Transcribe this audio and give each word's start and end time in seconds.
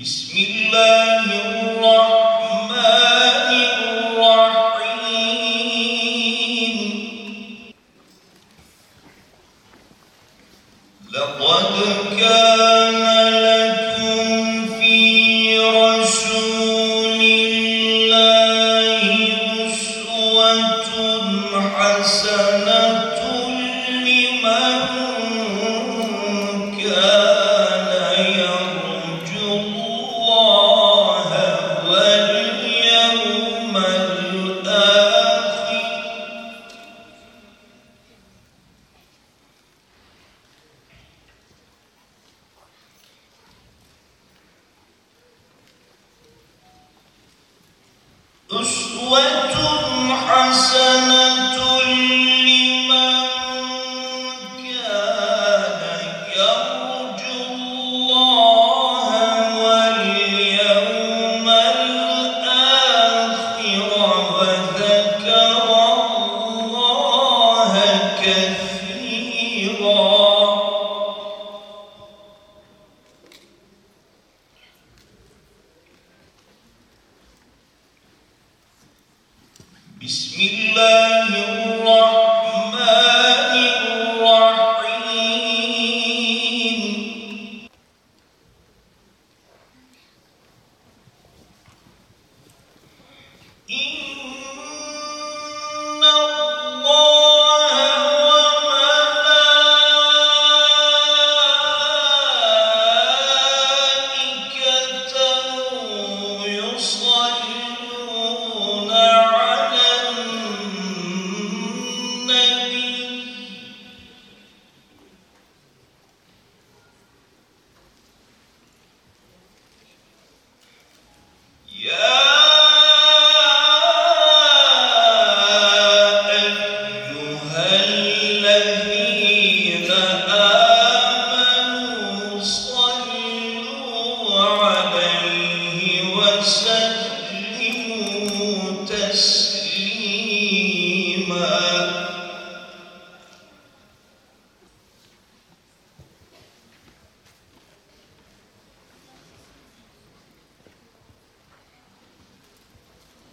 بسم 0.00 0.38
الله 0.38 1.24
الرحمن 1.24 2.19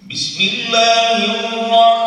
بسم 0.09 0.39
الله 0.43 1.17
الرحمن 1.25 2.06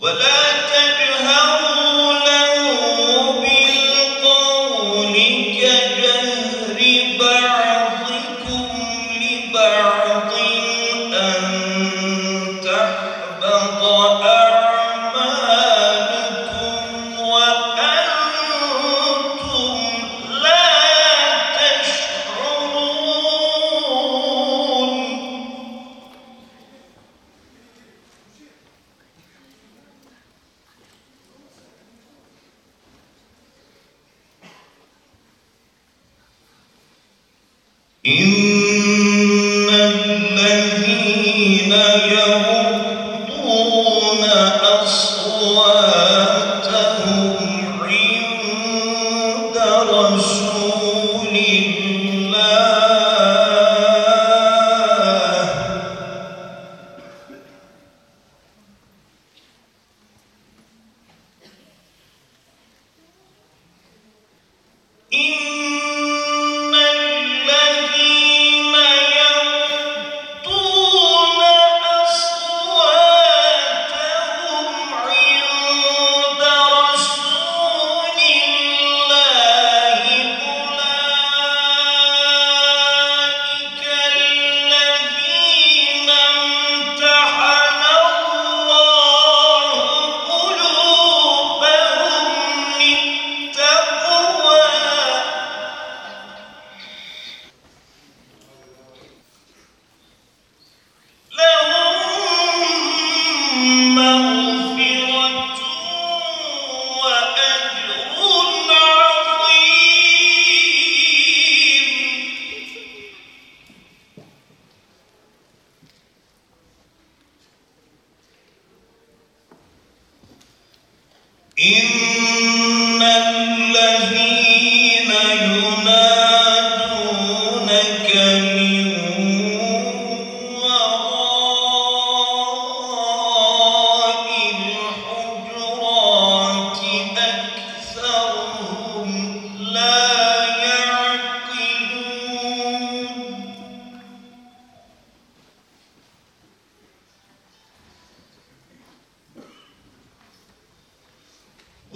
ولا 0.00 0.38
تجهر 0.70 1.57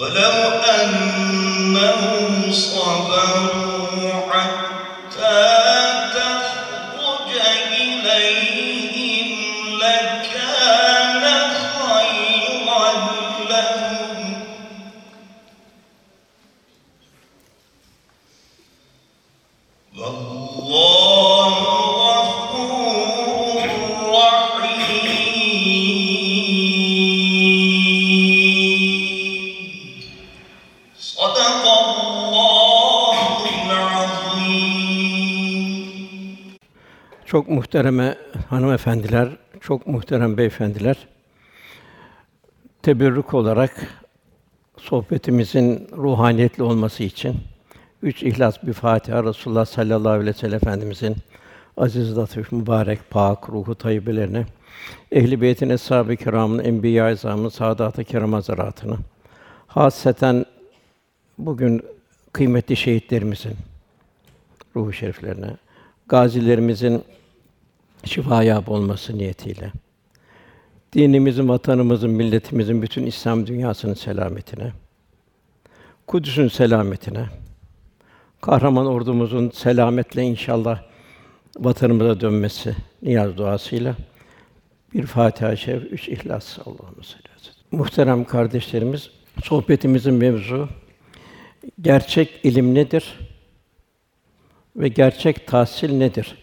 ولو 0.02 0.60
أنهم 0.80 2.52
صبروا 2.52 3.71
muhtereme 37.72 38.16
hanımefendiler, 38.48 39.28
çok 39.60 39.86
muhterem 39.86 40.36
beyefendiler. 40.36 40.96
Teberrük 42.82 43.34
olarak 43.34 43.86
sohbetimizin 44.76 45.88
ruhaniyetli 45.96 46.62
olması 46.62 47.02
için 47.02 47.36
üç 48.02 48.22
ihlas 48.22 48.62
bir 48.62 48.72
Fatiha 48.72 49.24
Resulullah 49.24 49.64
sallallahu 49.64 50.12
aleyhi 50.12 50.26
ve 50.26 50.32
sellem 50.32 50.56
Efendimizin 50.56 51.16
aziz, 51.76 52.16
latif, 52.16 52.52
mübarek, 52.52 53.10
pak 53.10 53.50
ruhu 53.50 53.74
tayyibelerine, 53.74 54.46
ehli 55.12 55.40
beytin 55.40 55.70
eshab-ı 55.70 56.16
kiramın, 56.16 56.64
enbiya-i 56.64 57.16
saadat-ı 57.50 58.04
kiram 58.04 58.32
hazaratına, 58.32 58.96
hasreten 59.66 60.44
bugün 61.38 61.82
kıymetli 62.32 62.76
şehitlerimizin 62.76 63.56
ruhu 64.76 64.92
şeriflerine, 64.92 65.56
gazilerimizin 66.08 67.04
şifaya 68.04 68.62
olması 68.66 69.18
niyetiyle, 69.18 69.72
dinimizin, 70.92 71.48
vatanımızın, 71.48 72.10
milletimizin, 72.10 72.82
bütün 72.82 73.06
İslam 73.06 73.46
dünyasının 73.46 73.94
selametine, 73.94 74.72
Kudüs'ün 76.06 76.48
selametine, 76.48 77.26
kahraman 78.40 78.86
ordumuzun 78.86 79.50
selametle 79.50 80.22
inşallah 80.22 80.82
vatanımıza 81.58 82.20
dönmesi 82.20 82.76
niyaz 83.02 83.36
duasıyla 83.36 83.96
bir 84.94 85.06
Fatiha-i 85.06 85.56
Şerif, 85.56 85.92
üç 85.92 86.08
İhlas 86.08 86.58
Allah'ım 86.58 87.04
sellem. 87.04 87.32
Muhterem 87.72 88.24
kardeşlerimiz, 88.24 89.10
sohbetimizin 89.42 90.14
mevzu 90.14 90.68
gerçek 91.80 92.40
ilim 92.42 92.74
nedir 92.74 93.18
ve 94.76 94.88
gerçek 94.88 95.46
tahsil 95.46 95.92
nedir? 95.92 96.41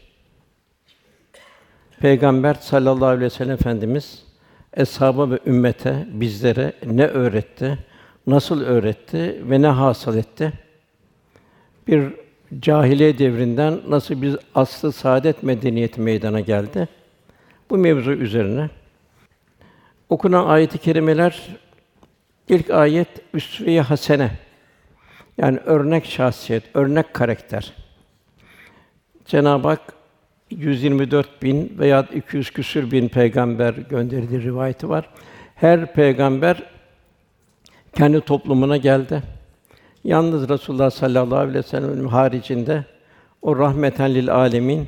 Peygamber 1.99 2.53
sallallahu 2.53 3.05
aleyhi 3.05 3.25
ve 3.25 3.29
sellem 3.29 3.53
Efendimiz 3.53 4.23
eshaba 4.73 5.31
ve 5.31 5.39
ümmete 5.45 6.07
bizlere 6.11 6.73
ne 6.85 7.05
öğretti, 7.05 7.77
nasıl 8.27 8.61
öğretti 8.61 9.41
ve 9.49 9.61
ne 9.61 9.67
hasıl 9.67 10.17
etti? 10.17 10.53
Bir 11.87 12.13
cahiliye 12.59 13.17
devrinden 13.17 13.79
nasıl 13.87 14.21
bir 14.21 14.37
aslı 14.55 14.91
saadet 14.91 15.43
medeniyeti 15.43 16.01
meydana 16.01 16.39
geldi? 16.39 16.87
Bu 17.69 17.77
mevzu 17.77 18.11
üzerine 18.11 18.69
okunan 20.09 20.45
ayet-i 20.45 20.77
kerimeler 20.77 21.47
ilk 22.49 22.69
ayet 22.69 23.07
üsve-i 23.33 23.81
hasene 23.81 24.31
yani 25.37 25.57
örnek 25.57 26.05
şahsiyet, 26.05 26.63
örnek 26.73 27.13
karakter. 27.13 27.73
Cenab-ı 29.25 29.67
Hak 29.67 29.98
124 30.51 31.43
bin 31.43 31.75
veya 31.79 32.05
200 32.15 32.51
küsür 32.51 32.91
bin 32.91 33.07
peygamber 33.07 33.73
gönderdiği 33.73 34.41
rivayeti 34.41 34.89
var. 34.89 35.09
Her 35.55 35.93
peygamber 35.93 36.63
kendi 37.95 38.21
toplumuna 38.21 38.77
geldi. 38.77 39.23
Yalnız 40.03 40.49
Resulullah 40.49 40.91
sallallahu 40.91 41.39
aleyhi 41.39 41.57
ve 41.57 41.63
sellem 41.63 42.07
haricinde 42.07 42.85
o 43.41 43.57
rahmeten 43.57 44.15
lil 44.15 44.35
alemin 44.35 44.87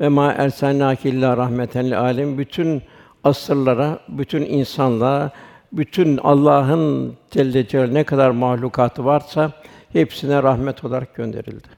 ve 0.00 0.08
ma 0.08 0.32
erselnâke 0.32 1.08
illa 1.08 1.36
rahmeten 1.36 1.86
lil 1.86 2.00
âlemin 2.00 2.38
bütün 2.38 2.82
asırlara, 3.24 3.98
bütün 4.08 4.42
insanlığa 4.42 5.30
bütün 5.72 6.16
Allah'ın 6.16 7.16
Celle 7.30 7.68
Celaluhu 7.68 7.94
ne 7.94 8.04
kadar 8.04 8.30
mahlukatı 8.30 9.04
varsa 9.04 9.52
hepsine 9.92 10.42
rahmet 10.42 10.84
olarak 10.84 11.14
gönderildi. 11.14 11.68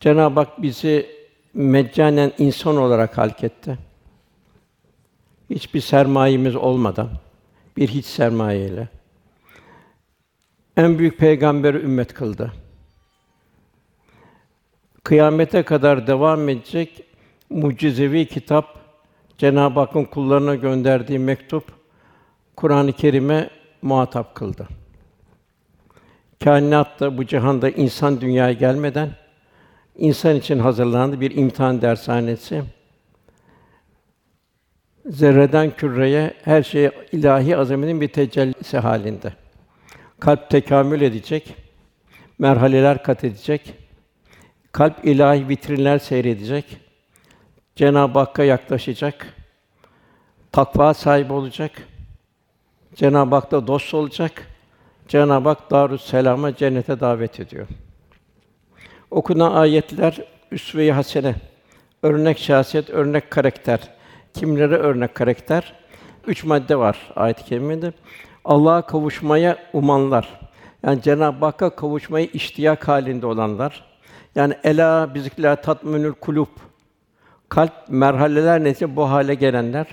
Cenab-ı 0.00 0.40
Hak 0.40 0.62
bizi 0.62 1.15
meccanen 1.56 2.32
insan 2.38 2.76
olarak 2.76 3.18
halketti. 3.18 3.78
Hiçbir 5.50 5.80
sermayemiz 5.80 6.56
olmadan, 6.56 7.08
bir 7.76 7.88
hiç 7.88 8.06
sermayeyle. 8.06 8.88
En 10.76 10.98
büyük 10.98 11.18
peygamberi 11.18 11.76
ümmet 11.76 12.14
kıldı. 12.14 12.52
Kıyamete 15.04 15.62
kadar 15.62 16.06
devam 16.06 16.48
edecek 16.48 17.04
mucizevi 17.50 18.26
kitap 18.26 18.78
Cenab-ı 19.38 19.80
Hakk'ın 19.80 20.04
kullarına 20.04 20.54
gönderdiği 20.54 21.18
mektup 21.18 21.64
Kur'an-ı 22.56 22.92
Kerim'e 22.92 23.50
muhatap 23.82 24.34
kıldı. 24.34 24.68
Kainatta 26.44 27.18
bu 27.18 27.26
cihanda 27.26 27.70
insan 27.70 28.20
dünyaya 28.20 28.52
gelmeden 28.52 29.25
insan 29.98 30.36
için 30.36 30.58
hazırlandı 30.58 31.20
bir 31.20 31.36
imtihan 31.36 31.82
dershanesi. 31.82 32.62
Zerreden 35.06 35.70
küreye 35.70 36.34
her 36.44 36.62
şey 36.62 36.90
ilahi 37.12 37.56
azametin 37.56 38.00
bir 38.00 38.08
tecellisi 38.08 38.78
halinde. 38.78 39.32
Kalp 40.20 40.50
tekamül 40.50 41.00
edecek, 41.00 41.56
merhaleler 42.38 43.02
kat 43.02 43.24
edecek. 43.24 43.74
Kalp 44.72 45.04
ilahi 45.04 45.48
vitrinler 45.48 45.98
seyredecek. 45.98 46.76
Cenab-ı 47.76 48.18
Hakk'a 48.18 48.44
yaklaşacak. 48.44 49.34
Takva 50.52 50.94
sahibi 50.94 51.32
olacak. 51.32 51.72
Cenab-ı 52.94 53.34
Hak'ta 53.34 53.66
dost 53.66 53.94
olacak. 53.94 54.46
Cenab-ı 55.08 55.48
Hak 55.48 55.70
Darüs 55.70 56.02
Selam'a 56.02 56.56
cennete 56.56 57.00
davet 57.00 57.40
ediyor. 57.40 57.66
Okunan 59.10 59.54
ayetler 59.54 60.24
üsve-i 60.50 60.92
hasene, 60.92 61.34
örnek 62.02 62.38
şahsiyet, 62.38 62.90
örnek 62.90 63.30
karakter. 63.30 63.80
Kimlere 64.34 64.76
örnek 64.76 65.14
karakter? 65.14 65.74
Üç 66.26 66.44
madde 66.44 66.78
var 66.78 67.12
ayet-i 67.16 67.44
kerimede. 67.44 67.92
Allah'a 68.44 68.86
kavuşmaya 68.86 69.58
umanlar. 69.72 70.40
Yani 70.82 71.02
Cenab-ı 71.02 71.44
Hakk'a 71.44 71.70
kavuşmayı 71.70 72.26
iştiyak 72.32 72.88
halinde 72.88 73.26
olanlar. 73.26 73.84
Yani 74.34 74.54
ela 74.64 75.14
bizikla 75.14 75.56
tatminül 75.56 76.12
kulub. 76.12 76.48
Kalp 77.48 77.72
merhaleler 77.88 78.64
netice 78.64 78.96
bu 78.96 79.10
hale 79.10 79.34
gelenler. 79.34 79.86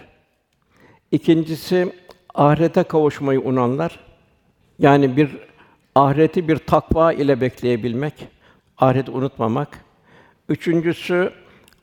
İkincisi 1.12 1.94
ahirete 2.34 2.84
kavuşmayı 2.84 3.42
unanlar. 3.42 4.00
Yani 4.80 5.18
bir 5.18 5.38
ahireti 5.96 6.48
bir 6.48 6.58
takva 6.58 7.14
ile 7.14 7.42
bekleyebilmek, 7.42 8.28
ahireti 8.84 9.12
unutmamak. 9.12 9.80
Üçüncüsü 10.50 11.34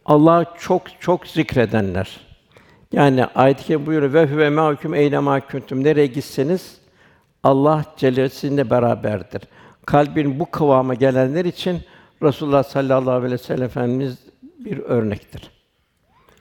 Allah'ı 0.04 0.46
çok 0.58 0.82
çok 1.00 1.26
zikredenler. 1.26 2.20
Yani 2.92 3.24
ayet-i 3.24 3.64
kerime 3.64 3.86
buyuruyor 3.86 4.12
ve 4.14 4.26
huve 4.26 4.50
ma'akum 4.50 4.94
eyne 4.94 5.40
kuntum 5.40 5.84
nereye 5.84 6.06
gitseniz 6.06 6.80
Allah 7.42 7.84
Celle 7.96 8.28
sizinle 8.28 8.70
beraberdir. 8.70 9.42
Kalbin 9.86 10.40
bu 10.40 10.50
kıvama 10.50 10.94
gelenler 10.94 11.44
için 11.44 11.80
Resulullah 12.22 12.62
sallallahu 12.62 13.10
aleyhi 13.10 13.32
ve 13.32 13.38
sellem 13.38 13.62
Efendimiz 13.62 14.18
bir 14.42 14.78
örnektir. 14.78 15.50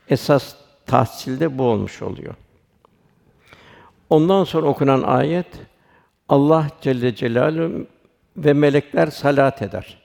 Esas 0.08 0.54
tahsilde 0.86 1.58
bu 1.58 1.62
olmuş 1.62 2.02
oluyor. 2.02 2.34
Ondan 4.10 4.44
sonra 4.44 4.66
okunan 4.66 5.02
ayet 5.02 5.46
Allah 6.28 6.66
Celle 6.80 7.14
Celaluhu 7.14 7.86
ve 8.36 8.52
melekler 8.52 9.06
salat 9.06 9.62
eder. 9.62 9.99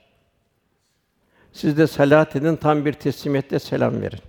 Siz 1.55 1.77
de 1.77 1.87
salat 1.87 2.35
edin, 2.35 2.55
tam 2.55 2.85
bir 2.85 2.93
teslimiyette 2.93 3.59
selam 3.59 4.01
verin. 4.01 4.19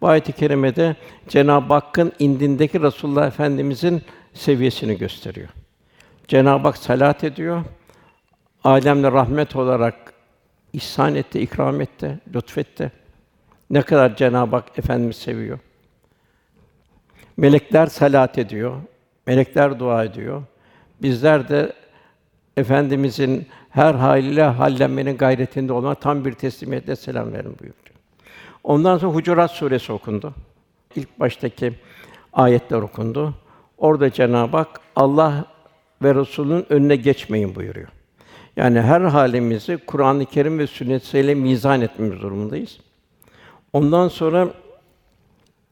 Bu 0.00 0.08
ayet-i 0.08 0.32
kerimede 0.32 0.96
Cenab-ı 1.28 1.74
Hakk'ın 1.74 2.12
indindeki 2.18 2.82
Resulullah 2.82 3.26
Efendimizin 3.26 4.02
seviyesini 4.34 4.98
gösteriyor. 4.98 5.48
Cenab-ı 6.28 6.68
Hak 6.68 6.76
salat 6.76 7.24
ediyor. 7.24 7.64
Alemle 8.64 9.12
rahmet 9.12 9.56
olarak 9.56 10.12
ihsan 10.72 11.14
etti, 11.14 11.40
ikram 11.40 11.80
etti, 11.80 12.18
lütfetti. 12.34 12.92
Ne 13.70 13.82
kadar 13.82 14.16
Cenab-ı 14.16 14.56
Hak 14.56 14.78
Efendimiz 14.78 15.16
seviyor. 15.16 15.58
Melekler 17.36 17.86
salat 17.86 18.38
ediyor. 18.38 18.76
Melekler 19.26 19.78
dua 19.78 20.04
ediyor. 20.04 20.42
Bizler 21.02 21.48
de 21.48 21.72
Efendimizin 22.58 23.46
her 23.70 23.94
haliyle 23.94 24.42
hallenmenin 24.42 25.16
gayretinde 25.16 25.72
olan 25.72 25.94
tam 25.94 26.24
bir 26.24 26.32
teslimiyetle 26.32 26.96
selam 26.96 27.32
verin 27.32 27.58
buyuruyor. 27.58 27.74
Ondan 28.64 28.98
sonra 28.98 29.14
Hucurat 29.14 29.50
suresi 29.50 29.92
okundu. 29.92 30.34
İlk 30.96 31.20
baştaki 31.20 31.74
ayetler 32.32 32.78
okundu. 32.78 33.34
Orada 33.78 34.12
Cenab-ı 34.12 34.56
Hak 34.56 34.80
Allah 34.96 35.44
ve 36.02 36.14
Resulünün 36.14 36.66
önüne 36.68 36.96
geçmeyin 36.96 37.54
buyuruyor. 37.54 37.88
Yani 38.56 38.80
her 38.80 39.00
halimizi 39.00 39.76
Kur'an-ı 39.76 40.26
Kerim 40.26 40.58
ve 40.58 40.66
sünnet 40.66 41.14
ile 41.14 41.34
mizan 41.34 41.80
etmemiz 41.80 42.20
durumundayız. 42.20 42.80
Ondan 43.72 44.08
sonra 44.08 44.48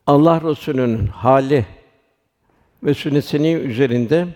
Allah 0.06 0.40
Resulü'nün 0.40 1.06
hali 1.06 1.66
ve 2.82 2.94
sünnetinin 2.94 3.60
üzerinde 3.60 4.26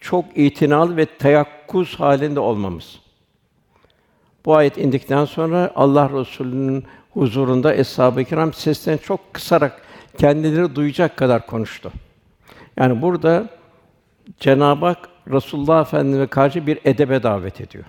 çok 0.00 0.24
itinalı 0.34 0.96
ve 0.96 1.06
teyakkuz 1.06 2.00
halinde 2.00 2.40
olmamız. 2.40 3.00
Bu 4.44 4.56
ayet 4.56 4.78
indikten 4.78 5.24
sonra 5.24 5.72
Allah 5.74 6.10
Resulü'nün 6.20 6.84
huzurunda 7.10 7.74
eshab-ı 7.74 8.24
kiram 8.24 8.52
seslerini 8.52 9.00
çok 9.00 9.34
kısarak 9.34 9.82
kendileri 10.18 10.74
duyacak 10.74 11.16
kadar 11.16 11.46
konuştu. 11.46 11.92
Yani 12.76 13.02
burada 13.02 13.48
Cenab-ı 14.40 14.86
Hak 14.86 15.08
Resulullah 15.30 15.80
Efendimize 15.80 16.26
karşı 16.26 16.66
bir 16.66 16.78
edebe 16.84 17.22
davet 17.22 17.60
ediyor. 17.60 17.84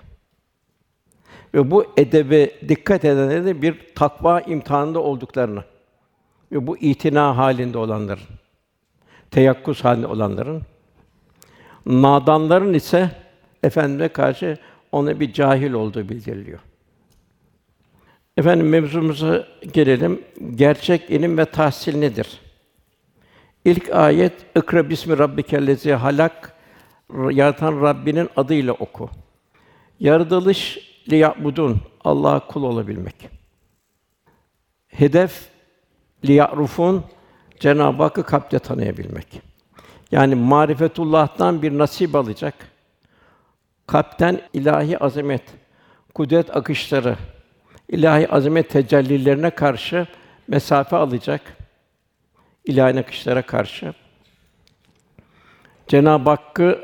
Ve 1.54 1.70
bu 1.70 1.86
edebe 1.96 2.50
dikkat 2.68 3.04
edenlere 3.04 3.44
de 3.44 3.62
bir 3.62 3.94
takva 3.94 4.40
imtihanında 4.40 5.00
olduklarını 5.00 5.64
ve 6.52 6.66
bu 6.66 6.78
itina 6.78 7.36
halinde 7.36 7.78
olanların, 7.78 8.24
teyakkuz 9.30 9.84
halinde 9.84 10.06
olanların, 10.06 10.62
nadanların 11.86 12.74
ise 12.74 13.10
efendime 13.62 14.08
karşı 14.08 14.58
ona 14.92 15.20
bir 15.20 15.32
cahil 15.32 15.72
olduğu 15.72 16.08
bildiriliyor. 16.08 16.58
Efendim 18.36 18.68
mevzumuza 18.68 19.46
gelelim. 19.72 20.22
Gerçek 20.54 21.10
ilim 21.10 21.38
ve 21.38 21.44
tahsil 21.44 21.96
nedir? 21.96 22.40
İlk 23.64 23.90
ayet 23.90 24.32
İkra 24.56 24.90
bismi 24.90 25.18
rabbikellezi 25.18 25.92
halak 25.92 26.56
yaratan 27.30 27.80
Rabbinin 27.82 28.28
adıyla 28.36 28.72
oku. 28.72 29.10
Yaratılış 30.00 30.78
liyabudun 31.10 31.80
Allah'a 32.04 32.46
kul 32.46 32.62
olabilmek. 32.62 33.28
Hedef 34.88 35.48
liyarufun 36.24 37.04
Cenab-ı 37.60 38.02
Hakk'ı 38.02 38.22
kalpte 38.22 38.58
tanıyabilmek. 38.58 39.51
Yani 40.12 40.34
marifetullah'tan 40.34 41.62
bir 41.62 41.78
nasip 41.78 42.14
alacak. 42.14 42.54
Kalpten 43.86 44.40
ilahi 44.52 44.98
azamet, 44.98 45.42
kudret 46.14 46.56
akışları, 46.56 47.16
ilahi 47.88 48.28
azamet 48.28 48.70
tecellilerine 48.70 49.50
karşı 49.50 50.06
mesafe 50.48 50.96
alacak. 50.96 51.40
ilahi 52.64 53.00
akışlara 53.00 53.42
karşı 53.42 53.94
Cenab-ı 55.88 56.30
Hakk'ı 56.30 56.80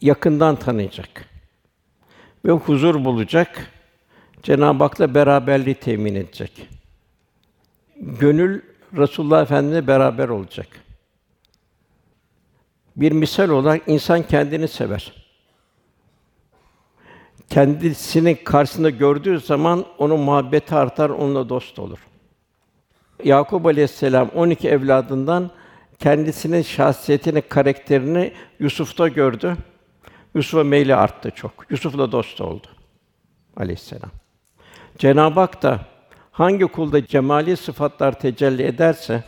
yakından 0.00 0.56
tanıyacak 0.56 1.28
ve 2.44 2.52
huzur 2.52 3.04
bulacak. 3.04 3.70
Cenab-ı 4.42 4.84
Hak'la 4.84 5.14
beraberliği 5.14 5.74
temin 5.74 6.14
edecek. 6.14 6.68
Gönül 7.96 8.62
Resulullah 8.96 9.42
Efendimiz'le 9.42 9.86
beraber 9.86 10.28
olacak. 10.28 10.81
Bir 12.96 13.12
misal 13.12 13.48
olarak 13.48 13.82
insan 13.86 14.22
kendini 14.22 14.68
sever. 14.68 15.12
Kendisini 17.48 18.44
karşısında 18.44 18.90
gördüğü 18.90 19.40
zaman 19.40 19.84
onun 19.98 20.20
muhabbeti 20.20 20.74
artar, 20.74 21.10
onunla 21.10 21.48
dost 21.48 21.78
olur. 21.78 21.98
Yakup 23.24 23.66
Aleyhisselam 23.66 24.28
12 24.34 24.68
evladından 24.68 25.50
kendisinin 25.98 26.62
şahsiyetini, 26.62 27.42
karakterini 27.42 28.32
Yusuf'ta 28.58 29.08
gördü. 29.08 29.56
Yusuf'a 30.34 30.64
meyli 30.64 30.94
arttı 30.94 31.30
çok. 31.30 31.52
Yusuf'la 31.70 32.12
dost 32.12 32.40
oldu. 32.40 32.66
Aleyhisselam. 33.56 34.10
Cenab-ı 34.98 35.40
Hak 35.40 35.62
da 35.62 35.80
hangi 36.32 36.66
kulda 36.66 37.06
cemali 37.06 37.56
sıfatlar 37.56 38.20
tecelli 38.20 38.62
ederse 38.62 39.24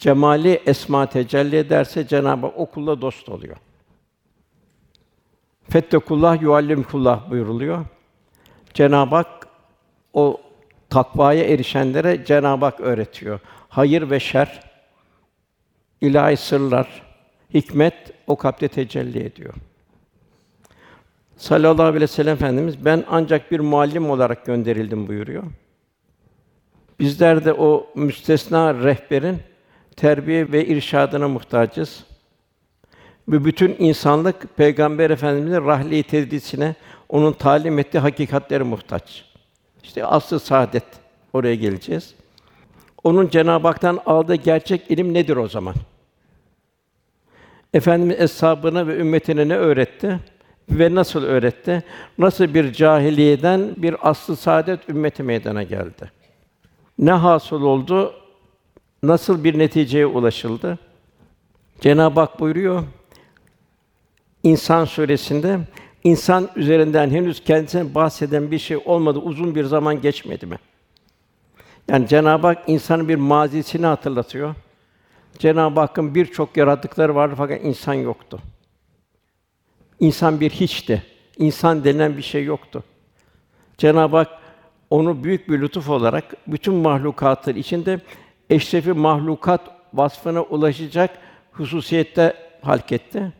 cemali 0.00 0.60
esma 0.66 1.06
tecelli 1.06 1.56
ederse 1.56 2.06
Cenab-ı 2.06 2.46
Hak 2.46 2.58
o 2.58 2.66
kulla 2.66 3.00
dost 3.00 3.28
oluyor. 3.28 3.56
Fettekullah 5.68 6.42
yuallimkullah 6.42 7.30
buyuruluyor. 7.30 7.84
Cenab-ı 8.74 9.14
Hak 9.14 9.48
o 10.12 10.40
takvaya 10.90 11.44
erişenlere 11.44 12.24
Cenab-ı 12.24 12.64
Hak 12.64 12.80
öğretiyor. 12.80 13.40
Hayır 13.68 14.10
ve 14.10 14.20
şer, 14.20 14.60
ilahi 16.00 16.36
sırlar, 16.36 17.02
hikmet 17.54 18.12
o 18.26 18.36
kalpte 18.36 18.68
tecelli 18.68 19.24
ediyor. 19.24 19.54
Sallallahu 21.36 21.82
aleyhi 21.82 22.02
ve 22.02 22.06
sellem 22.06 22.34
Efendimiz 22.34 22.84
ben 22.84 23.04
ancak 23.08 23.50
bir 23.50 23.60
muallim 23.60 24.10
olarak 24.10 24.46
gönderildim 24.46 25.08
buyuruyor. 25.08 25.42
Bizler 27.00 27.44
de 27.44 27.52
o 27.52 27.86
müstesna 27.94 28.74
rehberin 28.74 29.49
terbiye 30.00 30.52
ve 30.52 30.66
irşadına 30.66 31.28
muhtacız. 31.28 32.04
Ve 33.28 33.44
bütün 33.44 33.76
insanlık 33.78 34.56
Peygamber 34.56 35.10
Efendimiz'in 35.10 35.66
rahli 35.66 36.02
tedrisine, 36.02 36.74
onun 37.08 37.32
talim 37.32 37.78
ettiği 37.78 37.98
hakikatleri 37.98 38.64
muhtaç. 38.64 39.24
İşte 39.82 40.04
aslı 40.04 40.40
saadet 40.40 40.84
oraya 41.32 41.54
geleceğiz. 41.54 42.14
Onun 43.04 43.28
Cenab-ı 43.28 43.68
Hak'tan 43.68 44.00
aldığı 44.06 44.34
gerçek 44.34 44.90
ilim 44.90 45.14
nedir 45.14 45.36
o 45.36 45.48
zaman? 45.48 45.74
Efendimiz 47.74 48.20
eshabına 48.20 48.86
ve 48.86 48.96
ümmetine 48.96 49.48
ne 49.48 49.56
öğretti 49.56 50.18
ve 50.70 50.94
nasıl 50.94 51.24
öğretti? 51.24 51.82
Nasıl 52.18 52.54
bir 52.54 52.72
cahiliyeden 52.72 53.74
bir 53.76 54.10
aslı 54.10 54.36
saadet 54.36 54.88
ümmeti 54.88 55.22
meydana 55.22 55.62
geldi? 55.62 56.10
Ne 56.98 57.12
hasıl 57.12 57.62
oldu? 57.62 58.19
Nasıl 59.02 59.44
bir 59.44 59.58
neticeye 59.58 60.06
ulaşıldı? 60.06 60.78
Cenab-ı 61.80 62.20
Hak 62.20 62.40
buyuruyor 62.40 62.84
İnsan 64.42 64.84
suresinde 64.84 65.60
insan 66.04 66.48
üzerinden 66.56 67.10
henüz 67.10 67.44
kendisine 67.44 67.94
bahseden 67.94 68.50
bir 68.50 68.58
şey 68.58 68.76
olmadı, 68.84 69.18
uzun 69.18 69.54
bir 69.54 69.64
zaman 69.64 70.00
geçmedi 70.00 70.46
mi? 70.46 70.58
Yani 71.88 72.08
Cenab-ı 72.08 72.46
Hak 72.46 72.62
insanın 72.66 73.08
bir 73.08 73.16
mazisini 73.16 73.86
hatırlatıyor. 73.86 74.54
Cenab-ı 75.38 75.80
Hakk'ın 75.80 76.14
birçok 76.14 76.56
yaratıkları 76.56 77.14
vardı 77.14 77.34
fakat 77.38 77.64
insan 77.64 77.94
yoktu. 77.94 78.38
İnsan 80.00 80.40
bir 80.40 80.50
hiçti. 80.50 81.02
İnsan 81.38 81.84
denilen 81.84 82.16
bir 82.16 82.22
şey 82.22 82.44
yoktu. 82.44 82.84
Cenab-ı 83.78 84.16
Hak 84.16 84.28
onu 84.90 85.24
büyük 85.24 85.48
bir 85.48 85.60
lütuf 85.60 85.88
olarak 85.88 86.24
bütün 86.46 86.74
mahlukatın 86.74 87.54
içinde 87.54 88.00
eşrefi 88.50 88.92
mahlukat 88.92 89.60
vasfına 89.94 90.42
ulaşacak 90.42 91.18
hususiyette 91.52 92.36
halk 92.62 92.92
etti. 92.92 93.32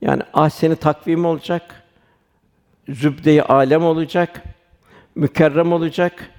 Yani 0.00 0.22
ahseni 0.34 0.76
takvim 0.76 1.24
olacak, 1.24 1.82
zübde-i 2.88 3.42
alem 3.42 3.84
olacak, 3.84 4.42
mükerrem 5.14 5.72
olacak. 5.72 6.30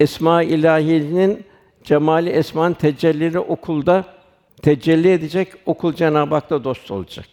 Esma 0.00 0.42
ilahinin 0.42 1.46
cemali 1.84 2.30
esman 2.30 2.74
tecellileri 2.74 3.38
okulda 3.38 4.04
tecelli 4.62 5.12
edecek. 5.12 5.52
Okul 5.66 5.92
Cenab-ı 5.92 6.34
Hak'la 6.34 6.64
dost 6.64 6.90
olacak. 6.90 7.26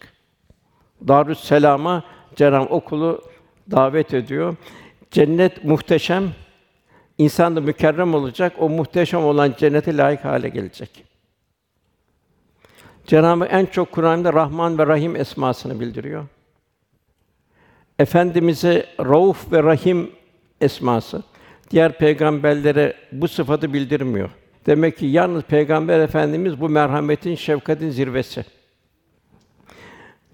Darüs 1.07 1.39
Selam'a 1.39 2.03
Cenab-ı 2.35 2.65
okulu 2.65 3.21
davet 3.71 4.13
ediyor. 4.13 4.55
Cennet 5.11 5.63
muhteşem, 5.63 6.31
insan 7.17 7.55
da 7.55 7.61
mükerrem 7.61 8.13
olacak. 8.13 8.53
O 8.59 8.69
muhteşem 8.69 9.23
olan 9.23 9.53
cennete 9.57 9.97
layık 9.97 10.25
hale 10.25 10.49
gelecek. 10.49 11.05
Cenab-ı 13.05 13.45
en 13.45 13.65
çok 13.65 13.91
Kur'an'da 13.91 14.33
Rahman 14.33 14.77
ve 14.77 14.87
Rahim 14.87 15.15
esmasını 15.15 15.79
bildiriyor. 15.79 16.25
Efendimize 17.99 18.85
Rauf 18.99 19.51
ve 19.51 19.63
Rahim 19.63 20.11
esması 20.61 21.23
diğer 21.71 21.97
peygamberlere 21.97 22.93
bu 23.11 23.27
sıfatı 23.27 23.73
bildirmiyor. 23.73 24.29
Demek 24.65 24.97
ki 24.97 25.05
yalnız 25.05 25.43
Peygamber 25.43 25.99
Efendimiz 25.99 26.61
bu 26.61 26.69
merhametin, 26.69 27.35
şefkatin 27.35 27.89
zirvesi. 27.89 28.45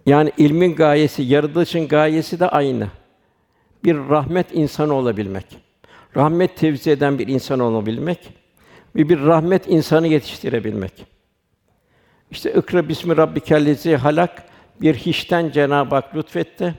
Yani 0.05 0.31
ilmin 0.37 0.75
gayesi, 0.75 1.23
yaratılışın 1.23 1.87
gayesi 1.87 2.39
de 2.39 2.49
aynı. 2.49 2.87
Bir 3.83 3.95
rahmet 3.95 4.47
insanı 4.55 4.93
olabilmek. 4.93 5.60
Rahmet 6.15 6.57
tevzi 6.57 6.91
eden 6.91 7.19
bir 7.19 7.27
insan 7.27 7.59
olabilmek 7.59 8.33
ve 8.95 9.09
bir 9.09 9.21
rahmet 9.21 9.67
insanı 9.67 10.07
yetiştirebilmek. 10.07 11.05
İşte 12.31 12.53
ikra 12.53 12.89
bismi 12.89 13.17
rabbikellezi 13.17 13.95
halak 13.95 14.43
bir 14.81 14.95
hiçten 14.95 15.51
Cenab-ı 15.51 15.95
Hak 15.95 16.15
lütfetti. 16.15 16.75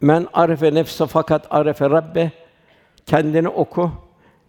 Men 0.00 0.28
arefe 0.32 0.74
nefse 0.74 1.06
fakat 1.06 1.46
arefe 1.50 1.90
rabbe 1.90 2.32
kendini 3.06 3.48
oku. 3.48 3.92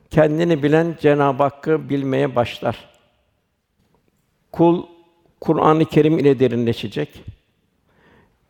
Kendini 0.09 0.63
bilen 0.63 0.95
Cenab-ı 1.01 1.43
Hakk'ı 1.43 1.89
bilmeye 1.89 2.35
başlar. 2.35 2.89
Kul 4.51 4.85
Kur'an-ı 5.41 5.85
Kerim 5.85 6.19
ile 6.19 6.39
derinleşecek. 6.39 7.23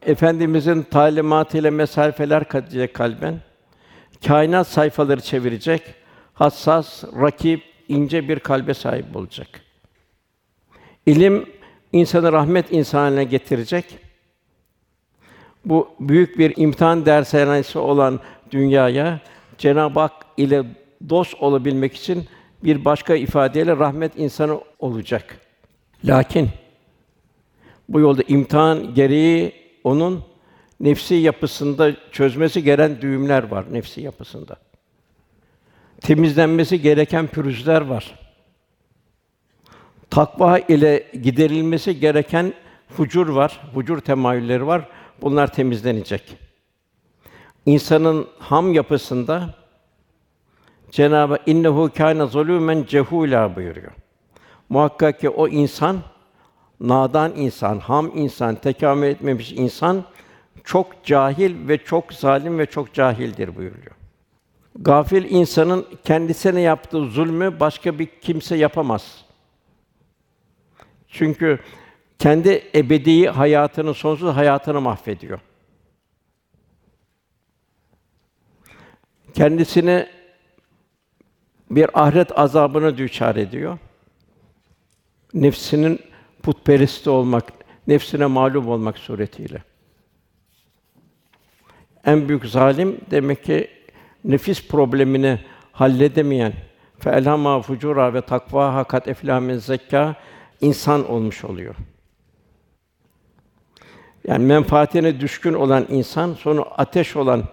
Efendimizin 0.01 0.81
talimatı 0.81 1.57
ile 1.57 1.69
mesafeler 1.69 2.43
katacak 2.43 2.93
kalben. 2.93 3.39
Kainat 4.27 4.67
sayfaları 4.67 5.21
çevirecek. 5.21 5.81
Hassas, 6.33 7.03
rakip, 7.03 7.63
ince 7.87 8.29
bir 8.29 8.39
kalbe 8.39 8.73
sahip 8.73 9.15
olacak. 9.15 9.47
İlim 11.05 11.45
insanı 11.93 12.31
rahmet 12.31 12.71
insanına 12.71 13.23
getirecek. 13.23 13.85
Bu 15.65 15.89
büyük 15.99 16.39
bir 16.39 16.53
imtihan 16.57 17.05
dershanesi 17.05 17.79
olan 17.79 18.19
dünyaya 18.51 19.19
Cenab-ı 19.57 19.99
Hak 19.99 20.25
ile 20.37 20.63
dost 21.09 21.35
olabilmek 21.41 21.95
için 21.95 22.25
bir 22.63 22.85
başka 22.85 23.15
ifadeyle 23.15 23.77
rahmet 23.77 24.19
insanı 24.19 24.59
olacak. 24.79 25.37
Lakin 26.05 26.49
bu 27.89 27.99
yolda 27.99 28.21
imtihan 28.27 28.93
gereği 28.93 29.53
onun 29.83 30.23
nefsi 30.79 31.15
yapısında 31.15 31.91
çözmesi 32.11 32.63
gereken 32.63 33.01
düğümler 33.01 33.43
var 33.43 33.65
nefsi 33.71 34.01
yapısında. 34.01 34.55
Temizlenmesi 36.01 36.81
gereken 36.81 37.27
pürüzler 37.27 37.81
var. 37.81 38.19
Takva 40.09 40.59
ile 40.59 41.11
giderilmesi 41.23 41.99
gereken 41.99 42.53
fucur 42.89 43.27
var, 43.27 43.61
fucur 43.73 43.99
temayülleri 43.99 44.67
var. 44.67 44.89
Bunlar 45.21 45.53
temizlenecek. 45.53 46.37
İnsanın 47.65 48.27
ham 48.39 48.73
yapısında 48.73 49.55
Cenabı 50.91 51.37
innehu 51.45 51.91
kâne 51.97 52.25
zulûmen 52.25 52.83
cehûlâ 52.83 53.55
buyuruyor. 53.55 53.91
Muhakkak 54.69 55.19
ki 55.19 55.29
o 55.29 55.47
insan 55.47 55.97
nadan 56.79 57.35
insan, 57.35 57.79
ham 57.79 58.11
insan, 58.15 58.55
tekamül 58.55 59.07
etmemiş 59.07 59.51
insan 59.51 60.03
çok 60.65 61.03
cahil 61.03 61.67
ve 61.67 61.77
çok 61.77 62.13
zalim 62.13 62.59
ve 62.59 62.65
çok 62.65 62.93
cahildir 62.93 63.55
buyuruyor. 63.55 63.95
Gafil 64.75 65.29
insanın 65.29 65.87
kendisine 66.03 66.61
yaptığı 66.61 67.05
zulmü 67.05 67.59
başka 67.59 67.99
bir 67.99 68.05
kimse 68.05 68.55
yapamaz. 68.55 69.25
Çünkü 71.07 71.59
kendi 72.19 72.63
ebedi 72.75 73.27
hayatını, 73.27 73.93
sonsuz 73.93 74.35
hayatını 74.35 74.81
mahvediyor. 74.81 75.39
Kendisini 79.33 80.07
bir 81.71 82.01
ahiret 82.03 82.39
azabına 82.39 82.97
düçar 82.97 83.35
ediyor. 83.35 83.77
Nefsinin 85.33 85.99
putperest 86.43 87.07
olmak, 87.07 87.53
nefsine 87.87 88.25
mağlup 88.25 88.67
olmak 88.67 88.97
suretiyle. 88.97 89.63
En 92.05 92.29
büyük 92.29 92.45
zalim 92.45 92.97
demek 93.11 93.43
ki 93.43 93.67
nefis 94.23 94.67
problemini 94.67 95.39
halledemeyen 95.71 96.53
fe 96.99 97.09
elhama 97.09 97.61
fucura 97.61 98.13
ve 98.13 98.21
takva 98.21 98.73
hakat 98.73 99.07
eflamin 99.07 99.57
zekka 99.57 100.15
insan 100.61 101.11
olmuş 101.11 101.43
oluyor. 101.43 101.75
Yani 104.27 104.45
menfaatine 104.45 105.19
düşkün 105.19 105.53
olan 105.53 105.85
insan 105.89 106.33
sonu 106.33 106.67
ateş 106.77 107.15
olan 107.15 107.43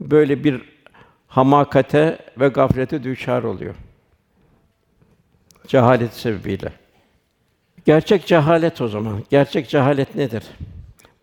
böyle 0.00 0.44
bir 0.44 0.62
hamakate 1.26 2.18
ve 2.40 2.48
gaflete 2.48 3.02
düçar 3.02 3.42
oluyor. 3.42 3.74
Cehalet 5.66 6.12
sebebiyle. 6.12 6.72
Gerçek 7.84 8.26
cehalet 8.26 8.80
o 8.80 8.88
zaman. 8.88 9.22
Gerçek 9.30 9.68
cehalet 9.68 10.14
nedir? 10.14 10.42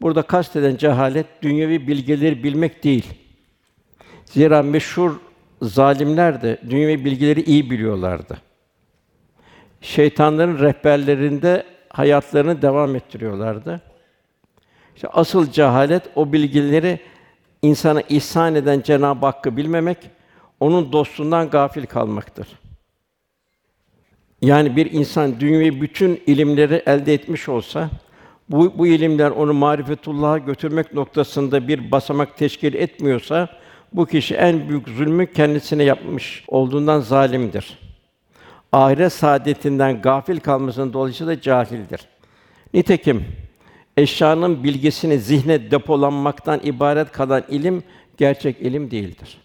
Burada 0.02 0.22
kasteden 0.22 0.76
cehalet 0.76 1.26
dünyevi 1.42 1.88
bilgileri 1.88 2.44
bilmek 2.44 2.84
değil. 2.84 3.14
Zira 4.26 4.62
meşhur 4.62 5.12
zalimler 5.62 6.42
de 6.42 6.62
dünyevi 6.70 7.06
bilgileri 7.06 7.42
iyi 7.42 7.70
biliyorlardı. 7.70 8.38
şeytanların 9.82 10.60
rehberlerinde 10.60 11.66
hayatlarını 11.90 12.62
devam 12.62 12.96
ettiriyorlardı. 12.96 13.82
İşte 14.96 15.08
asıl 15.08 15.52
cehalet 15.52 16.04
o 16.16 16.34
bilgileri 16.34 17.00
insana 17.62 18.02
ihsan 18.02 18.56
eden 18.56 18.82
Cenab-ı 18.82 19.26
Hakk'ı 19.26 19.58
bilmemek, 19.58 19.98
onun 20.60 20.92
dostluğundan 20.92 21.50
gafil 21.50 21.86
kalmaktır. 21.86 22.48
Yani 24.42 24.76
bir 24.76 24.92
insan 24.92 25.40
dünyevi 25.40 25.82
bütün 25.82 26.22
ilimleri 26.28 26.84
elde 26.86 27.14
etmiş 27.14 27.50
olsa 27.50 27.90
bu 28.52 28.78
bu 28.78 28.88
ilimler 28.88 29.32
onu 29.32 29.54
marifetullah'a 29.54 30.38
götürmek 30.38 30.94
noktasında 30.94 31.68
bir 31.68 31.92
basamak 31.92 32.38
teşkil 32.38 32.74
etmiyorsa 32.74 33.50
bu 33.94 34.06
kişi 34.06 34.36
en 34.36 34.70
büyük 34.70 34.90
zulmü 34.90 35.34
kendisine 35.34 35.84
yapmış 35.84 36.44
olduğundan 36.48 37.00
zalimdir. 37.00 37.78
Ahiret 38.72 39.14
saadetinden 39.14 40.02
gafil 40.02 40.40
kalmasının 40.40 40.94
dolayısıyla 40.94 41.42
cahildir. 41.42 42.02
Nitekim 42.74 43.26
eşyanın 43.98 44.64
bilgisini 44.64 45.20
zihne 45.20 45.72
depolanmaktan 45.72 46.60
ibaret 46.64 47.12
kalan 47.12 47.44
ilim 47.50 47.84
gerçek 48.18 48.62
ilim 48.62 48.92
değildir. 48.92 49.38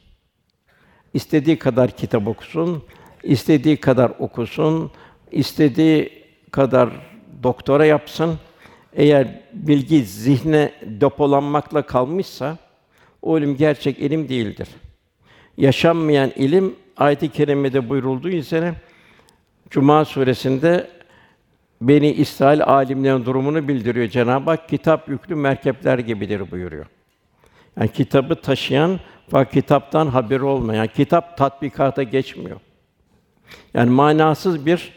İstediği 1.14 1.58
kadar 1.58 1.90
kitap 1.90 2.28
okusun, 2.28 2.82
istediği 3.22 3.76
kadar 3.76 4.12
okusun, 4.18 4.90
istediği 5.32 6.12
kadar 6.50 6.90
doktora 7.42 7.86
yapsın. 7.86 8.38
Eğer 8.96 9.28
bilgi 9.52 10.04
zihne 10.04 10.72
depolanmakla 10.82 11.82
kalmışsa 11.82 12.58
o 13.22 13.38
ilim 13.38 13.56
gerçek 13.56 13.98
ilim 13.98 14.28
değildir. 14.28 14.68
Yaşanmayan 15.56 16.30
ilim 16.36 16.76
ayet-i 16.96 17.28
kerimede 17.28 17.88
buyurulduğu 17.88 18.28
üzere 18.28 18.74
Cuma 19.70 20.04
suresinde 20.04 20.90
Beni 21.80 22.12
İsrail 22.12 22.64
alimlerin 22.64 23.24
durumunu 23.24 23.68
bildiriyor 23.68 24.08
Cenab-ı 24.08 24.50
Hak. 24.50 24.68
Kitap 24.68 25.08
yüklü 25.08 25.34
merkepler 25.34 25.98
gibidir 25.98 26.50
buyuruyor. 26.50 26.86
Yani 27.78 27.92
kitabı 27.92 28.34
taşıyan 28.34 29.00
fakat 29.30 29.52
kitaptan 29.52 30.06
haberi 30.06 30.42
olmayan, 30.42 30.86
kitap 30.86 31.38
tatbikata 31.38 32.02
geçmiyor. 32.02 32.60
Yani 33.74 33.90
manasız 33.90 34.66
bir 34.66 34.92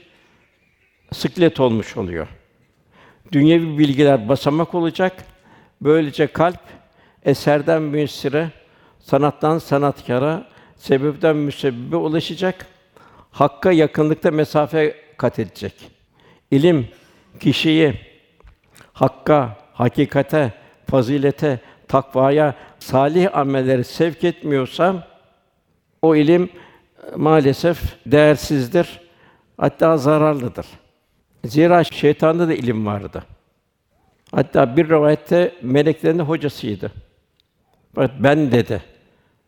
sıklet 1.11 1.59
olmuş 1.59 1.97
oluyor. 1.97 2.27
Dünyevi 3.31 3.77
bilgiler 3.77 4.29
basamak 4.29 4.75
olacak. 4.75 5.25
Böylece 5.81 6.27
kalp 6.27 6.59
eserden 7.23 7.81
müessire, 7.81 8.49
sanattan 8.99 9.57
sanatkara, 9.57 10.47
sebepten 10.75 11.35
müsebbibe 11.35 11.95
ulaşacak. 11.95 12.65
Hakka 13.31 13.71
yakınlıkta 13.71 14.31
mesafe 14.31 14.95
kat 15.17 15.39
edecek. 15.39 15.73
İlim 16.51 16.87
kişiyi 17.39 17.93
hakka, 18.93 19.57
hakikate, 19.73 20.53
fazilete, 20.89 21.59
takvaya, 21.87 22.55
salih 22.79 23.37
amelleri 23.37 23.83
sevk 23.83 24.23
etmiyorsa 24.23 25.07
o 26.01 26.15
ilim 26.15 26.49
maalesef 27.15 27.81
değersizdir. 28.05 28.99
Hatta 29.57 29.97
zararlıdır. 29.97 30.65
Zira 31.45 31.83
şeytanda 31.83 32.47
da 32.47 32.53
ilim 32.53 32.85
vardı. 32.85 33.23
Hatta 34.31 34.77
bir 34.77 34.89
rivayette 34.89 35.55
meleklerin 35.61 36.19
hocasıydı. 36.19 36.91
Fakat 37.95 38.11
ben 38.19 38.51
dedi. 38.51 38.83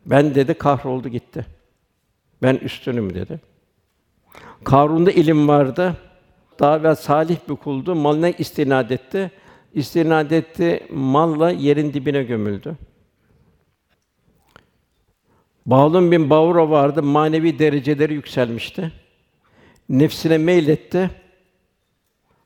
Ben 0.06 0.36
dedi 0.36 0.54
kahroldu 0.54 1.10
gitti. 1.10 1.46
Ben 2.42 2.56
üstünüm 2.56 3.14
dedi. 3.14 3.40
Karun'da 4.64 5.12
ilim 5.12 5.48
vardı. 5.48 5.98
Daha 6.60 6.78
evvel 6.78 6.96
salih 6.96 7.38
bir 7.50 7.56
kuldu. 7.56 7.96
Malına 7.96 8.30
istinad 8.30 8.90
etti. 8.90 9.32
İstinad 9.74 10.32
etti, 10.32 10.88
malla 10.90 11.52
yerin 11.52 11.94
dibine 11.94 12.24
gömüldü. 12.24 12.78
Bağlum 15.66 16.12
bin 16.12 16.30
Bavra 16.30 16.70
vardı, 16.70 17.04
manevi 17.04 17.60
dereceleri 17.60 18.14
yükselmişti. 18.14 18.92
Nefsine 19.90 20.38
meyletti. 20.38 21.10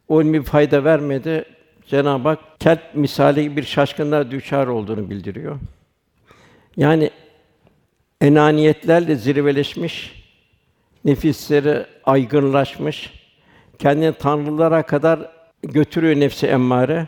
O 0.07 0.21
ilmi 0.21 0.43
fayda 0.43 0.83
vermedi. 0.83 1.45
Cenab-ı 1.87 2.27
Hak 2.29 2.39
kelp 2.59 2.95
misali 2.95 3.57
bir 3.57 3.63
şaşkınlığa 3.63 4.31
düçar 4.31 4.67
olduğunu 4.67 5.09
bildiriyor. 5.09 5.59
Yani 6.77 7.09
enaniyetlerle 8.21 9.15
zirveleşmiş, 9.15 10.25
nefisleri 11.05 11.85
aygınlaşmış, 12.03 13.13
kendini 13.79 14.13
tanrılara 14.13 14.83
kadar 14.83 15.31
götürüyor 15.61 16.19
nefsi 16.19 16.47
emmare. 16.47 17.07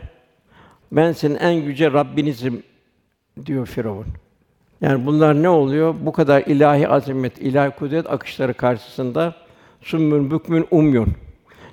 Ben 0.92 1.12
senin 1.12 1.34
en 1.36 1.50
yüce 1.50 1.92
Rabbinizim 1.92 2.62
diyor 3.46 3.66
Firavun. 3.66 4.06
Yani 4.80 5.06
bunlar 5.06 5.42
ne 5.42 5.48
oluyor? 5.48 5.94
Bu 6.00 6.12
kadar 6.12 6.42
ilahi 6.42 6.88
azamet, 6.88 7.38
ilahi 7.38 7.70
kudret 7.70 8.10
akışları 8.10 8.54
karşısında 8.54 9.34
summün 9.82 10.30
bükmün 10.30 10.66
umyun. 10.70 11.14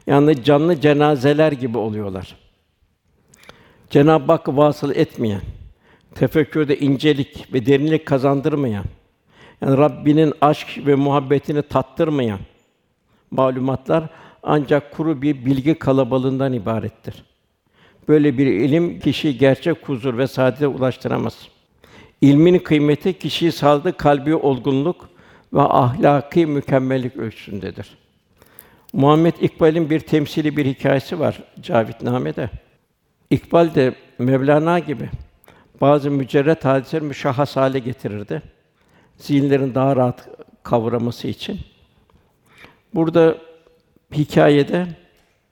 Yani 0.07 0.43
canlı 0.43 0.81
cenazeler 0.81 1.51
gibi 1.51 1.77
oluyorlar. 1.77 2.35
Cenab-ı 3.89 4.31
Hakk'ı 4.31 4.57
vasıl 4.57 4.95
etmeyen, 4.95 5.41
tefekkürde 6.15 6.79
incelik 6.79 7.53
ve 7.53 7.65
derinlik 7.65 8.05
kazandırmayan, 8.05 8.85
yani 9.61 9.77
Rabbinin 9.77 10.33
aşk 10.41 10.67
ve 10.77 10.95
muhabbetini 10.95 11.61
tattırmayan 11.61 12.39
malumatlar 13.31 14.03
ancak 14.43 14.91
kuru 14.93 15.21
bir 15.21 15.45
bilgi 15.45 15.75
kalabalığından 15.75 16.53
ibarettir. 16.53 17.23
Böyle 18.07 18.37
bir 18.37 18.47
ilim 18.47 18.99
kişiyi 18.99 19.37
gerçek 19.37 19.89
huzur 19.89 20.17
ve 20.17 20.27
saadete 20.27 20.67
ulaştıramaz. 20.67 21.47
İlmin 22.21 22.59
kıymeti 22.59 23.19
kişiyi 23.19 23.51
sağladığı 23.51 23.97
kalbi 23.97 24.35
olgunluk 24.35 25.09
ve 25.53 25.61
ahlaki 25.61 26.45
mükemmellik 26.45 27.17
ölçüsündedir. 27.17 28.04
Muhammed 28.95 29.33
İkbal'in 29.41 29.89
bir 29.89 29.99
temsili 29.99 30.57
bir 30.57 30.65
hikayesi 30.65 31.19
var 31.19 31.43
Cavitname'de. 31.61 32.49
İkbal 33.29 33.75
de 33.75 33.95
Mevlana 34.19 34.79
gibi 34.79 35.09
bazı 35.81 36.11
mücerret 36.11 36.65
hadiseleri 36.65 37.05
müşahhas 37.05 37.55
hale 37.55 37.79
getirirdi. 37.79 38.41
Zihinlerin 39.17 39.75
daha 39.75 39.95
rahat 39.95 40.29
kavraması 40.63 41.27
için. 41.27 41.59
Burada 42.93 43.37
hikayede 44.13 44.87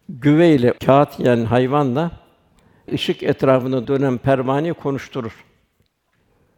güve 0.10 0.56
ile 0.56 0.74
kağıt 0.86 1.20
yani 1.20 1.46
hayvanla 1.46 2.12
ışık 2.94 3.24
etrafında 3.24 3.88
dönen 3.88 4.18
pervaneyi 4.18 4.74
konuşturur. 4.74 5.46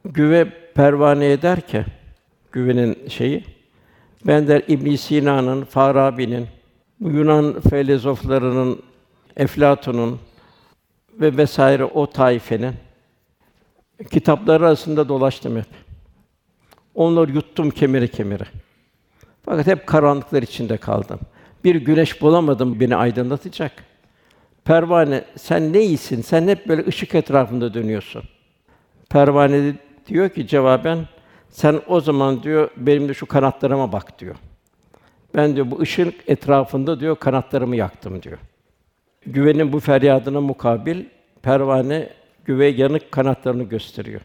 Güve 0.06 0.50
pervaneye 0.76 1.42
der 1.42 1.62
ki, 1.62 1.86
güvenin 2.52 3.10
şeyi, 3.10 3.44
ben 4.28 4.48
der 4.48 4.62
İbn 4.68 4.96
Sina'nın, 4.96 5.64
Farabi'nin, 5.64 6.48
bu 7.00 7.10
Yunan 7.10 7.62
filozoflarının, 7.62 8.82
Eflatun'un 9.38 10.20
ve 11.14 11.38
vesaire 11.38 11.86
o 11.86 12.10
taifenin 12.10 12.74
kitapları 14.12 14.68
arasında 14.68 15.10
dolaştım 15.10 15.58
hep. 15.58 15.66
Onları 16.96 17.32
yuttum 17.32 17.70
kemire 17.70 18.08
kemire. 18.08 18.46
Fakat 19.46 19.68
hep 19.68 19.88
karanlıklar 19.88 20.44
içinde 20.44 20.78
kaldım. 20.78 21.20
Bir 21.64 21.76
güneş 21.76 22.22
bulamadım 22.22 22.80
beni 22.80 22.96
aydınlatacak. 22.96 23.72
Pervane, 24.66 25.24
sen 25.38 25.74
ne 25.74 25.82
iyisin? 25.82 26.22
Sen 26.22 26.48
hep 26.48 26.68
böyle 26.68 26.88
ışık 26.88 27.16
etrafında 27.16 27.74
dönüyorsun. 27.74 28.24
Pervane 29.10 29.74
diyor 30.08 30.30
ki 30.30 30.48
cevaben, 30.48 31.08
sen 31.50 31.82
o 31.88 32.02
zaman 32.02 32.44
diyor 32.44 32.70
benim 32.78 33.10
de 33.10 33.14
şu 33.14 33.26
kanatlarıma 33.26 33.92
bak 33.92 34.20
diyor. 34.20 34.36
Ben 35.36 35.56
diyor 35.56 35.72
bu 35.72 35.80
ışık 35.80 36.14
etrafında 36.28 37.00
diyor 37.00 37.16
kanatlarımı 37.16 37.76
yaktım 37.76 38.24
diyor. 38.24 38.38
Güvenin 39.26 39.74
bu 39.74 39.80
feryadına 39.80 40.42
mukabil 40.42 41.06
pervane 41.42 42.10
güve 42.46 42.68
yanık 42.68 43.12
kanatlarını 43.12 43.64
gösteriyor. 43.64 44.22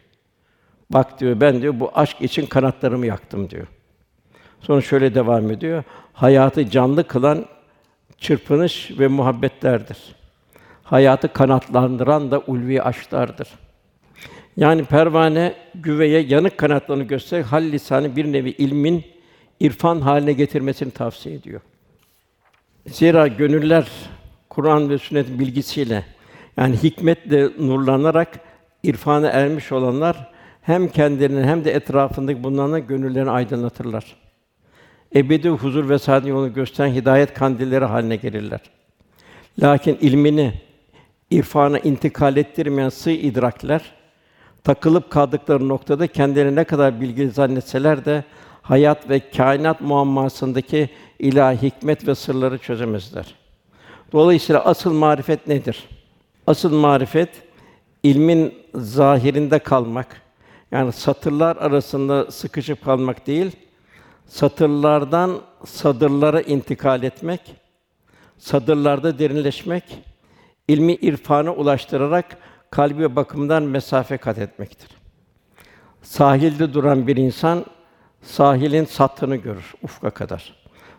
Bak 0.90 1.20
diyor 1.20 1.40
ben 1.40 1.62
diyor 1.62 1.80
bu 1.80 1.90
aşk 1.94 2.22
için 2.22 2.46
kanatlarımı 2.46 3.06
yaktım 3.06 3.50
diyor. 3.50 3.66
Sonra 4.60 4.80
şöyle 4.80 5.14
devam 5.14 5.50
ediyor. 5.50 5.84
Hayatı 6.12 6.70
canlı 6.70 7.04
kılan 7.04 7.46
çırpınış 8.18 8.90
ve 8.98 9.08
muhabbetlerdir. 9.08 9.98
Hayatı 10.82 11.32
kanatlandıran 11.32 12.30
da 12.30 12.38
ulvi 12.38 12.82
aşklardır. 12.82 13.48
Yani 14.56 14.84
pervane 14.84 15.54
güveye 15.74 16.20
yanık 16.20 16.58
kanatlarını 16.58 17.04
göstererek 17.04 17.46
hal 17.46 17.62
lisanı 17.62 18.16
bir 18.16 18.32
nevi 18.32 18.50
ilmin 18.50 19.04
irfan 19.60 20.00
haline 20.00 20.32
getirmesini 20.32 20.90
tavsiye 20.90 21.34
ediyor. 21.34 21.60
Zira 22.86 23.26
gönüller 23.26 23.88
Kur'an 24.48 24.90
ve 24.90 24.98
sünnet 24.98 25.38
bilgisiyle 25.38 26.04
yani 26.56 26.76
hikmetle 26.76 27.48
nurlanarak 27.58 28.40
irfana 28.82 29.28
ermiş 29.28 29.72
olanlar 29.72 30.30
hem 30.62 30.88
kendilerini 30.88 31.46
hem 31.46 31.64
de 31.64 31.72
etrafındaki 31.72 32.42
bulunanların 32.42 32.86
gönüllerini 32.86 33.30
aydınlatırlar. 33.30 34.16
ebedi 35.14 35.48
huzur 35.48 35.88
ve 35.88 35.98
saadet 35.98 36.28
yolunu 36.28 36.54
gösteren 36.54 36.92
hidayet 36.92 37.34
kandilleri 37.34 37.84
haline 37.84 38.16
gelirler. 38.16 38.60
Lakin 39.62 39.98
ilmini 40.00 40.52
irfana 41.30 41.78
intikal 41.78 42.36
ettirmeyen 42.36 42.88
sığ 42.88 43.10
idrakler 43.10 43.92
takılıp 44.64 45.10
kaldıkları 45.10 45.68
noktada 45.68 46.06
kendilerini 46.06 46.56
ne 46.56 46.64
kadar 46.64 47.00
bilgili 47.00 47.30
zannetseler 47.30 48.04
de 48.04 48.24
hayat 48.70 49.10
ve 49.10 49.30
kainat 49.30 49.80
muammasındaki 49.80 50.90
ilahi 51.18 51.62
hikmet 51.62 52.06
ve 52.06 52.14
sırları 52.14 52.58
çözemezler. 52.58 53.34
Dolayısıyla 54.12 54.64
asıl 54.64 54.92
marifet 54.92 55.46
nedir? 55.46 55.88
Asıl 56.46 56.74
marifet 56.74 57.28
ilmin 58.02 58.54
zahirinde 58.74 59.58
kalmak. 59.58 60.20
Yani 60.70 60.92
satırlar 60.92 61.56
arasında 61.56 62.30
sıkışıp 62.30 62.84
kalmak 62.84 63.26
değil, 63.26 63.56
satırlardan 64.26 65.40
sadırlara 65.66 66.40
intikal 66.40 67.02
etmek, 67.02 67.40
sadırlarda 68.38 69.18
derinleşmek, 69.18 69.84
ilmi 70.68 70.94
irfana 70.94 71.52
ulaştırarak 71.52 72.36
kalbi 72.70 73.16
bakımdan 73.16 73.62
mesafe 73.62 74.16
kat 74.16 74.38
etmektir. 74.38 74.88
Sahilde 76.02 76.74
duran 76.74 77.06
bir 77.06 77.16
insan 77.16 77.64
sahilin 78.22 78.84
sattığını 78.84 79.36
görür 79.36 79.74
ufka 79.82 80.10
kadar. 80.10 80.54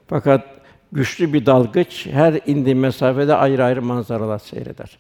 Fakat 0.08 0.46
güçlü 0.92 1.34
bir 1.34 1.46
dalgıç 1.46 2.08
her 2.08 2.40
indiği 2.46 2.76
mesafede 2.76 3.36
ayrı 3.36 3.64
ayrı 3.64 3.82
manzaralar 3.82 4.40
seyreder. 4.40 4.98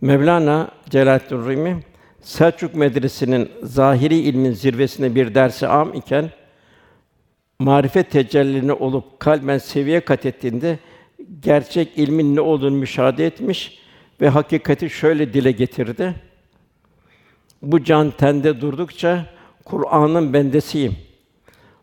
Mevlana 0.00 0.70
Celaleddin 0.90 1.36
Rumi 1.36 1.82
Selçuk 2.20 2.74
Medresesi'nin 2.74 3.50
zahiri 3.62 4.16
ilmin 4.16 4.52
zirvesinde 4.52 5.14
bir 5.14 5.34
dersi 5.34 5.68
am 5.68 5.94
iken 5.94 6.30
marifet 7.58 8.10
tecellini 8.10 8.72
olup 8.72 9.20
kalben 9.20 9.58
seviye 9.58 10.00
kat 10.00 10.26
ettiğinde 10.26 10.78
gerçek 11.40 11.98
ilmin 11.98 12.36
ne 12.36 12.40
olduğunu 12.40 12.76
müşahede 12.76 13.26
etmiş 13.26 13.78
ve 14.20 14.28
hakikati 14.28 14.90
şöyle 14.90 15.32
dile 15.32 15.52
getirdi. 15.52 16.14
Bu 17.62 17.84
can 17.84 18.10
tende 18.10 18.60
durdukça 18.60 19.26
Kur'an'ın 19.66 20.32
bendesiyim. 20.32 20.96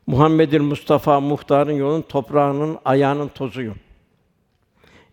Muhammed'in 0.07 0.63
Mustafa 0.63 1.19
muhtarın 1.19 1.71
yolun 1.71 2.01
toprağının 2.01 2.77
ayağının 2.85 3.27
tozuyum. 3.27 3.75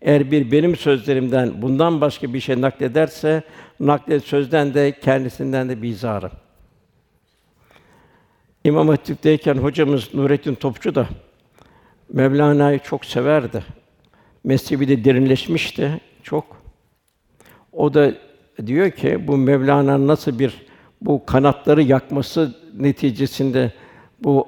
Eğer 0.01 0.31
bir 0.31 0.51
benim 0.51 0.75
sözlerimden 0.75 1.61
bundan 1.61 2.01
başka 2.01 2.33
bir 2.33 2.39
şey 2.39 2.61
naklederse 2.61 3.43
naklet 3.79 4.23
sözden 4.23 4.73
de 4.73 4.99
kendisinden 4.99 5.69
de 5.69 5.81
bizarım. 5.81 6.31
İmam 8.63 8.87
Hatip'teyken 8.87 9.55
hocamız 9.55 10.13
Nurettin 10.13 10.55
Topçu 10.55 10.95
da 10.95 11.07
Mevlana'yı 12.13 12.79
çok 12.79 13.05
severdi. 13.05 13.63
Mezhebi 14.43 14.87
de 14.87 15.03
derinleşmişti 15.03 16.01
çok. 16.23 16.61
O 17.71 17.93
da 17.93 18.13
diyor 18.65 18.91
ki 18.91 19.27
bu 19.27 19.37
Mevlana 19.37 20.07
nasıl 20.07 20.39
bir 20.39 20.65
bu 21.01 21.25
kanatları 21.25 21.81
yakması 21.81 22.60
neticesinde 22.83 23.71
bu 24.23 24.47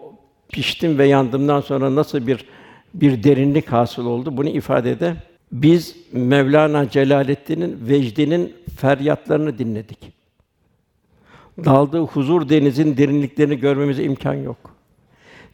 piştim 0.52 0.98
ve 0.98 1.08
yandımdan 1.08 1.62
sonra 1.62 1.96
nasıl 1.96 2.28
bir 2.28 2.46
bir 2.94 3.24
derinlik 3.24 3.72
hasıl 3.72 4.06
oldu 4.06 4.38
bunu 4.38 4.50
ifade 4.50 4.92
eder. 4.92 5.16
Biz 5.52 5.96
Mevlana 6.12 6.90
Celaleddin'in 6.90 7.90
vecdinin 7.90 8.56
feryatlarını 8.78 9.58
dinledik. 9.58 9.98
Daldığı 11.66 12.02
huzur 12.02 12.50
denizin 12.50 12.98
derinliklerini 12.98 13.60
görmemize 13.60 14.04
imkan 14.04 14.34
yok. 14.34 14.58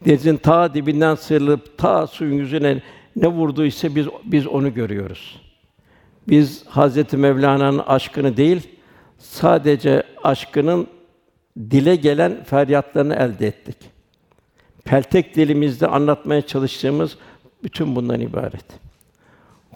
Denizin 0.04 0.36
ta 0.36 0.74
dibinden 0.74 1.14
sıyrılıp 1.14 1.78
ta 1.78 2.06
suyun 2.06 2.38
yüzüne 2.38 2.82
ne 3.16 3.28
vurduysa 3.28 3.94
biz 3.94 4.06
biz 4.24 4.46
onu 4.46 4.74
görüyoruz. 4.74 5.40
Biz 6.28 6.66
Hazreti 6.66 7.16
Mevlana'nın 7.16 7.78
aşkını 7.78 8.36
değil, 8.36 8.68
sadece 9.18 10.02
aşkının 10.24 10.86
dile 11.70 11.96
gelen 11.96 12.44
feryatlarını 12.44 13.14
elde 13.14 13.46
ettik. 13.46 13.76
Peltek 14.84 15.36
dilimizde 15.36 15.86
anlatmaya 15.86 16.46
çalıştığımız 16.46 17.18
bütün 17.62 17.96
bundan 17.96 18.20
ibaret. 18.20 18.64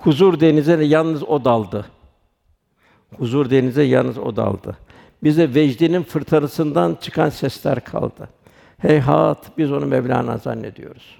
Huzur 0.00 0.40
denize 0.40 0.78
de 0.78 0.84
yalnız 0.84 1.22
o 1.22 1.44
daldı. 1.44 1.86
Huzur 3.18 3.50
denize 3.50 3.82
yalnız 3.82 4.18
o 4.18 4.36
daldı. 4.36 4.76
Bize 5.22 5.54
vecdinin 5.54 6.02
fırtınasından 6.02 6.98
çıkan 7.00 7.28
sesler 7.28 7.84
kaldı. 7.84 8.28
Heyhat 8.78 9.58
biz 9.58 9.72
onu 9.72 9.86
Mevlana 9.86 10.38
zannediyoruz. 10.38 11.18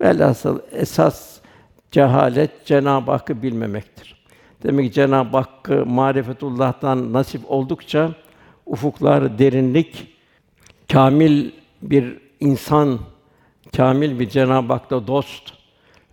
Velhasıl 0.00 0.58
esas 0.72 1.40
cehalet 1.90 2.66
Cenab-ı 2.66 3.10
Hakk'ı 3.10 3.42
bilmemektir. 3.42 4.24
Demek 4.62 4.86
ki 4.86 4.92
Cenab-ı 4.92 5.36
Hakk'ı 5.36 5.86
marifetullah'tan 5.86 7.12
nasip 7.12 7.50
oldukça 7.50 8.10
ufuklar 8.66 9.38
derinlik, 9.38 10.16
kamil 10.92 11.50
bir 11.82 12.18
insan, 12.40 12.98
kamil 13.76 14.18
bir 14.18 14.28
Cenab-ı 14.28 14.72
Hak'ta 14.72 15.06
dost, 15.06 15.52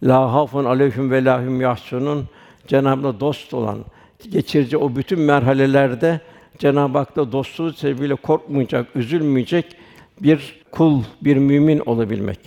la 0.04 0.34
hafun 0.34 0.66
aleyhim 0.66 1.12
ve 1.12 1.26
lahum 1.26 1.62
yahsunun 1.62 2.26
Cenab-ı 2.68 3.20
dost 3.20 3.54
olan, 3.54 3.86
geçirici 4.32 4.78
o 4.78 4.96
bütün 4.96 5.20
merhalelerde 5.20 6.22
Cenab-ı 6.58 6.98
Hak'ta 6.98 7.32
dostluğu 7.32 7.74
sebebiyle 7.74 8.16
korkmayacak, 8.16 8.96
üzülmeyecek 8.96 9.76
bir 10.22 10.62
kul, 10.72 11.04
bir 11.22 11.38
mümin 11.38 11.80
olabilmek. 11.80 12.40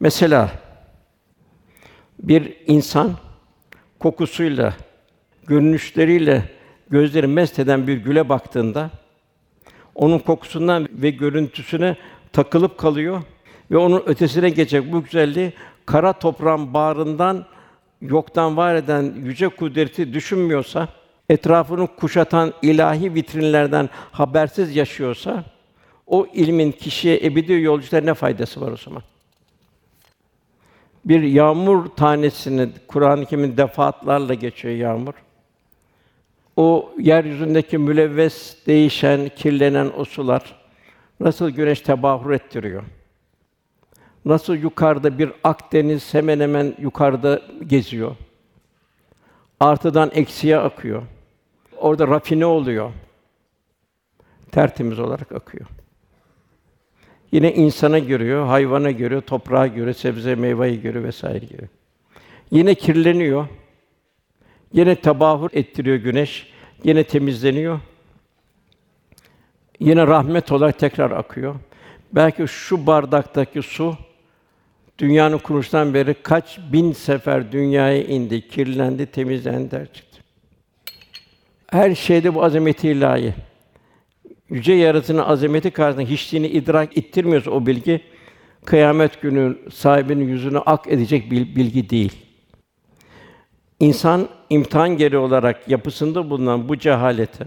Mesela 0.00 0.50
bir 2.18 2.56
insan 2.66 3.12
kokusuyla, 3.98 4.74
görünüşleriyle 5.46 6.59
gözleri 6.90 7.26
mest 7.26 7.58
eden 7.58 7.86
bir 7.86 7.96
güle 7.96 8.28
baktığında 8.28 8.90
onun 9.94 10.18
kokusundan 10.18 10.88
ve 10.92 11.10
görüntüsüne 11.10 11.96
takılıp 12.32 12.78
kalıyor 12.78 13.22
ve 13.70 13.76
onun 13.76 14.02
ötesine 14.06 14.50
geçecek 14.50 14.92
bu 14.92 15.02
güzelliği 15.02 15.52
kara 15.86 16.12
toprağın 16.12 16.74
bağrından 16.74 17.46
yoktan 18.00 18.56
var 18.56 18.74
eden 18.74 19.14
yüce 19.16 19.48
kudreti 19.48 20.12
düşünmüyorsa, 20.12 20.88
etrafını 21.28 21.86
kuşatan 21.86 22.52
ilahi 22.62 23.14
vitrinlerden 23.14 23.88
habersiz 24.12 24.76
yaşıyorsa, 24.76 25.44
o 26.06 26.26
ilmin 26.34 26.72
kişiye 26.72 27.20
ebedi 27.24 27.52
yolculuğunda 27.52 28.04
ne 28.04 28.14
faydası 28.14 28.60
var 28.60 28.72
o 28.72 28.76
zaman? 28.76 29.02
Bir 31.04 31.22
yağmur 31.22 31.86
tanesini 31.86 32.68
Kur'an-ı 32.88 33.26
Kerim'in 33.26 33.56
defaatlarla 33.56 34.34
geçiyor 34.34 34.74
yağmur. 34.74 35.14
O 36.56 36.92
yeryüzündeki 36.98 37.78
mülevves, 37.78 38.56
değişen, 38.66 39.28
kirlenen 39.36 39.90
o 39.96 40.04
sular 40.04 40.60
nasıl 41.20 41.50
güneş 41.50 41.80
tebahür 41.80 42.30
ettiriyor? 42.30 42.82
Nasıl 44.24 44.54
yukarıda 44.54 45.18
bir 45.18 45.32
Akdeniz 45.44 46.14
hemen 46.14 46.40
hemen 46.40 46.74
yukarıda 46.78 47.42
geziyor. 47.66 48.16
Artıdan 49.60 50.10
eksiye 50.14 50.58
akıyor. 50.58 51.02
Orada 51.76 52.08
rafine 52.08 52.46
oluyor. 52.46 52.92
Tertemiz 54.52 54.98
olarak 54.98 55.32
akıyor. 55.32 55.66
Yine 57.32 57.54
insana 57.54 57.98
görüyor, 57.98 58.46
hayvana 58.46 58.90
görüyor, 58.90 59.22
toprağa 59.22 59.66
görüyor, 59.66 59.94
sebze 59.94 60.34
meyveyi 60.34 60.80
görüyor 60.80 61.04
vesaire 61.04 61.46
görüyor. 61.46 61.68
Yine 62.50 62.74
kirleniyor. 62.74 63.46
Yine 64.72 64.94
tabahur 64.94 65.50
ettiriyor 65.52 65.96
güneş. 65.96 66.46
Yine 66.84 67.04
temizleniyor. 67.04 67.80
Yine 69.80 70.06
rahmet 70.06 70.52
olarak 70.52 70.78
tekrar 70.78 71.10
akıyor. 71.10 71.54
Belki 72.12 72.48
şu 72.48 72.86
bardaktaki 72.86 73.62
su 73.62 73.96
dünyanın 74.98 75.38
kuruluşundan 75.38 75.94
beri 75.94 76.14
kaç 76.14 76.58
bin 76.72 76.92
sefer 76.92 77.52
dünyaya 77.52 78.04
indi, 78.04 78.48
kirlendi, 78.48 79.06
temizlendi 79.06 79.70
der 79.70 79.92
çıktı. 79.92 80.20
Her 81.66 81.94
şeyde 81.94 82.34
bu 82.34 82.44
azameti 82.44 82.88
ilahi. 82.88 83.34
Yüce 84.50 84.72
yaratıcının 84.72 85.22
azameti 85.22 85.70
karşısında 85.70 86.06
hiçliğini 86.10 86.48
idrak 86.48 86.98
ettirmiyorsa 86.98 87.50
o 87.50 87.66
bilgi, 87.66 88.00
kıyamet 88.64 89.22
günü 89.22 89.58
sahibinin 89.72 90.28
yüzünü 90.28 90.58
ak 90.58 90.86
edecek 90.86 91.30
bilgi 91.30 91.90
değil. 91.90 92.12
İnsan 93.80 94.28
imtihan 94.50 94.96
geri 94.96 95.18
olarak 95.18 95.68
yapısında 95.68 96.30
bulunan 96.30 96.68
bu 96.68 96.78
cehalete, 96.78 97.46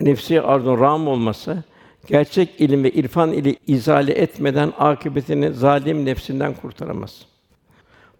nefsi 0.00 0.42
arzun 0.42 0.80
ram 0.80 1.08
olması, 1.08 1.64
gerçek 2.06 2.60
ilim 2.60 2.84
ve 2.84 2.90
irfan 2.90 3.32
ile 3.32 3.56
izale 3.66 4.12
etmeden 4.12 4.72
akıbetini 4.78 5.52
zalim 5.52 6.04
nefsinden 6.04 6.54
kurtaramaz. 6.54 7.26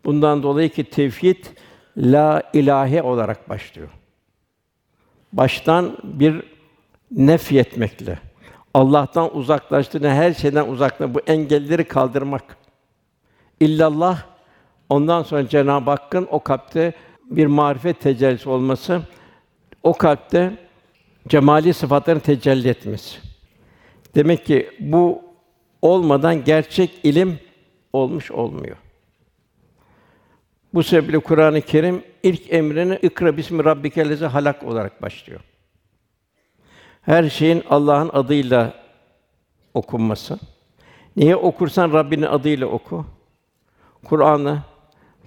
Bundan 0.05 0.43
dolayı 0.43 0.69
ki 0.69 0.85
tevhid 0.85 1.45
la 1.97 2.43
ilahe 2.53 3.03
olarak 3.03 3.49
başlıyor. 3.49 3.89
Baştan 5.33 5.99
bir 6.05 6.43
nef 7.11 7.53
etmekle, 7.53 8.19
Allah'tan 8.75 9.37
uzaklaştığını, 9.37 10.09
her 10.09 10.35
şeyden 10.35 10.69
uzaklaştığını, 10.69 11.15
bu 11.15 11.21
engelleri 11.21 11.85
kaldırmak. 11.85 12.57
İllallah, 13.61 14.23
ondan 14.89 15.23
sonra 15.23 15.49
Cenab-ı 15.49 15.91
Hakk'ın 15.91 16.29
o 16.31 16.41
kalpte 16.41 16.93
bir 17.31 17.47
marifet 17.47 18.01
tecellisi 18.01 18.49
olması, 18.49 19.03
o 19.83 19.93
kalpte 19.93 20.53
cemali 21.29 21.75
sıfatların 21.75 22.21
tecelli 22.21 22.69
etmesi. 22.69 23.19
Demek 24.15 24.47
ki 24.47 24.71
bu 24.81 25.23
olmadan 25.83 26.45
gerçek 26.45 26.91
ilim 27.03 27.39
olmuş 27.93 28.31
olmuyor. 28.31 28.77
Bu 30.75 30.83
sebeple 30.83 31.19
Kur'an-ı 31.19 31.61
Kerim 31.61 32.03
ilk 32.23 32.53
emrini 32.53 32.99
ikra 33.03 33.37
bismi 33.37 33.65
rabbikellezi 33.65 34.27
halak 34.27 34.63
olarak 34.63 35.03
başlıyor. 35.03 35.41
Her 37.03 37.31
şeyin 37.31 37.63
Allah'ın 37.71 38.11
adıyla 38.13 38.75
okunması. 39.75 40.39
Niye 41.17 41.37
okursan 41.37 41.93
Rabbinin 41.93 42.27
adıyla 42.27 42.67
oku. 42.67 43.07
Kur'an'ı, 44.05 44.63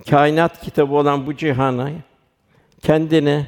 kainat 0.10 0.62
kitabı 0.62 0.96
olan 0.96 1.28
bu 1.28 1.36
cihanı, 1.36 1.94
kendini, 2.82 3.46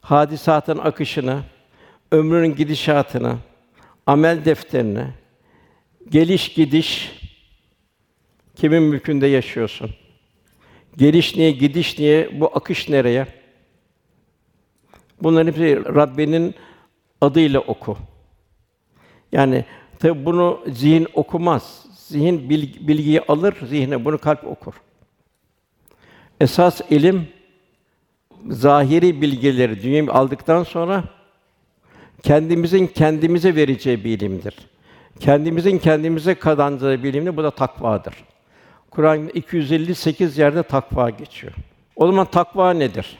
hadisatın 0.00 0.78
akışını, 0.78 1.42
ömrünün 2.12 2.54
gidişatını, 2.54 3.36
amel 4.06 4.44
defterini, 4.44 5.06
geliş 6.08 6.48
gidiş 6.48 7.20
kimin 8.56 8.82
mülkünde 8.82 9.26
yaşıyorsun? 9.26 9.90
Geliş 10.96 11.36
niye, 11.36 11.50
gidiş 11.50 11.98
niye, 11.98 12.40
bu 12.40 12.56
akış 12.56 12.88
nereye? 12.88 13.26
Bunların 15.22 15.46
hepsi 15.46 15.94
Rabbinin 15.94 16.54
adıyla 17.20 17.60
oku. 17.60 17.96
Yani 19.32 19.64
tabi 19.98 20.24
bunu 20.24 20.60
zihin 20.66 21.08
okumaz. 21.14 21.86
Zihin 21.94 22.50
bilgiyi 22.88 23.20
alır, 23.20 23.54
zihne 23.68 24.04
bunu 24.04 24.18
kalp 24.18 24.44
okur. 24.44 24.74
Esas 26.40 26.80
ilim 26.90 27.28
zahiri 28.48 29.20
bilgileri 29.20 29.82
dünyayı 29.82 30.12
aldıktan 30.12 30.62
sonra 30.62 31.04
kendimizin 32.22 32.86
kendimize 32.86 33.54
vereceği 33.54 34.04
bir 34.04 34.18
ilimdir. 34.18 34.54
Kendimizin 35.20 35.78
kendimize 35.78 36.34
kazandığı 36.34 37.02
bir 37.02 37.14
ilimdir. 37.14 37.36
Bu 37.36 37.42
da 37.42 37.50
takvadır. 37.50 38.14
Kur'an 38.90 39.28
258 39.28 40.38
yerde 40.38 40.62
takva 40.62 41.10
geçiyor. 41.10 41.52
O 41.96 42.06
zaman 42.06 42.26
takva 42.26 42.72
nedir? 42.72 43.18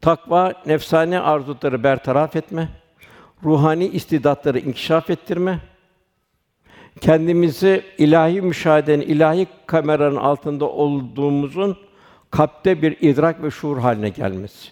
Takva 0.00 0.52
nefsani 0.66 1.20
arzuları 1.20 1.84
bertaraf 1.84 2.36
etme, 2.36 2.68
ruhani 3.44 3.86
istidatları 3.86 4.58
inkişaf 4.58 5.10
ettirme, 5.10 5.58
kendimizi 7.00 7.84
ilahi 7.98 8.42
müşahedenin, 8.42 9.02
ilahi 9.02 9.46
kameranın 9.66 10.16
altında 10.16 10.64
olduğumuzun 10.64 11.76
kalpte 12.32 12.82
bir 12.82 12.96
idrak 13.00 13.42
ve 13.42 13.50
şuur 13.50 13.78
haline 13.78 14.08
gelmesi. 14.08 14.70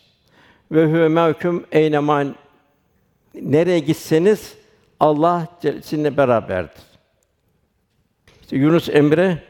Ve 0.72 0.86
huve 0.86 1.08
mevkum 1.08 1.64
eyneman 1.72 2.34
nereye 3.34 3.78
gitseniz 3.78 4.54
Allah 5.00 5.48
sizinle 5.62 6.16
beraberdir. 6.16 6.82
İşte 8.42 8.56
Yunus 8.56 8.88
Emre 8.88 9.42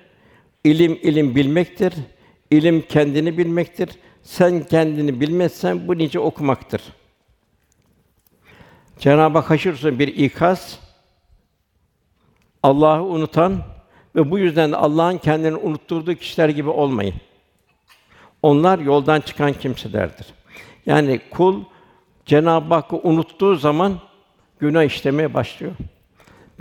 ilim 0.64 0.98
ilim 1.02 1.34
bilmektir. 1.34 1.94
İlim 2.50 2.82
kendini 2.82 3.38
bilmektir. 3.38 3.90
Sen 4.22 4.64
kendini 4.64 5.20
bilmezsen 5.20 5.88
bu 5.88 5.98
nice 5.98 6.20
okumaktır. 6.20 6.82
Cenab-ı 8.98 9.38
Hak 9.38 9.50
haşır 9.50 9.98
bir 9.98 10.08
ikaz 10.08 10.78
Allah'ı 12.62 13.02
unutan 13.02 13.62
ve 14.16 14.30
bu 14.30 14.38
yüzden 14.38 14.72
de 14.72 14.76
Allah'ın 14.76 15.18
kendini 15.18 15.56
unutturduğu 15.56 16.14
kişiler 16.14 16.48
gibi 16.48 16.68
olmayın. 16.68 17.14
Onlar 18.42 18.78
yoldan 18.78 19.20
çıkan 19.20 19.52
kimselerdir. 19.52 20.26
Yani 20.86 21.20
kul 21.30 21.64
Cenab-ı 22.26 22.74
Hakk'ı 22.74 22.96
unuttuğu 22.96 23.54
zaman 23.56 24.00
günah 24.58 24.84
işlemeye 24.84 25.34
başlıyor. 25.34 25.72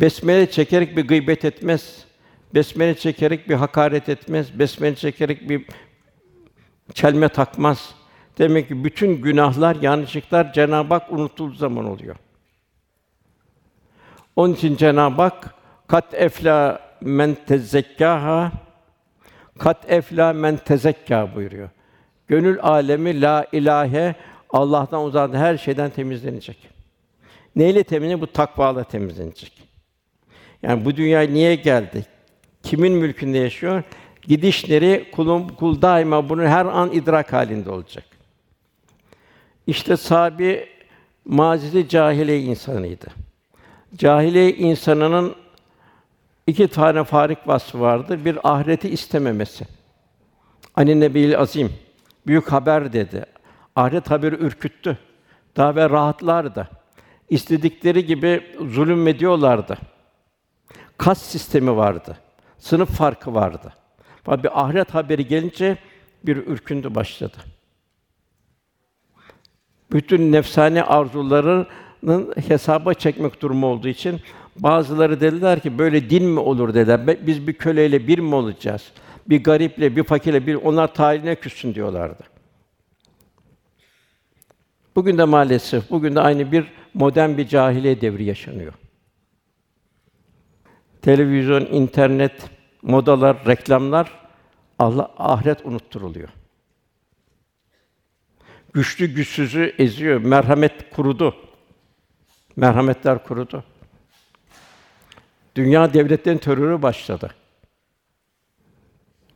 Besmele 0.02 0.52
çekerek 0.52 0.98
bir 0.98 1.08
gıybet 1.08 1.46
etmez. 1.46 2.06
Besmele 2.54 2.96
çekerek 2.96 3.50
bir 3.50 3.56
hakaret 3.56 4.10
etmez. 4.10 4.60
Besmele 4.60 4.96
çekerek 4.96 5.50
bir 5.50 5.66
çelme 6.94 7.30
takmaz. 7.30 7.96
Demek 8.38 8.68
ki 8.68 8.84
bütün 8.84 9.22
günahlar, 9.22 9.76
yanlışlıklar 9.76 10.54
Cenab-ı 10.54 10.94
Hak 10.94 11.12
unutulduğu 11.12 11.56
zaman 11.56 11.86
oluyor. 11.86 12.16
Onun 14.36 14.54
için 14.54 14.76
Cenab-ı 14.76 15.22
Hak 15.22 15.56
kat 15.88 16.14
efla 16.14 16.82
men 17.02 17.38
tezekkaha 17.48 18.52
kat 19.60 19.92
efla 19.92 20.34
men 20.34 20.58
tezekka 20.58 21.36
buyuruyor. 21.36 21.70
Gönül 22.28 22.60
alemi 22.62 23.22
la 23.22 23.48
ilahe 23.52 24.16
Allah'tan 24.50 25.04
uzak 25.04 25.34
her 25.34 25.58
şeyden 25.58 25.90
temizlenecek. 25.90 26.58
Neyle 27.56 27.84
temizlenecek? 27.84 28.22
Bu 28.22 28.34
takvayla 28.34 28.84
temizlenecek. 28.84 29.52
Yani 30.64 30.86
bu 30.86 30.96
dünyaya 30.96 31.30
niye 31.30 31.56
geldik? 31.56 32.06
Kimin 32.64 32.94
mülkünde 32.94 33.38
yaşıyor? 33.38 33.84
Gidişleri 34.22 35.12
kulum 35.12 35.48
kul 35.48 35.82
daima 35.82 36.30
bunu 36.30 36.44
her 36.44 36.66
an 36.66 36.92
idrak 36.92 37.34
halinde 37.34 37.72
olacak. 37.72 38.04
İşte 39.68 39.98
sabi 39.98 40.68
mazisi 41.26 41.90
cahiliye 41.90 42.42
insanıydı. 42.42 43.08
Cahiliye 43.96 44.56
insanının 44.56 45.36
iki 46.50 46.68
tane 46.68 47.04
farik 47.04 47.48
vasfı 47.48 47.80
vardı. 47.80 48.26
Bir 48.26 48.38
ahireti 48.44 48.90
istememesi. 48.90 49.66
Ani 50.76 51.00
Nebi'l 51.00 51.40
azim 51.40 51.74
büyük 52.28 52.52
haber 52.52 52.94
dedi. 52.94 53.26
Ahiret 53.76 54.12
haberi 54.12 54.36
ürküttü. 54.36 54.98
Daha 55.58 55.76
ve 55.76 55.90
rahatlardı. 55.90 56.70
İstedikleri 57.30 58.06
gibi 58.06 58.44
zulüm 58.70 59.08
ediyorlardı. 59.08 59.78
Kas 60.98 61.22
sistemi 61.22 61.78
vardı. 61.78 62.18
Sınıf 62.58 62.90
farkı 62.90 63.34
vardı. 63.34 63.74
Fakat 64.24 64.44
bir 64.44 64.62
ahiret 64.62 64.94
haberi 64.94 65.28
gelince 65.28 65.78
bir 66.24 66.38
ürküntü 66.38 66.96
başladı. 66.96 67.38
Bütün 69.92 70.32
nefsani 70.32 70.84
arzularının 70.84 72.34
hesaba 72.48 72.94
çekmek 72.94 73.42
durumu 73.42 73.68
olduğu 73.68 73.88
için 73.88 74.22
bazıları 74.60 75.22
dediler 75.22 75.60
ki 75.60 75.78
böyle 75.78 76.10
din 76.10 76.26
mi 76.26 76.40
olur 76.40 76.74
dediler. 76.74 77.28
Biz 77.28 77.48
bir 77.48 77.54
köleyle 77.54 78.08
bir 78.08 78.20
mi 78.20 78.36
olacağız? 78.36 78.92
Bir 79.30 79.44
gariple, 79.44 79.96
bir 79.96 80.04
fakirle 80.04 80.48
bir 80.48 80.56
onlar 80.56 80.94
tarihine 80.94 81.36
küssün 81.36 81.76
diyorlardı. 81.76 82.24
Bugün 84.96 85.18
de 85.18 85.24
maalesef 85.24 85.90
bugün 85.90 86.16
de 86.16 86.20
aynı 86.22 86.52
bir 86.52 86.66
modern 86.94 87.38
bir 87.38 87.48
cahiliye 87.48 88.02
devri 88.02 88.24
yaşanıyor. 88.24 88.74
Televizyon, 91.02 91.66
internet, 91.66 92.50
modalar, 92.82 93.46
reklamlar 93.46 94.12
Allah 94.80 95.12
ahiret 95.18 95.66
unutturuluyor. 95.66 96.30
Güçlü 98.74 99.06
güçsüzü 99.06 99.76
eziyor. 99.78 100.22
Merhamet 100.22 100.90
kurudu. 100.92 101.36
Merhametler 102.56 103.24
kurudu. 103.24 103.64
Dünya 105.60 105.94
devletlerin 105.94 106.38
terörü 106.38 106.82
başladı. 106.82 107.30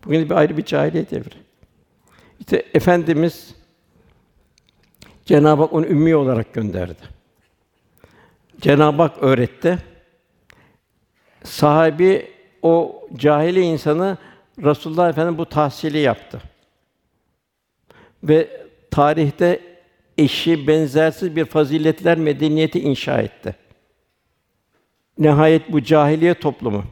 Bugün 0.05 0.29
bir 0.29 0.35
ayrı 0.35 0.57
bir 0.57 0.65
cahiliye 0.65 1.09
devri. 1.09 1.35
İşte 2.39 2.65
efendimiz 2.73 3.55
Cenab-ı 5.25 5.61
Hak 5.61 5.73
onu 5.73 5.85
ümmi 5.85 6.15
olarak 6.15 6.53
gönderdi. 6.53 7.01
Cenab-ı 8.61 9.01
Hak 9.01 9.23
öğretti. 9.23 9.77
Sahabi 11.43 12.31
o 12.61 13.03
cahili 13.15 13.61
insanı 13.61 14.17
Rasulullah 14.63 15.09
Efendimiz 15.09 15.37
bu 15.37 15.45
tahsili 15.45 15.97
yaptı. 15.97 16.41
Ve 18.23 18.67
tarihte 18.91 19.59
eşi 20.17 20.67
benzersiz 20.67 21.35
bir 21.35 21.45
faziletler 21.45 22.17
medeniyeti 22.17 22.79
inşa 22.79 23.21
etti. 23.21 23.55
Nihayet 25.17 25.71
bu 25.71 25.83
cahiliye 25.83 26.33
toplumu 26.33 26.83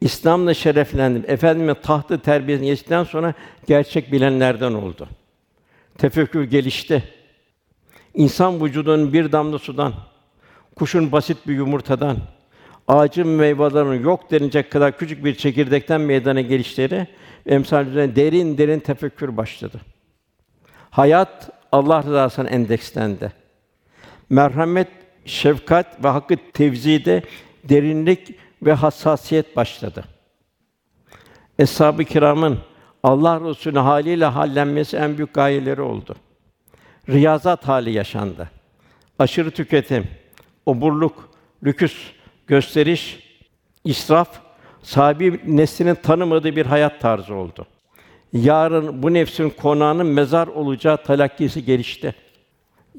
İslam'la 0.00 0.54
şereflendi. 0.54 1.26
Efendime 1.26 1.74
tahtı 1.74 2.18
terbiyesini 2.18 2.66
geçtikten 2.66 3.04
sonra 3.04 3.34
gerçek 3.66 4.12
bilenlerden 4.12 4.72
oldu. 4.72 5.08
Tefekkür 5.98 6.44
gelişti. 6.44 7.04
İnsan 8.14 8.64
vücudunun 8.64 9.12
bir 9.12 9.32
damla 9.32 9.58
sudan, 9.58 9.92
kuşun 10.76 11.12
basit 11.12 11.36
bir 11.46 11.54
yumurtadan, 11.54 12.16
ağacın 12.88 13.28
meyvelerinin 13.28 14.04
yok 14.04 14.30
denilecek 14.30 14.70
kadar 14.70 14.98
küçük 14.98 15.24
bir 15.24 15.34
çekirdekten 15.34 16.00
meydana 16.00 16.40
gelişleri 16.40 17.06
emsal 17.46 17.86
derin 17.94 18.58
derin 18.58 18.80
tefekkür 18.80 19.36
başladı. 19.36 19.80
Hayat 20.90 21.50
Allah 21.72 22.02
rızasına 22.02 22.48
endekslendi. 22.48 23.32
Merhamet, 24.30 24.88
şefkat 25.24 26.04
ve 26.04 26.08
hakkı 26.08 26.36
tevzide 26.52 27.22
derinlik 27.68 28.34
ve 28.62 28.72
hassasiyet 28.72 29.56
başladı. 29.56 30.04
Eshab-ı 31.58 32.04
kiramın 32.04 32.58
Allah 33.02 33.40
Resulü 33.40 33.78
haliyle 33.78 34.24
hallenmesi 34.24 34.96
en 34.96 35.16
büyük 35.16 35.34
gayeleri 35.34 35.80
oldu. 35.80 36.16
Riyazat 37.08 37.68
hali 37.68 37.90
yaşandı. 37.90 38.50
Aşırı 39.18 39.50
tüketim, 39.50 40.04
oburluk, 40.66 41.30
lüküs, 41.64 42.12
gösteriş, 42.46 43.20
israf, 43.84 44.28
sahibi 44.82 45.40
neslinin 45.46 45.94
tanımadığı 45.94 46.56
bir 46.56 46.66
hayat 46.66 47.00
tarzı 47.00 47.34
oldu. 47.34 47.66
Yarın 48.32 49.02
bu 49.02 49.14
nefsin 49.14 49.50
konağının 49.50 50.06
mezar 50.06 50.46
olacağı 50.46 50.96
talakkisi 50.96 51.64
gelişti. 51.64 52.14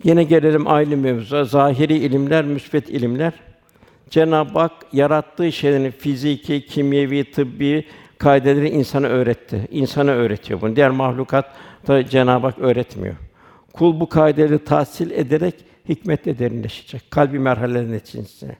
Yine 0.03 0.23
gelelim 0.23 0.67
aynı 0.67 0.97
mevzuya. 0.97 1.45
Zahiri 1.45 1.97
ilimler, 1.97 2.45
müsbet 2.45 2.89
ilimler. 2.89 3.33
Cenab-ı 4.09 4.59
Hak 4.59 4.71
yarattığı 4.93 5.51
şeylerin 5.51 5.91
fiziki, 5.91 6.65
kimyevi, 6.65 7.31
tıbbi 7.31 7.85
kaideleri 8.17 8.69
insana 8.69 9.07
öğretti. 9.07 9.67
İnsana 9.71 10.11
öğretiyor 10.11 10.61
bunu. 10.61 10.75
Diğer 10.75 10.89
mahlukat 10.89 11.53
da 11.87 12.05
Cenab-ı 12.05 12.47
Hak 12.47 12.59
öğretmiyor. 12.59 13.15
Kul 13.73 13.99
bu 13.99 14.09
kaideleri 14.09 14.63
tahsil 14.63 15.11
ederek 15.11 15.55
hikmetle 15.89 16.39
derinleşecek. 16.39 17.11
Kalbi 17.11 17.39
merhalelerin 17.39 17.99
içerisinde. 17.99 18.55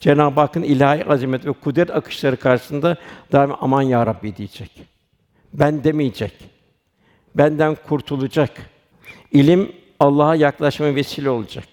Cenab-ı 0.00 0.40
Hakk'ın 0.40 0.62
ilahi 0.62 1.04
azamet 1.04 1.46
ve 1.46 1.52
kudret 1.52 1.90
akışları 1.90 2.36
karşısında 2.36 2.96
daima 3.32 3.58
aman 3.60 3.82
ya 3.82 4.06
Rabbi 4.06 4.36
diyecek. 4.36 4.82
Ben 5.52 5.84
demeyecek. 5.84 6.32
Benden 7.34 7.76
kurtulacak. 7.88 8.50
İlim 9.32 9.72
Allah'a 10.00 10.34
yaklaşma 10.34 10.94
vesile 10.94 11.30
olacak. 11.30 11.64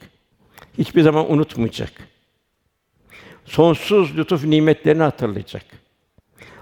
Hiçbir 0.78 1.02
zaman 1.02 1.32
unutmayacak. 1.32 1.92
Sonsuz 3.46 4.18
lütuf 4.18 4.46
nimetlerini 4.46 5.04
hatırlayacak. 5.04 5.64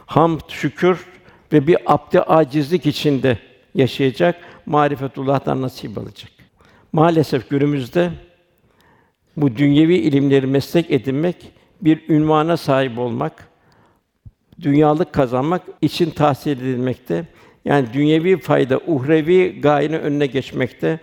Hamd, 0.05 0.41
şükür 0.47 1.05
ve 1.53 1.67
bir 1.67 1.77
abde 1.85 2.23
acizlik 2.23 2.85
içinde 2.85 3.37
yaşayacak, 3.75 4.35
marifetullah'tan 4.65 5.61
nasip 5.61 5.97
alacak. 5.97 6.31
Maalesef 6.93 7.49
günümüzde 7.49 8.11
bu 9.37 9.55
dünyevi 9.55 9.95
ilimleri 9.95 10.47
meslek 10.47 10.91
edinmek, 10.91 11.51
bir 11.81 12.09
ünvana 12.09 12.57
sahip 12.57 12.99
olmak, 12.99 13.47
dünyalık 14.61 15.13
kazanmak 15.13 15.61
için 15.81 16.09
tahsil 16.09 16.51
edilmekte. 16.51 17.25
Yani 17.65 17.93
dünyevi 17.93 18.39
fayda, 18.39 18.79
uhrevi 18.87 19.61
gayenin 19.61 19.99
önüne 19.99 20.25
geçmekte. 20.25 20.99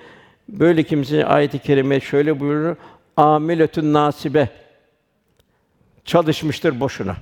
Böyle 0.48 0.82
kimse 0.82 1.26
ayet-i 1.26 1.58
kerime 1.58 2.00
şöyle 2.00 2.40
buyurur: 2.40 2.76
"Amiletün 3.16 3.92
nasibe." 3.92 4.48
Çalışmıştır 6.08 6.80
boşuna. 6.80 7.16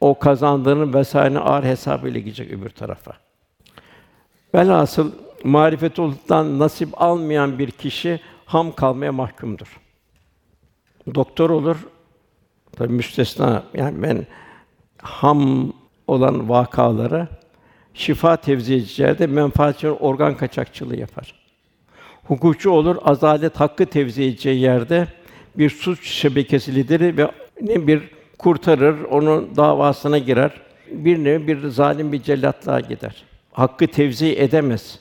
O 0.00 0.18
kazandığının 0.18 0.94
vesairenin 0.94 1.36
ağır 1.36 1.64
hesabıyla 1.64 2.20
gidecek 2.20 2.52
öbür 2.52 2.70
tarafa. 2.70 3.12
Velhasıl 4.54 5.12
marifetullah'tan 5.44 6.58
nasip 6.58 7.02
almayan 7.02 7.58
bir 7.58 7.70
kişi 7.70 8.20
ham 8.44 8.74
kalmaya 8.74 9.12
mahkumdur. 9.12 9.80
Doktor 11.14 11.50
olur, 11.50 11.76
tabii 12.76 12.92
müstesna. 12.92 13.62
Yani 13.74 14.02
ben 14.02 14.26
ham 15.02 15.72
olan 16.06 16.48
vakalara 16.48 17.28
şifa 17.94 18.36
tevziyecilerde 18.36 19.26
menfaatçi 19.26 19.90
organ 19.90 20.36
kaçakçılığı 20.36 20.96
yapar. 20.96 21.34
Hukukçu 22.24 22.70
olur, 22.70 22.96
adalet 23.04 23.60
hakkı 23.60 23.86
tevzi 23.86 24.22
edeceği 24.22 24.60
yerde 24.60 25.08
bir 25.58 25.70
suç 25.70 26.08
şebekesi 26.08 26.74
lideri 26.74 27.16
ve 27.16 27.30
ne 27.62 27.86
bir 27.86 28.02
kurtarır, 28.38 29.04
onun 29.04 29.56
davasına 29.56 30.18
girer. 30.18 30.52
Bir 30.90 31.24
nevi 31.24 31.46
bir 31.46 31.68
zalim 31.68 32.12
bir 32.12 32.22
cellatlığa 32.22 32.80
gider. 32.80 33.24
Hakkı 33.52 33.86
tevzi 33.86 34.38
edemez. 34.38 34.98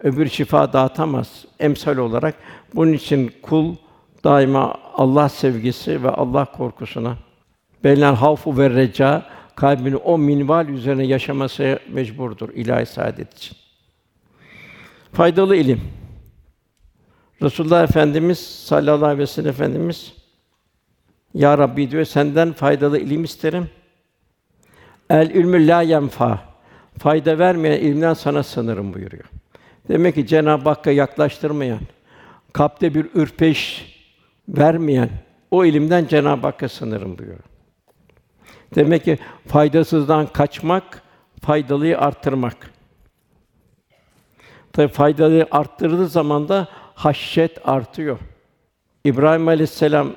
Öbür 0.00 0.28
şifa 0.28 0.72
dağıtamaz 0.72 1.44
emsal 1.60 1.96
olarak. 1.96 2.34
Bunun 2.74 2.92
için 2.92 3.32
kul 3.42 3.76
daima 4.24 4.74
Allah 4.94 5.28
sevgisi 5.28 6.02
ve 6.04 6.10
Allah 6.10 6.44
korkusuna 6.44 7.16
belen 7.84 8.14
havfu 8.14 8.58
ve 8.58 8.70
reca 8.70 9.22
kalbini 9.56 9.96
o 9.96 10.18
minval 10.18 10.68
üzerine 10.68 11.06
yaşaması 11.06 11.78
mecburdur 11.88 12.48
ilahi 12.48 12.86
saadet 12.86 13.34
için. 13.38 13.56
Faydalı 15.12 15.56
ilim. 15.56 15.80
Resulullah 17.42 17.82
Efendimiz 17.82 18.38
sallallahu 18.38 19.04
aleyhi 19.04 19.18
ve 19.18 19.26
sellem 19.26 19.50
Efendimiz 19.50 20.19
Ya 21.34 21.58
Rabbi 21.58 21.90
diyor 21.90 22.04
senden 22.04 22.52
faydalı 22.52 22.98
ilim 22.98 23.24
isterim. 23.24 23.70
El 25.10 25.30
ilmü 25.30 25.66
la 25.66 25.82
yenfa. 25.82 26.50
Fayda 26.98 27.38
vermeyen 27.38 27.80
ilimden 27.80 28.14
sana 28.14 28.42
sınırım 28.42 28.94
buyuruyor. 28.94 29.24
Demek 29.88 30.14
ki 30.14 30.26
Cenab-ı 30.26 30.68
Hakk'a 30.68 30.90
yaklaştırmayan, 30.90 31.80
kalpte 32.52 32.94
bir 32.94 33.06
ürpeş 33.14 33.86
vermeyen 34.48 35.10
o 35.50 35.64
ilimden 35.64 36.06
Cenab-ı 36.06 36.46
Hakk'a 36.46 36.68
sınırım 36.68 37.18
buyuruyor. 37.18 37.40
Demek 38.74 39.04
ki 39.04 39.18
faydasızdan 39.46 40.26
kaçmak, 40.26 41.02
faydalıyı 41.42 41.98
arttırmak. 41.98 42.56
Tabi 44.72 44.88
faydalıyı 44.88 45.46
arttırdığı 45.50 46.08
zaman 46.08 46.48
da 46.48 46.68
haşyet 46.94 47.68
artıyor. 47.68 48.18
İbrahim 49.04 49.48
Aleyhisselam 49.48 50.12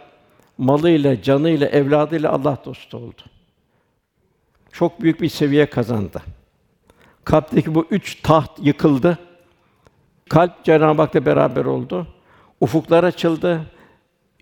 malıyla, 0.58 1.22
canıyla, 1.22 1.68
evladıyla 1.68 2.32
Allah 2.32 2.58
dostu 2.66 2.98
oldu. 2.98 3.22
Çok 4.72 5.02
büyük 5.02 5.22
bir 5.22 5.30
seviye 5.30 5.66
kazandı. 5.66 6.22
Kalpteki 7.24 7.76
bu 7.76 7.88
üç 7.92 8.22
taht 8.22 8.60
yıkıldı. 8.62 9.18
Kalp 10.30 10.64
Cenab-ı 10.64 11.02
Hak'la 11.02 11.26
beraber 11.26 11.66
oldu. 11.66 12.08
Ufuklar 12.62 13.04
açıldı. 13.04 13.62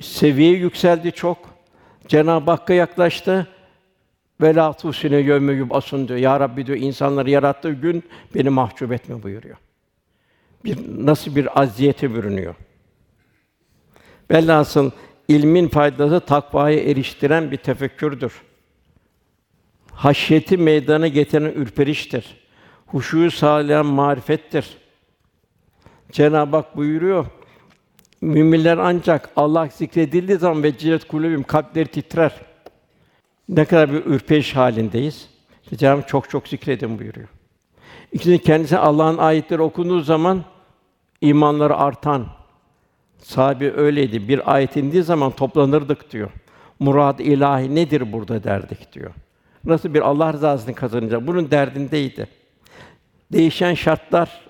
Seviye 0.01 0.51
yükseldi 0.51 1.11
çok. 1.11 1.37
Cenab-ı 2.07 2.51
Hakk'a 2.51 2.73
yaklaştı. 2.73 3.47
Ve 4.41 4.55
la 4.55 4.73
tusine 4.73 5.15
yevme 5.15 5.53
yub'asun 5.53 6.07
diyor. 6.07 6.19
Ya 6.19 6.39
Rabbi 6.39 6.65
diyor 6.65 6.77
insanları 6.77 7.29
yarattığı 7.29 7.71
gün 7.71 8.03
beni 8.35 8.49
mahcup 8.49 8.91
etme 8.91 9.23
buyuruyor. 9.23 9.57
Bir 10.65 10.77
nasıl 11.05 11.35
bir 11.35 11.61
aziyete 11.61 12.13
bürünüyor. 12.15 12.55
Velhasıl 14.31 14.91
ilmin 15.31 15.67
faydası 15.67 16.19
takvaya 16.19 16.79
eriştiren 16.79 17.51
bir 17.51 17.57
tefekkürdür. 17.57 18.33
Haşyeti 19.91 20.57
meydana 20.57 21.07
getiren 21.07 21.51
ürperiştir. 21.51 22.37
Huşuyu 22.87 23.31
sağlayan 23.31 23.85
marifettir. 23.85 24.77
Cenab-ı 26.11 26.55
Hak 26.55 26.77
buyuruyor. 26.77 27.25
Müminler 28.21 28.77
ancak 28.77 29.29
Allah 29.35 29.67
zikredildiği 29.67 30.37
zaman 30.37 30.63
ve 30.63 30.77
cilet 30.77 31.07
kulübüm 31.07 31.43
kalpleri 31.43 31.87
titrer. 31.87 32.33
Ne 33.49 33.65
kadar 33.65 33.93
bir 33.93 34.05
ürpeş 34.05 34.55
halindeyiz. 34.55 35.29
Cenab-ı 35.77 35.99
Hak 36.01 36.09
çok 36.09 36.29
çok 36.29 36.47
zikredin 36.47 36.99
buyuruyor. 36.99 37.27
İkincisi 38.11 38.43
kendisi 38.43 38.77
Allah'ın 38.77 39.17
ayetleri 39.17 39.61
okunduğu 39.61 40.01
zaman 40.01 40.43
imanları 41.21 41.75
artan. 41.75 42.40
Sahabi 43.23 43.71
öyleydi. 43.71 44.27
Bir 44.27 44.53
ayet 44.53 44.77
indiği 44.77 45.03
zaman 45.03 45.31
toplanırdık 45.31 46.11
diyor. 46.11 46.29
Murad 46.79 47.19
ilahi 47.19 47.75
nedir 47.75 48.13
burada 48.13 48.43
derdik 48.43 48.93
diyor. 48.93 49.11
Nasıl 49.65 49.93
bir 49.93 50.01
Allah 50.01 50.33
rızasını 50.33 50.75
kazanacak? 50.75 51.27
Bunun 51.27 51.51
derdindeydi. 51.51 52.27
Değişen 53.31 53.73
şartlar, 53.73 54.41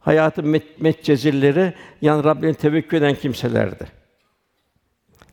hayatın 0.00 0.48
met 0.48 0.80
metcezirleri 0.80 1.74
yani 2.02 2.24
Rabbine 2.24 2.54
tevekkül 2.54 2.98
eden 2.98 3.14
kimselerdi. 3.14 3.86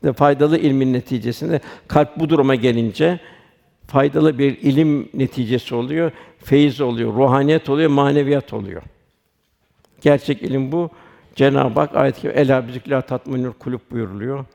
Ve 0.03 0.13
faydalı 0.13 0.57
ilmin 0.57 0.93
neticesinde 0.93 1.59
kalp 1.87 2.19
bu 2.19 2.29
duruma 2.29 2.55
gelince 2.55 3.19
faydalı 3.87 4.39
bir 4.39 4.57
ilim 4.57 5.09
neticesi 5.13 5.75
oluyor, 5.75 6.11
feyiz 6.43 6.81
oluyor, 6.81 7.13
ruhaniyet 7.13 7.69
oluyor, 7.69 7.89
maneviyat 7.89 8.53
oluyor. 8.53 8.81
Gerçek 10.01 10.41
ilim 10.43 10.71
bu. 10.71 10.89
Cenab-ı 11.37 11.79
Hak 11.79 11.95
ayet-i 11.95 12.27
ela 12.27 12.67
bizikla 12.67 13.01
tatminül 13.01 13.53
kulüp 13.53 13.91
buyuruluyor. 13.91 14.45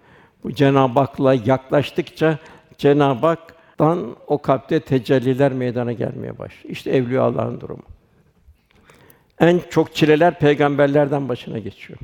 Bu 0.44 0.52
Cenab-ı 0.54 1.00
Hak'la 1.00 1.34
yaklaştıkça 1.34 2.38
Cenab-ı 2.78 3.26
Hak'tan 3.26 4.16
o 4.26 4.38
kalpte 4.38 4.80
tecelliler 4.80 5.52
meydana 5.52 5.92
gelmeye 5.92 6.38
başlıyor. 6.38 6.74
İşte 6.74 6.90
evliya 6.90 7.22
Allah'ın 7.22 7.60
durumu. 7.60 7.82
En 9.40 9.60
çok 9.70 9.94
çileler 9.94 10.38
peygamberlerden 10.38 11.28
başına 11.28 11.58
geçiyor. 11.58 11.98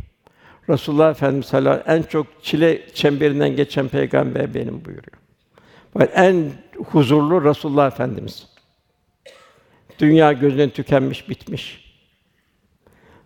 Resulullah 0.68 1.11
Efendimiz 1.11 1.47
sallallahu 1.47 1.70
aleyhi 1.70 1.85
ve 1.85 1.93
sellem 1.93 2.05
en 2.05 2.09
çok 2.09 2.26
çile 2.43 2.89
çemberinden 2.95 3.57
geçen 3.57 3.89
peygamber 3.89 4.55
benim 4.55 4.85
buyuruyor. 4.85 5.18
Fakat 5.93 6.11
en 6.14 6.53
huzurlu 6.87 7.45
Resulullah 7.45 7.87
Efendimiz. 7.87 8.49
Dünya 9.99 10.33
gözünden 10.33 10.70
tükenmiş, 10.70 11.29
bitmiş. 11.29 11.88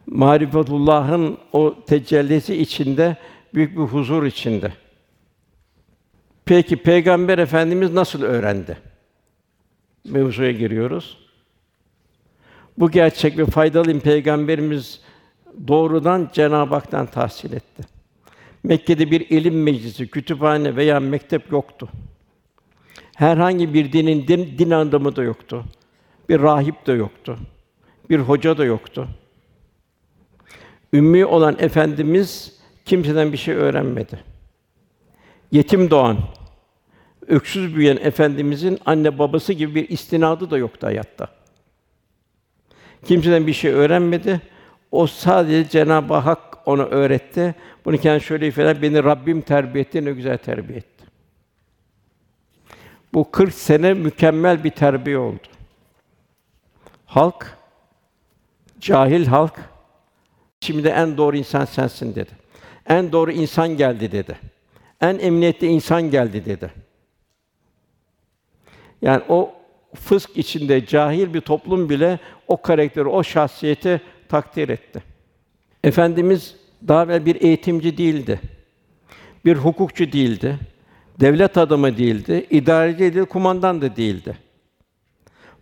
Marifetullah'ın 0.07 1.39
o 1.53 1.75
tecellisi 1.87 2.57
içinde 2.57 3.17
büyük 3.55 3.77
bir 3.77 3.83
huzur 3.83 4.27
içinde. 4.27 4.73
Peki 6.45 6.77
Peygamber 6.77 7.39
Efendimiz 7.39 7.93
nasıl 7.93 8.23
öğrendi? 8.23 8.79
Mevzuya 10.05 10.53
giriyoruz. 10.53 11.19
Bu 12.79 12.91
gerçek 12.91 13.39
ve 13.39 13.47
faydalı 13.47 14.01
peygamberimiz 14.01 15.01
doğrudan 15.69 16.31
Cenab-ı 16.33 16.75
Hak'tan 16.75 17.07
tahsil 17.07 17.53
etti. 17.53 17.83
Mekke'de 18.63 19.11
bir 19.11 19.21
ilim 19.21 19.63
meclisi, 19.63 20.09
kütüphane 20.09 20.77
veya 20.77 21.01
mektep 21.01 21.53
yoktu. 21.53 21.89
Herhangi 23.17 23.75
bir 23.75 23.93
dinin 23.93 24.29
din, 24.29 24.59
din 24.59 24.71
adamı 24.71 25.17
da 25.17 25.23
yoktu. 25.23 25.65
Bir 26.29 26.41
rahip 26.41 26.87
de 26.87 26.93
yoktu. 26.93 27.39
Bir 28.11 28.19
hoca 28.19 28.59
da 28.59 28.65
yoktu. 28.65 29.09
Ümmi 30.93 31.27
olan 31.27 31.57
efendimiz 31.59 32.61
kimseden 32.85 33.33
bir 33.33 33.37
şey 33.37 33.55
öğrenmedi. 33.55 34.21
Yetim 35.53 35.91
doğan, 35.91 36.19
öksüz 37.27 37.77
büyüyen 37.77 37.97
efendimizin 37.97 38.79
anne 38.87 39.19
babası 39.19 39.53
gibi 39.53 39.75
bir 39.75 39.89
istinadı 39.89 40.51
da 40.51 40.59
yoktu 40.59 40.87
hayatta. 40.87 41.29
Kimseden 43.05 43.47
bir 43.47 43.53
şey 43.53 43.73
öğrenmedi. 43.73 44.41
O 44.91 45.07
sadece 45.07 45.69
Cenab-ı 45.69 46.15
Hak 46.15 46.69
onu 46.69 46.83
öğretti. 46.83 47.55
Bunu 47.85 47.99
kendi 47.99 48.25
şöyle 48.25 48.49
ifade 48.49 48.71
eder, 48.71 48.83
beni 48.83 49.05
Rabbim 49.05 49.41
terbiye 49.41 49.85
etti, 49.85 50.05
ne 50.05 50.13
güzel 50.13 50.39
terbiye 50.39 50.79
etti. 50.79 51.05
Bu 53.15 53.31
40 53.31 53.55
sene 53.55 53.95
mükemmel 53.95 54.65
bir 54.65 54.71
terbiye 54.71 55.19
oldu. 55.19 55.49
Halk, 57.07 57.59
cahil 58.81 59.27
halk, 59.27 59.72
şimdi 60.63 60.89
en 60.89 61.17
doğru 61.17 61.37
insan 61.37 61.65
sensin 61.65 62.15
dedi. 62.15 62.31
En 62.89 63.13
doğru 63.13 63.33
insan 63.33 63.69
geldi 63.69 64.13
dedi. 64.13 64.39
En 65.01 65.19
emniyetli 65.19 65.67
insan 65.67 66.03
geldi 66.03 66.45
dedi. 66.45 66.71
Yani 69.03 69.23
o 69.29 69.55
fısk 69.95 70.37
içinde 70.37 70.87
cahil 70.87 71.35
bir 71.35 71.41
toplum 71.41 71.89
bile 71.89 72.19
o 72.49 72.63
karakteri, 72.63 73.09
o 73.09 73.23
şahsiyeti 73.23 74.01
takdir 74.29 74.69
etti. 74.69 75.03
Efendimiz 75.85 76.57
daha 76.89 77.05
evvel 77.05 77.27
bir 77.27 77.43
eğitimci 77.43 77.99
değildi. 77.99 78.41
Bir 79.45 79.57
hukukçu 79.57 80.13
değildi. 80.13 80.59
Devlet 81.21 81.57
adamı 81.57 81.97
değildi, 81.97 82.47
idareci 82.51 82.99
değildi, 82.99 83.25
kumandan 83.25 83.83
da 83.83 83.97
değildi. 83.97 84.37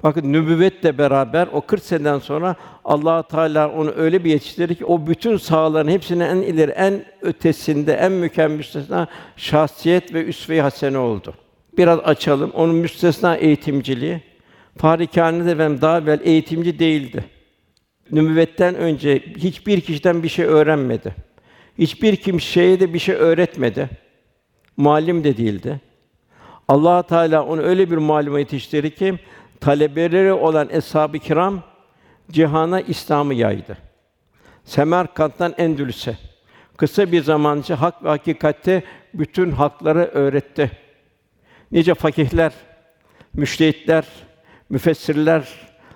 Bakın 0.03 0.33
nübüvvetle 0.33 0.99
beraber 0.99 1.49
o 1.53 1.61
40 1.61 1.83
seneden 1.83 2.19
sonra 2.19 2.57
Allah 2.85 3.23
Teala 3.23 3.73
onu 3.73 3.91
öyle 3.97 4.25
bir 4.25 4.31
yetiştirdi 4.31 4.75
ki 4.75 4.85
o 4.85 5.07
bütün 5.07 5.37
sahaların 5.37 5.91
hepsinin 5.91 6.25
en 6.25 6.37
ileri, 6.37 6.71
en 6.71 7.05
ötesinde, 7.23 7.95
en 7.95 8.13
mükemmel 8.13 8.57
müstesna 8.57 9.09
şahsiyet 9.37 10.15
ve 10.15 10.25
üsve-i 10.25 10.61
hasene 10.61 10.99
oldu. 10.99 11.35
Biraz 11.77 11.99
açalım. 11.99 12.51
Onun 12.51 12.75
müstesna 12.75 13.37
eğitimciliği. 13.37 14.23
Fahri 14.79 15.07
Kânet 15.07 15.49
Efendim 15.49 15.81
daha 15.81 15.99
evvel 15.99 16.21
eğitimci 16.25 16.79
değildi. 16.79 17.25
Nübüvvetten 18.13 18.75
önce 18.75 19.19
hiçbir 19.37 19.81
kişiden 19.81 20.23
bir 20.23 20.29
şey 20.29 20.45
öğrenmedi. 20.45 21.15
Hiçbir 21.79 22.17
kimseye 22.17 22.81
de 22.81 22.95
bir 22.95 22.99
şey 22.99 23.15
öğretmedi. 23.15 23.91
Muallim 24.77 25.25
de 25.25 25.37
değildi. 25.37 25.81
Allah 26.69 27.03
Teala 27.03 27.45
onu 27.45 27.61
öyle 27.61 27.91
bir 27.91 27.97
muallime 27.97 28.39
yetiştirdi 28.39 28.95
ki 28.95 29.19
talebeleri 29.61 30.33
olan 30.33 30.69
eshab-ı 30.71 31.19
kiram 31.19 31.63
cihana 32.31 32.81
İslam'ı 32.81 33.35
yaydı. 33.35 33.79
Semerkant'tan 34.65 35.55
Endülüs'e 35.59 36.17
kısa 36.77 37.13
bir 37.13 37.23
zamanca 37.23 37.81
hak 37.81 38.05
ve 38.05 38.09
hakikatte 38.09 38.83
bütün 39.15 39.51
hakları 39.51 40.05
öğretti. 40.05 40.71
Nice 41.73 41.95
fakihler, 41.95 42.53
müştehitler, 43.35 44.05
müfessirler, 44.71 45.49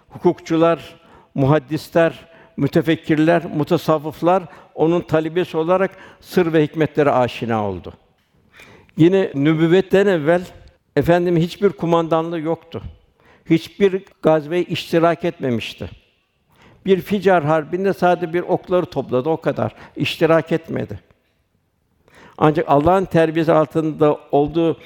hukukçular, 0.08 1.00
muhaddisler, 1.34 2.28
mütefekkirler, 2.56 3.44
mutasavvıflar 3.44 4.42
onun 4.74 5.00
talebesi 5.00 5.56
olarak 5.56 5.90
sır 6.20 6.52
ve 6.52 6.62
hikmetlere 6.62 7.10
aşina 7.10 7.68
oldu. 7.68 7.92
Yine 8.96 9.30
nübüvvetten 9.34 10.06
evvel 10.06 10.42
efendim 10.96 11.36
hiçbir 11.36 11.68
kumandanlığı 11.68 12.40
yoktu. 12.40 12.82
Hiçbir 13.50 14.02
gazveye 14.22 14.64
iştirak 14.64 15.24
etmemişti. 15.24 15.90
Bir 16.86 17.00
Ficar 17.00 17.44
harbinde 17.44 17.92
sadece 17.92 18.32
bir 18.32 18.40
okları 18.40 18.86
topladı 18.86 19.28
o 19.28 19.36
kadar. 19.36 19.74
İştirak 19.96 20.52
etmedi. 20.52 21.00
Ancak 22.38 22.68
Allah'ın 22.68 23.04
terbiyesi 23.04 23.52
altında 23.52 24.20
olduğu 24.32 24.80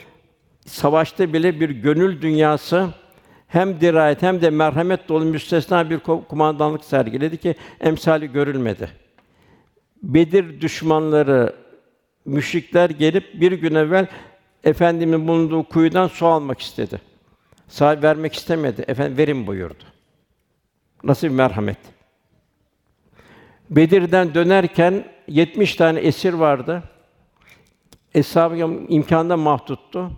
savaşta 0.66 1.32
bile 1.32 1.60
bir 1.60 1.70
gönül 1.70 2.22
dünyası 2.22 2.88
hem 3.48 3.80
dirayet 3.80 4.22
hem 4.22 4.40
de 4.40 4.50
merhamet 4.50 5.08
dolu 5.08 5.24
müstesna 5.24 5.90
bir 5.90 5.98
kumandanlık 6.00 6.84
sergiledi 6.84 7.36
ki 7.36 7.54
emsali 7.80 8.32
görülmedi. 8.32 8.88
Bedir 10.02 10.60
düşmanları 10.60 11.54
müşrikler 12.24 12.90
gelip 12.90 13.40
bir 13.40 13.52
gün 13.52 13.74
evvel 13.74 14.06
efendimin 14.64 15.28
bulunduğu 15.28 15.64
kuyudan 15.64 16.08
su 16.08 16.26
almak 16.26 16.60
istedi. 16.60 17.00
Sahip 17.68 18.02
vermek 18.02 18.34
istemedi. 18.34 18.84
Efendim 18.88 19.18
verin 19.18 19.46
buyurdu. 19.46 19.84
Nasıl 21.04 21.26
bir 21.26 21.32
merhamet. 21.32 21.78
Bedir'den 23.70 24.34
dönerken 24.34 25.04
70 25.28 25.74
tane 25.74 26.00
esir 26.00 26.32
vardı. 26.32 26.82
Eshab-ı 28.14 28.56
imkanda 28.88 29.36
mahduttu. 29.36 30.10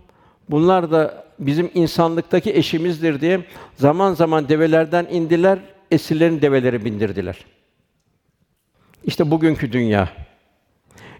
Bunlar 0.49 0.91
da 0.91 1.25
bizim 1.39 1.71
insanlıktaki 1.73 2.53
eşimizdir 2.53 3.21
diye 3.21 3.45
zaman 3.75 4.13
zaman 4.13 4.49
develerden 4.49 5.07
indiler, 5.11 5.59
esirlerin 5.91 6.41
develeri 6.41 6.85
bindirdiler. 6.85 7.45
İşte 9.03 9.31
bugünkü 9.31 9.71
dünya. 9.71 10.09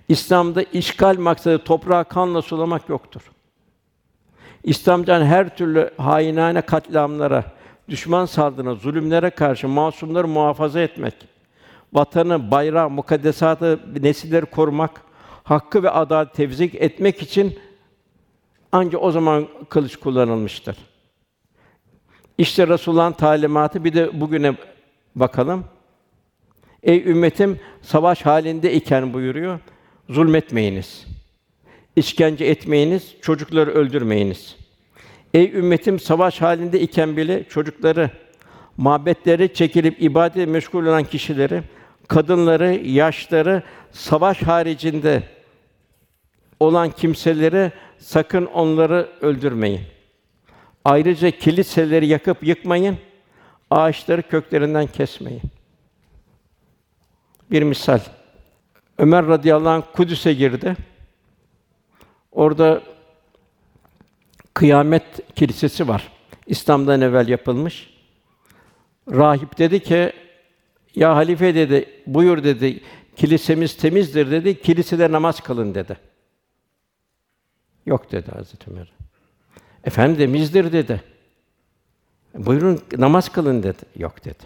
İslam'da 0.10 0.64
işgal 0.64 1.18
maksadı 1.18 1.64
toprağı 1.64 2.06
kanla 2.06 2.42
sulamak 2.42 2.90
yoktur. 2.90 3.22
İslam'dan 4.64 5.26
her 5.26 5.58
türlü 5.58 5.92
hainane 5.98 6.62
katliamlara, 6.62 7.44
düşman 7.90 8.26
saldırına, 8.26 8.76
zulümlere 8.76 9.30
karşı 9.30 9.68
masumları 9.68 10.28
muhafaza 10.28 10.82
etmek, 10.82 11.14
vatanı, 11.94 12.52
bayrağı, 12.52 12.90
mukaddesatı, 12.90 13.80
nesilleri 14.02 14.46
korumak, 14.46 15.02
hakkı 15.44 15.84
ve 15.84 15.90
adalet 15.90 16.34
tevzik 16.34 16.76
etmek 16.76 17.22
için 17.22 17.60
ancak 18.72 19.04
o 19.04 19.12
zaman 19.12 19.48
kılıç 19.70 19.96
kullanılmıştır. 19.96 20.78
İşte 22.38 22.68
Resulullah'ın 22.68 23.14
talimatı 23.14 23.84
bir 23.84 23.94
de 23.94 24.22
bugüne 24.22 24.56
bakalım. 25.16 25.66
Ey 26.84 27.10
ümmetim 27.10 27.60
savaş 27.82 28.26
halinde 28.26 28.74
iken 28.74 29.14
buyuruyor. 29.14 29.60
Zulmetmeyiniz. 30.10 31.08
İşkence 31.96 32.46
etmeyiniz, 32.46 33.16
çocukları 33.22 33.72
öldürmeyiniz. 33.72 34.56
Ey 35.34 35.52
ümmetim 35.54 36.00
savaş 36.00 36.42
halinde 36.42 36.80
iken 36.80 37.18
bile 37.18 37.44
çocukları, 37.50 38.10
mabetleri 38.78 39.54
çekilip 39.54 40.02
ibadet 40.02 40.48
meşgul 40.48 40.86
olan 40.86 41.04
kişileri, 41.04 41.64
kadınları, 42.08 42.74
yaşları 42.74 43.64
savaş 43.92 44.42
haricinde 44.42 45.24
olan 46.60 46.92
kimseleri 46.92 47.72
sakın 47.98 48.46
onları 48.46 49.10
öldürmeyin. 49.22 49.82
Ayrıca 50.86 51.32
kiliseleri 51.32 52.08
yakıp 52.08 52.44
yıkmayın, 52.44 52.98
ağaçları 53.70 54.22
köklerinden 54.22 54.88
kesmeyin. 54.88 55.42
Bir 57.52 57.64
misal. 57.64 58.00
Ömer 58.98 59.28
radıyallahu 59.28 59.70
anh 59.70 59.84
Kudüs'e 59.94 60.34
girdi. 60.34 60.76
Orada 62.32 62.82
kıyamet 64.54 65.36
kilisesi 65.36 65.88
var. 65.88 66.12
İslam'dan 66.48 67.02
evvel 67.02 67.28
yapılmış. 67.28 67.94
Rahip 69.12 69.58
dedi 69.58 69.84
ki, 69.84 70.14
ya 70.96 71.16
halife 71.16 71.56
dedi, 71.56 71.90
buyur 72.08 72.44
dedi, 72.44 72.80
kilisemiz 73.16 73.78
temizdir 73.78 74.32
dedi, 74.32 74.62
kilisede 74.62 75.12
namaz 75.12 75.40
kılın 75.40 75.76
dedi. 75.76 75.98
Yok 77.86 78.12
dedi 78.12 78.32
Hazreti 78.32 78.72
Ömer. 78.72 78.92
Efendimizdir 79.84 80.72
dedi. 80.72 81.04
Buyurun 82.34 82.82
namaz 82.98 83.30
kılın 83.30 83.64
dedi. 83.64 83.82
Yok 83.96 84.26
dedi. 84.26 84.44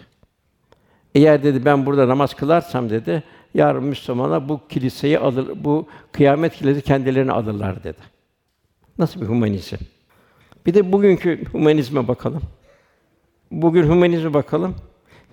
Eğer 1.14 1.42
dedi 1.42 1.64
ben 1.64 1.86
burada 1.86 2.08
namaz 2.08 2.34
kılarsam 2.34 2.90
dedi, 2.90 3.22
yarın 3.56 3.84
Müslümanlar 3.84 4.48
bu 4.48 4.60
kiliseyi 4.68 5.18
alır, 5.18 5.48
bu 5.64 5.86
kıyamet 6.12 6.54
kilisesi 6.54 6.86
kendilerini 6.86 7.32
alırlar 7.32 7.84
dedi. 7.84 8.00
Nasıl 8.98 9.20
bir 9.20 9.26
humanizm? 9.26 9.76
Bir 10.66 10.74
de 10.74 10.92
bugünkü 10.92 11.44
humanizme 11.52 12.08
bakalım. 12.08 12.42
Bugün 13.50 13.82
humanizme 13.82 14.34
bakalım. 14.34 14.76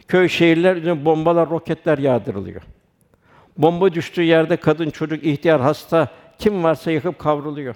Köy 0.07 0.27
şehirler 0.27 0.75
üzerine 0.75 1.05
bombalar, 1.05 1.49
roketler 1.49 1.97
yağdırılıyor. 1.97 2.61
Bomba 3.57 3.93
düştüğü 3.93 4.23
yerde 4.23 4.57
kadın, 4.57 4.89
çocuk, 4.89 5.23
ihtiyar, 5.23 5.61
hasta 5.61 6.07
kim 6.39 6.63
varsa 6.63 6.91
yakıp 6.91 7.19
kavruluyor. 7.19 7.75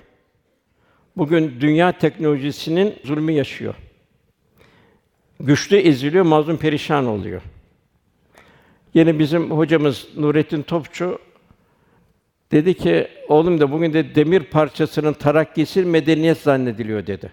Bugün 1.17 1.61
dünya 1.61 1.91
teknolojisinin 1.91 2.95
zulmü 3.03 3.31
yaşıyor. 3.31 3.75
Güçlü 5.39 5.77
eziliyor, 5.77 6.25
mazlum 6.25 6.57
perişan 6.57 7.05
oluyor. 7.05 7.41
Yine 8.97 9.19
bizim 9.19 9.51
hocamız 9.51 10.07
Nurettin 10.17 10.61
Topçu 10.61 11.19
dedi 12.51 12.73
ki, 12.73 13.07
oğlum 13.27 13.59
da 13.59 13.71
bugün 13.71 13.93
de 13.93 14.15
demir 14.15 14.43
parçasının 14.43 15.13
tarakkisi 15.13 15.81
medeniyet 15.81 16.37
zannediliyor 16.37 17.07
dedi. 17.07 17.31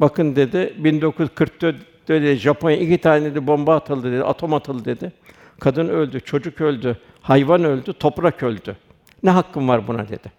Bakın 0.00 0.36
dedi, 0.36 0.74
1944'te 0.82 1.74
dedi, 2.08 2.36
Japonya 2.36 2.76
iki 2.76 2.98
tane 2.98 3.34
de 3.34 3.46
bomba 3.46 3.76
atıldı 3.76 4.12
dedi, 4.12 4.24
atom 4.24 4.54
atıldı 4.54 4.84
dedi. 4.84 5.12
Kadın 5.60 5.88
öldü, 5.88 6.20
çocuk 6.20 6.60
öldü, 6.60 6.98
hayvan 7.20 7.64
öldü, 7.64 7.92
toprak 7.92 8.42
öldü. 8.42 8.76
Ne 9.22 9.30
hakkım 9.30 9.68
var 9.68 9.88
buna 9.88 10.08
dedi. 10.08 10.32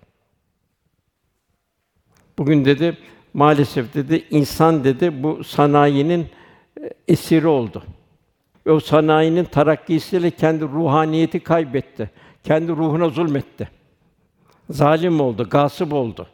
Bugün 2.38 2.66
dedi, 2.66 2.98
maalesef 3.34 3.94
dedi, 3.94 4.24
insan 4.30 4.84
dedi, 4.84 5.24
bu 5.24 5.44
sanayinin 5.44 6.28
e, 6.82 6.90
esiri 7.08 7.48
oldu. 7.48 7.84
Ve 8.66 8.72
o 8.72 8.80
sanayinin 8.80 9.43
tarakkisiyle 9.43 10.32
kendi 10.32 10.63
ruhaniyeti 10.63 11.39
kaybetti. 11.39 12.09
Kendi 12.43 12.72
ruhuna 12.72 13.09
zulmetti. 13.09 13.70
Zalim 14.70 15.22
oldu, 15.22 15.49
gasip 15.49 15.93
oldu. 15.93 16.28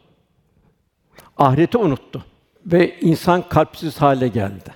Ahireti 1.36 1.78
unuttu 1.78 2.24
ve 2.66 3.00
insan 3.00 3.48
kalpsiz 3.48 3.96
hale 4.00 4.28
geldi. 4.28 4.70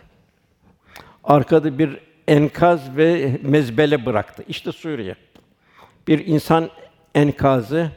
Arkada 1.25 1.79
bir 1.79 2.01
enkaz 2.29 2.97
ve 2.97 3.39
mezbele 3.43 4.07
bıraktı. 4.07 4.45
İşte 4.49 4.73
Suriye. 4.73 5.17
Bir 6.09 6.27
insan 6.27 6.71
enkazı, 7.15 7.91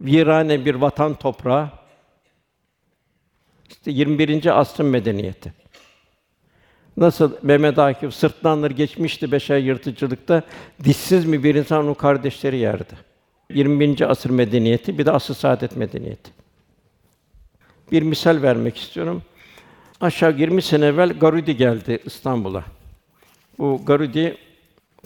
virane 0.00 0.64
bir 0.64 0.74
vatan 0.74 1.14
toprağı. 1.14 1.70
İşte 3.70 3.90
21. 3.90 4.60
asrın 4.60 4.86
medeniyeti. 4.86 5.63
Nasıl 6.96 7.32
Mehmet 7.42 7.78
Akif 7.78 8.14
sırtlanları 8.14 8.72
geçmişti 8.72 9.32
beşer 9.32 9.58
yırtıcılıkta, 9.58 10.42
dişsiz 10.84 11.24
mi 11.24 11.44
bir 11.44 11.54
insan 11.54 11.88
o 11.88 11.94
kardeşleri 11.94 12.56
yerdi. 12.56 12.94
21. 13.50 14.10
asır 14.10 14.30
medeniyeti, 14.30 14.98
bir 14.98 15.06
de 15.06 15.10
asr 15.10 15.32
saadet 15.32 15.76
medeniyeti. 15.76 16.30
Bir 17.92 18.02
misal 18.02 18.42
vermek 18.42 18.76
istiyorum. 18.76 19.22
Aşağı 20.00 20.38
20 20.38 20.62
sene 20.62 20.86
evvel 20.86 21.18
Garudi 21.18 21.56
geldi 21.56 21.98
İstanbul'a. 22.04 22.64
Bu 23.58 23.80
Garudi 23.86 24.36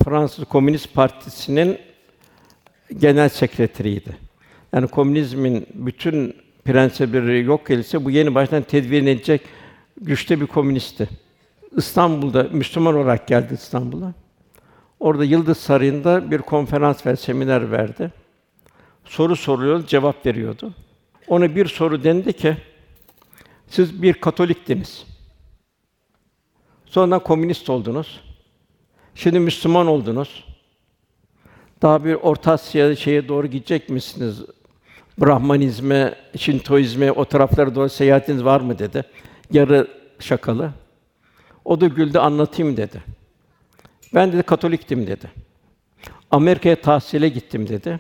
Fransız 0.05 0.45
Komünist 0.45 0.95
Partisi'nin 0.95 1.79
genel 2.99 3.29
sekreteriydi. 3.29 4.17
Yani 4.73 4.89
komünizmin 4.89 5.67
bütün 5.75 6.37
prensipleri 6.65 7.45
yok 7.45 7.71
edilse 7.71 8.05
bu 8.05 8.11
yeni 8.11 8.35
baştan 8.35 8.63
tedvin 8.63 9.07
edecek 9.07 9.41
güçte 10.01 10.41
bir 10.41 10.47
komünistti. 10.47 11.09
İstanbul'da 11.77 12.43
Müslüman 12.43 12.95
olarak 12.95 13.29
geldi 13.29 13.55
İstanbul'a. 13.55 14.13
Orada 15.01 15.25
Yıldız 15.25 15.59
Sarayı'nda 15.59 16.31
bir 16.31 16.39
konferans 16.39 17.07
ve 17.07 17.17
seminer 17.17 17.71
verdi. 17.71 18.13
Soru 19.05 19.37
soruyor, 19.37 19.87
cevap 19.87 20.27
veriyordu. 20.27 20.75
Ona 21.29 21.55
bir 21.55 21.67
soru 21.67 22.05
dendi 22.05 22.33
ki, 22.33 22.57
siz 23.69 24.03
bir 24.03 24.15
Katoliktiniz. 24.15 25.07
Sonra 26.87 27.19
komünist 27.19 27.71
oldunuz. 27.71 28.21
Şimdi 29.15 29.41
Müslüman 29.41 29.87
oldunuz. 29.87 30.45
Daha 31.83 32.05
bir 32.05 32.15
Orta 32.15 32.53
Asya 32.53 32.97
şeye 32.97 33.29
doğru 33.29 33.47
gidecek 33.47 33.89
misiniz? 33.89 34.43
Brahmanizme, 35.21 36.15
Şintoizme, 36.37 37.13
o 37.13 37.25
taraflara 37.25 37.75
doğru 37.75 37.89
seyahatiniz 37.89 38.45
var 38.45 38.61
mı 38.61 38.79
dedi. 38.79 39.05
Yarı 39.53 39.89
şakalı. 40.19 40.71
O 41.69 41.81
da 41.81 41.87
güldü, 41.87 42.19
anlatayım 42.19 42.77
dedi. 42.77 43.03
Ben 44.15 44.33
dedi 44.33 44.43
Katoliktim 44.43 45.07
dedi. 45.07 45.31
Amerika'ya 46.31 46.81
tahsile 46.81 47.29
gittim 47.29 47.69
dedi. 47.69 47.99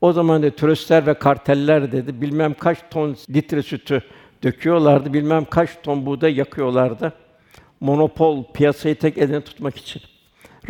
O 0.00 0.12
zaman 0.12 0.42
da 0.42 0.50
turistler 0.50 1.06
ve 1.06 1.14
karteller 1.14 1.92
dedi 1.92 2.20
bilmem 2.20 2.54
kaç 2.54 2.78
ton 2.90 3.16
litre 3.30 3.62
sütü 3.62 4.02
döküyorlardı, 4.42 5.12
bilmem 5.12 5.44
kaç 5.44 5.70
ton 5.82 6.06
buğday 6.06 6.34
yakıyorlardı. 6.34 7.12
Monopol 7.80 8.44
piyasayı 8.44 8.98
tek 8.98 9.18
eline 9.18 9.40
tutmak 9.40 9.76
için, 9.76 10.02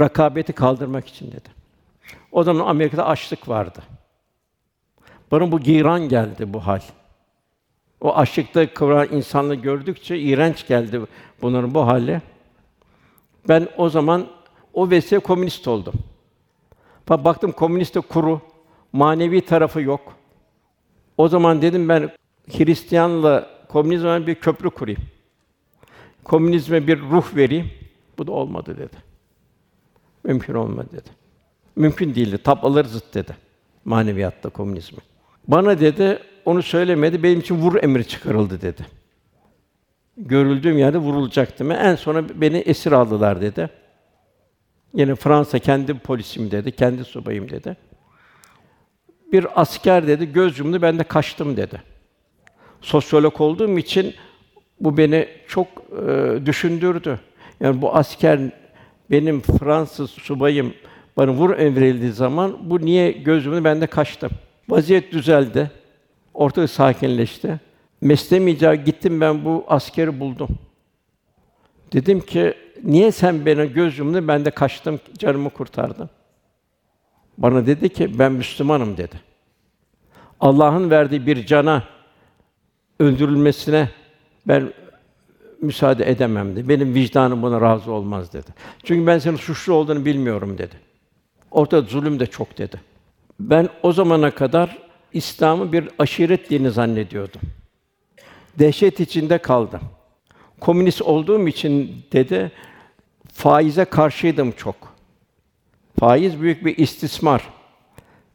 rakabeti 0.00 0.52
kaldırmak 0.52 1.08
için 1.08 1.26
dedi. 1.26 1.48
O 2.32 2.42
zaman 2.42 2.66
Amerika'da 2.66 3.06
açlık 3.06 3.48
vardı. 3.48 3.82
Bana 5.30 5.52
bu 5.52 5.60
giran 5.60 6.08
geldi 6.08 6.52
bu 6.52 6.66
hal. 6.66 6.80
O 8.00 8.16
açlıkta 8.16 8.74
kıvran 8.74 9.08
insanları 9.12 9.58
gördükçe 9.58 10.18
iğrenç 10.18 10.66
geldi 10.66 11.00
bunların 11.42 11.74
bu 11.74 11.86
hali. 11.86 12.22
Ben 13.48 13.68
o 13.76 13.88
zaman 13.88 14.26
o 14.72 14.90
vesile 14.90 15.18
komünist 15.18 15.68
oldum. 15.68 15.94
Baktım 17.08 17.52
komüniste 17.52 18.00
kuru, 18.00 18.40
manevi 18.92 19.40
tarafı 19.40 19.80
yok. 19.80 20.16
O 21.18 21.28
zaman 21.28 21.62
dedim 21.62 21.88
ben 21.88 22.10
Hristiyanla 22.50 23.50
komünizme 23.68 24.26
bir 24.26 24.34
köprü 24.34 24.70
kurayım. 24.70 25.02
Komünizme 26.24 26.86
bir 26.86 27.00
ruh 27.00 27.36
vereyim. 27.36 27.70
Bu 28.18 28.26
da 28.26 28.32
olmadı 28.32 28.76
dedi. 28.78 28.96
Mümkün 30.24 30.54
olmadı 30.54 30.88
dedi. 30.92 31.10
Mümkün 31.76 32.14
değildi. 32.14 32.38
Tablaları 32.38 32.88
zıt 32.88 33.14
dedi. 33.14 33.36
Maneviyatta 33.84 34.48
komünizmi. 34.48 34.98
Bana 35.48 35.80
dedi, 35.80 36.18
onu 36.44 36.62
söylemedi. 36.62 37.22
Benim 37.22 37.40
için 37.40 37.54
vur 37.54 37.82
emri 37.82 38.08
çıkarıldı 38.08 38.60
dedi. 38.60 38.86
Görüldüğüm 40.16 40.78
yerde 40.78 40.98
vurulacaktım. 40.98 41.70
En 41.70 41.94
sonra 41.94 42.24
beni 42.34 42.56
esir 42.56 42.92
aldılar 42.92 43.40
dedi. 43.40 43.70
Yine 44.94 45.14
Fransa 45.14 45.58
kendi 45.58 45.94
polisim 45.94 46.50
dedi, 46.50 46.72
kendi 46.72 47.04
subayım 47.04 47.50
dedi. 47.50 47.76
Bir 49.32 49.60
asker 49.60 50.06
dedi, 50.06 50.32
göz 50.32 50.58
yumdu, 50.58 50.82
ben 50.82 50.98
de 50.98 51.04
kaçtım 51.04 51.56
dedi. 51.56 51.82
Sosyolog 52.80 53.40
olduğum 53.40 53.78
için 53.78 54.14
bu 54.80 54.96
beni 54.96 55.28
çok 55.48 55.66
e, 56.06 56.38
düşündürdü. 56.46 57.20
Yani 57.60 57.82
bu 57.82 57.96
asker 57.96 58.40
benim 59.10 59.40
Fransız 59.40 60.10
subayım 60.10 60.74
bana 61.16 61.32
vur 61.32 61.58
emredildiği 61.58 62.12
zaman 62.12 62.56
bu 62.70 62.80
niye 62.80 63.12
göz 63.12 63.46
yumdu, 63.46 63.64
ben 63.64 63.80
de 63.80 63.86
kaçtım. 63.86 64.30
Vaziyet 64.68 65.12
düzeldi. 65.12 65.70
Ortalık 66.34 66.70
sakinleşti. 66.70 67.60
Mesleğim 68.00 68.48
icabı 68.48 68.76
gittim 68.76 69.20
ben 69.20 69.44
bu 69.44 69.64
askeri 69.68 70.20
buldum. 70.20 70.48
Dedim 71.92 72.20
ki 72.20 72.54
niye 72.82 73.12
sen 73.12 73.46
bana 73.46 73.64
göz 73.64 73.98
yumdun 73.98 74.28
ben 74.28 74.44
de 74.44 74.50
kaçtım 74.50 75.00
canımı 75.18 75.50
kurtardım. 75.50 76.10
Bana 77.38 77.66
dedi 77.66 77.88
ki 77.88 78.18
ben 78.18 78.32
Müslümanım 78.32 78.96
dedi. 78.96 79.20
Allah'ın 80.40 80.90
verdiği 80.90 81.26
bir 81.26 81.46
cana 81.46 81.82
öldürülmesine 83.00 83.88
ben 84.48 84.72
müsaade 85.62 86.10
edemem 86.10 86.56
dedi. 86.56 86.68
Benim 86.68 86.94
vicdanım 86.94 87.42
buna 87.42 87.60
razı 87.60 87.92
olmaz 87.92 88.32
dedi. 88.32 88.50
Çünkü 88.84 89.06
ben 89.06 89.18
senin 89.18 89.36
suçlu 89.36 89.72
olduğunu 89.72 90.04
bilmiyorum 90.04 90.58
dedi. 90.58 90.74
Ortada 91.50 91.82
zulüm 91.82 92.20
de 92.20 92.26
çok 92.26 92.58
dedi. 92.58 92.80
Ben 93.40 93.68
o 93.82 93.92
zamana 93.92 94.30
kadar 94.30 94.78
İslam'ı 95.12 95.72
bir 95.72 95.88
aşiret 95.98 96.50
dini 96.50 96.70
zannediyordum. 96.70 97.40
Dehşet 98.58 99.00
içinde 99.00 99.38
kaldım. 99.38 99.80
Komünist 100.60 101.02
olduğum 101.02 101.48
için 101.48 102.04
dedi 102.12 102.52
faize 103.32 103.84
karşıydım 103.84 104.52
çok. 104.52 104.76
Faiz 106.00 106.40
büyük 106.40 106.64
bir 106.64 106.76
istismar. 106.76 107.42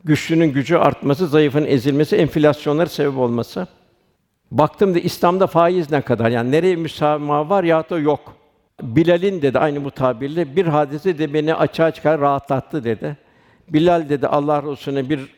Güçlünün 0.04 0.54
gücü 0.54 0.76
artması, 0.76 1.28
zayıfın 1.28 1.66
ezilmesi, 1.66 2.16
enflasyonlara 2.16 2.90
sebep 2.90 3.18
olması. 3.18 3.68
Baktım 4.52 4.96
da 4.96 5.00
İslam'da 5.00 5.48
faiz 5.48 5.92
ne 5.92 6.02
kadar? 6.02 6.30
Yani 6.30 6.52
nereye 6.52 6.76
müsamaha 6.76 7.50
var 7.50 7.64
ya 7.64 7.90
da 7.90 8.00
yok. 8.00 8.36
Bilal'in 8.82 9.42
dedi 9.42 9.60
aynı 9.60 9.84
bu 9.84 9.92
tabirle 9.92 10.56
bir 10.56 10.66
hadise 10.66 11.18
de 11.18 11.34
beni 11.34 11.56
açığa 11.56 11.92
çıkar 11.92 12.20
rahatlattı 12.20 12.84
dedi. 12.84 13.18
Bilal 13.70 14.10
dedi 14.10 14.28
Allah 14.28 14.64
Resulüne 14.64 15.10
bir 15.10 15.36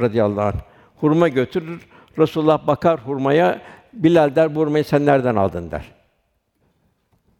radıyallahu 0.00 0.46
anh 0.46 0.54
hurma 0.96 1.28
götürür. 1.28 1.88
Resulullah 2.18 2.66
bakar 2.66 3.00
hurmaya. 3.00 3.62
Bilal 3.92 4.36
der 4.36 4.54
bu 4.54 4.60
hurmayı 4.60 4.84
sen 4.84 5.06
nereden 5.06 5.36
aldın 5.36 5.70
der. 5.70 5.84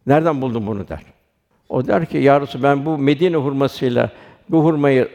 Nereden 0.07 0.41
buldun 0.41 0.67
bunu 0.67 0.87
der. 0.87 1.01
O 1.69 1.87
der 1.87 2.05
ki 2.05 2.17
ya 2.17 2.41
Resul, 2.41 2.63
ben 2.63 2.85
bu 2.85 2.97
Medine 2.97 3.35
hurmasıyla 3.35 4.11
bu 4.49 4.63
hurmayı 4.63 5.09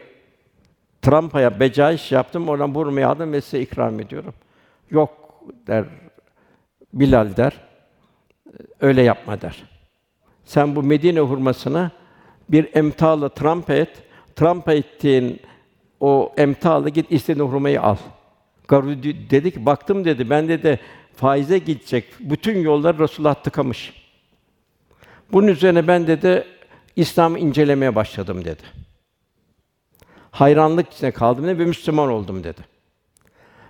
trampaya 1.01 1.59
becaiş 1.59 2.11
yaptım. 2.11 2.49
Oradan 2.49 2.75
bu 2.75 2.79
hurmayı 2.79 3.07
aldım 3.07 3.33
ve 3.33 3.41
size 3.41 3.59
ikram 3.59 3.99
ediyorum. 3.99 4.33
Yok 4.91 5.09
der. 5.67 5.85
Bilal 6.93 7.37
der. 7.37 7.53
Öyle 8.81 9.01
yapma 9.01 9.41
der. 9.41 9.63
Sen 10.45 10.75
bu 10.75 10.83
Medine 10.83 11.19
hurmasına 11.19 11.91
bir 12.49 12.75
emtalla 12.75 13.29
trampa 13.29 13.73
et. 13.73 14.03
Trampa 14.35 14.73
ettiğin 14.73 15.39
o 15.99 16.33
emtalla 16.37 16.89
git 16.89 17.11
istediğin 17.11 17.47
hurmayı 17.47 17.81
al. 17.81 17.97
Garudi 18.67 19.29
dedi 19.29 19.51
ki 19.51 19.65
baktım 19.65 20.05
dedi 20.05 20.29
ben 20.29 20.47
dedi 20.47 20.79
faize 21.15 21.57
gidecek 21.57 22.05
bütün 22.19 22.59
yollar 22.59 22.99
Resulullah 22.99 23.35
tıkamış. 23.35 23.93
Bunun 25.31 25.47
üzerine 25.47 25.87
ben 25.87 26.07
dedi 26.07 26.47
İslam'ı 26.95 27.39
incelemeye 27.39 27.95
başladım 27.95 28.45
dedi. 28.45 28.61
Hayranlık 30.31 30.93
içinde 30.93 31.11
kaldım 31.11 31.47
dedi 31.47 31.59
ve 31.59 31.65
Müslüman 31.65 32.09
oldum 32.09 32.43
dedi. 32.43 32.61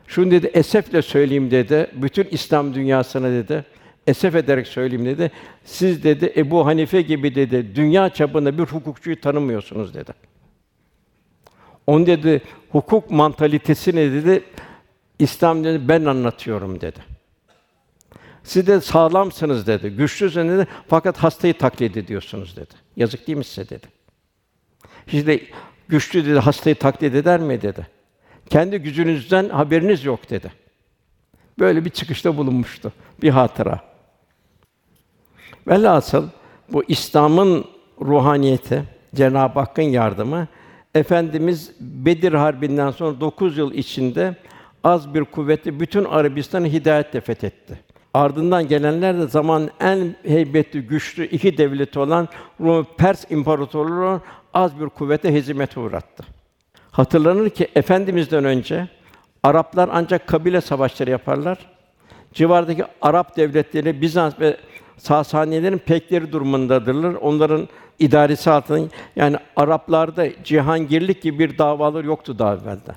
Şunu 0.08 0.32
dedi 0.32 0.48
esefle 0.54 1.02
söyleyeyim 1.02 1.52
dedi. 1.52 1.92
Bütün 1.94 2.28
İslam 2.32 2.74
dünyasına 2.74 3.30
dedi. 3.30 3.66
Esef 4.08 4.36
ederek 4.36 4.68
söyleyeyim 4.68 5.06
dedi. 5.06 5.32
Siz 5.66 6.04
dedi 6.04 6.34
Ebu 6.36 6.66
Hanife 6.66 7.02
gibi 7.02 7.36
dedi 7.36 7.76
dünya 7.76 8.10
çapında 8.10 8.58
bir 8.58 8.64
hukukçuyu 8.64 9.22
tanımıyorsunuz 9.22 9.94
dedi. 9.94 10.14
On 11.88 12.06
dedi 12.06 12.42
hukuk 12.72 13.12
mantalitesini 13.12 14.12
dedi 14.12 14.44
İslam 15.20 15.64
dedi 15.64 15.88
ben 15.88 16.06
anlatıyorum 16.06 16.82
dedi. 16.82 17.00
Siz 18.44 18.68
de 18.68 18.82
sağlamsınız 18.82 19.68
dedi, 19.68 19.90
güçlüsünüz 19.90 20.58
dedi. 20.58 20.68
Fakat 20.88 21.18
hastayı 21.18 21.58
taklit 21.58 21.98
ediyorsunuz 21.98 22.56
dedi. 22.56 22.74
Yazık 22.96 23.28
değil 23.28 23.38
mi 23.38 23.44
size 23.44 23.70
dedi. 23.70 23.88
Hiç 25.08 25.28
de 25.28 25.42
güçlü 25.88 26.26
dedi 26.26 26.40
hastayı 26.40 26.76
taklit 26.76 27.16
eder 27.16 27.40
mi 27.40 27.62
dedi. 27.62 27.88
Kendi 28.50 28.78
gücünüzden 28.78 29.50
haberiniz 29.50 30.06
yok 30.06 30.30
dedi. 30.30 30.52
Böyle 31.60 31.86
bir 31.86 31.90
çıkışta 31.90 32.38
bulunmuştu. 32.38 32.92
Bir 33.22 33.30
hatıra. 33.30 33.80
Velhasıl 35.68 36.28
bu 36.72 36.84
İslam'ın 36.88 37.66
ruhaniyeti, 38.02 38.84
Cenab-ı 39.16 39.60
Hakk'ın 39.60 39.82
yardımı 39.82 40.48
Efendimiz 40.96 41.72
Bedir 41.80 42.34
Harbi'nden 42.34 42.92
sonra 42.92 43.20
9 43.20 43.58
yıl 43.58 43.74
içinde 43.74 44.36
az 44.84 45.14
bir 45.14 45.24
kuvveti 45.24 45.80
bütün 45.80 46.06
Arabistan'ı 46.06 46.68
hidayetle 46.68 47.22
fethetti. 47.22 47.80
Ardından 48.14 48.68
gelenler 48.68 49.18
de 49.18 49.28
zaman 49.28 49.70
en 49.80 50.16
heybetli, 50.24 50.82
güçlü 50.82 51.26
iki 51.26 51.58
devleti 51.58 52.00
olan 52.00 52.28
Rum 52.62 52.88
Pers 52.98 53.26
İmparatorluğu 53.32 54.22
az 54.54 54.80
bir 54.80 54.86
kuvvete 54.86 55.34
hezimete 55.34 55.80
uğrattı. 55.80 56.24
Hatırlanır 56.92 57.50
ki 57.50 57.68
Efendimizden 57.76 58.46
önce 58.46 58.88
Araplar 59.44 59.90
ancak 59.94 60.28
kabile 60.28 60.62
savaşları 60.62 61.10
yaparlar. 61.10 61.58
Civardaki 62.34 62.84
Arap 63.02 63.38
devletleri 63.38 64.02
Bizans 64.02 64.40
ve 64.40 64.58
Sasaniyelerin 65.02 65.78
pekleri 65.78 66.32
durumundadırlar. 66.32 67.14
Onların 67.14 67.68
idaresi 68.00 68.52
altında 68.52 68.90
yani 69.16 69.38
Araplarda 69.56 70.44
cihangirlik 70.44 71.22
gibi 71.22 71.40
bir 71.40 71.58
davalar 71.58 72.04
yoktu 72.04 72.40
daha 72.40 72.54
evvelden. 72.54 72.96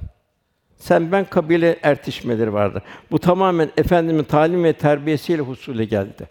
Sen 0.77 1.13
ben 1.13 1.25
kabile 1.25 1.79
ertişmeleri 1.83 2.53
vardı. 2.53 2.83
Bu 3.11 3.19
tamamen 3.19 3.71
efendimin 3.77 4.25
talim 4.25 4.65
ve 4.65 4.73
terbiyesiyle 4.73 5.43
husule 5.43 5.85
geldi. 5.85 6.29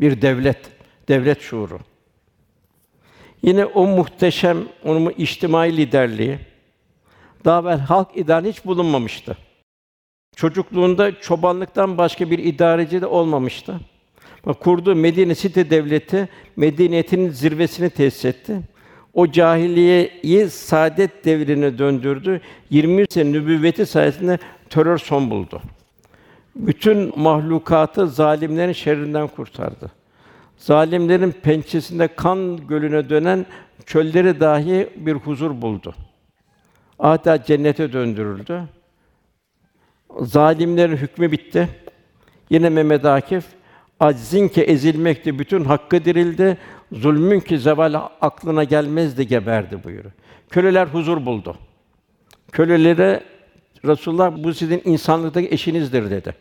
Bir 0.00 0.22
devlet, 0.22 0.58
devlet 1.08 1.40
şuuru. 1.40 1.78
Yine 3.42 3.64
o 3.64 3.86
muhteşem, 3.86 4.58
onun 4.84 5.10
içtimai 5.10 5.76
liderliği, 5.76 6.38
daha 7.44 7.60
evvel 7.60 7.78
halk 7.78 8.16
idare 8.16 8.48
hiç 8.48 8.64
bulunmamıştı. 8.64 9.36
Çocukluğunda 10.36 11.20
çobanlıktan 11.20 11.98
başka 11.98 12.30
bir 12.30 12.38
idareci 12.38 13.00
de 13.00 13.06
olmamıştı. 13.06 13.80
Bak, 14.46 14.60
kurduğu 14.60 14.94
Medine 14.96 15.34
Site 15.34 15.70
devleti 15.70 16.28
medeniyetinin 16.56 17.30
zirvesini 17.30 17.90
tesis 17.90 18.24
etti. 18.24 18.60
O 19.14 19.30
cahiliyeyi 19.30 20.50
saadet 20.50 21.24
devrine 21.24 21.78
döndürdü. 21.78 22.40
20 22.70 23.04
sene 23.10 23.32
nübüvveti 23.32 23.86
sayesinde 23.86 24.38
terör 24.70 24.98
son 24.98 25.30
buldu. 25.30 25.62
Bütün 26.56 27.20
mahlukatı 27.20 28.08
zalimlerin 28.08 28.72
şerrinden 28.72 29.28
kurtardı. 29.28 29.90
Zalimlerin 30.56 31.32
pençesinde 31.32 32.08
kan 32.08 32.66
gölüne 32.66 33.08
dönen 33.08 33.46
çölleri 33.86 34.40
dahi 34.40 34.88
bir 34.96 35.14
huzur 35.14 35.62
buldu. 35.62 35.94
Hatta 36.98 37.44
cennete 37.44 37.92
döndürüldü. 37.92 38.62
Zalimlerin 40.20 40.96
hükmü 40.96 41.32
bitti. 41.32 41.68
Yine 42.50 42.68
Mehmet 42.68 43.04
Akif 43.04 43.44
aczin 44.00 44.48
ki 44.48 44.62
ezilmekti 44.62 45.38
bütün 45.38 45.64
hakkı 45.64 46.04
dirildi. 46.04 46.58
Zulmün 46.92 47.40
ki 47.40 47.58
zeval 47.58 47.94
aklına 48.20 48.64
gelmezdi 48.64 49.26
geberdi 49.26 49.84
buyuruyor. 49.84 50.12
Köleler 50.50 50.86
huzur 50.86 51.26
buldu. 51.26 51.56
Kölelere 52.52 53.22
Resulullah 53.84 54.44
bu 54.44 54.54
sizin 54.54 54.82
insanlıktaki 54.84 55.48
eşinizdir 55.48 56.10
dedi. 56.10 56.34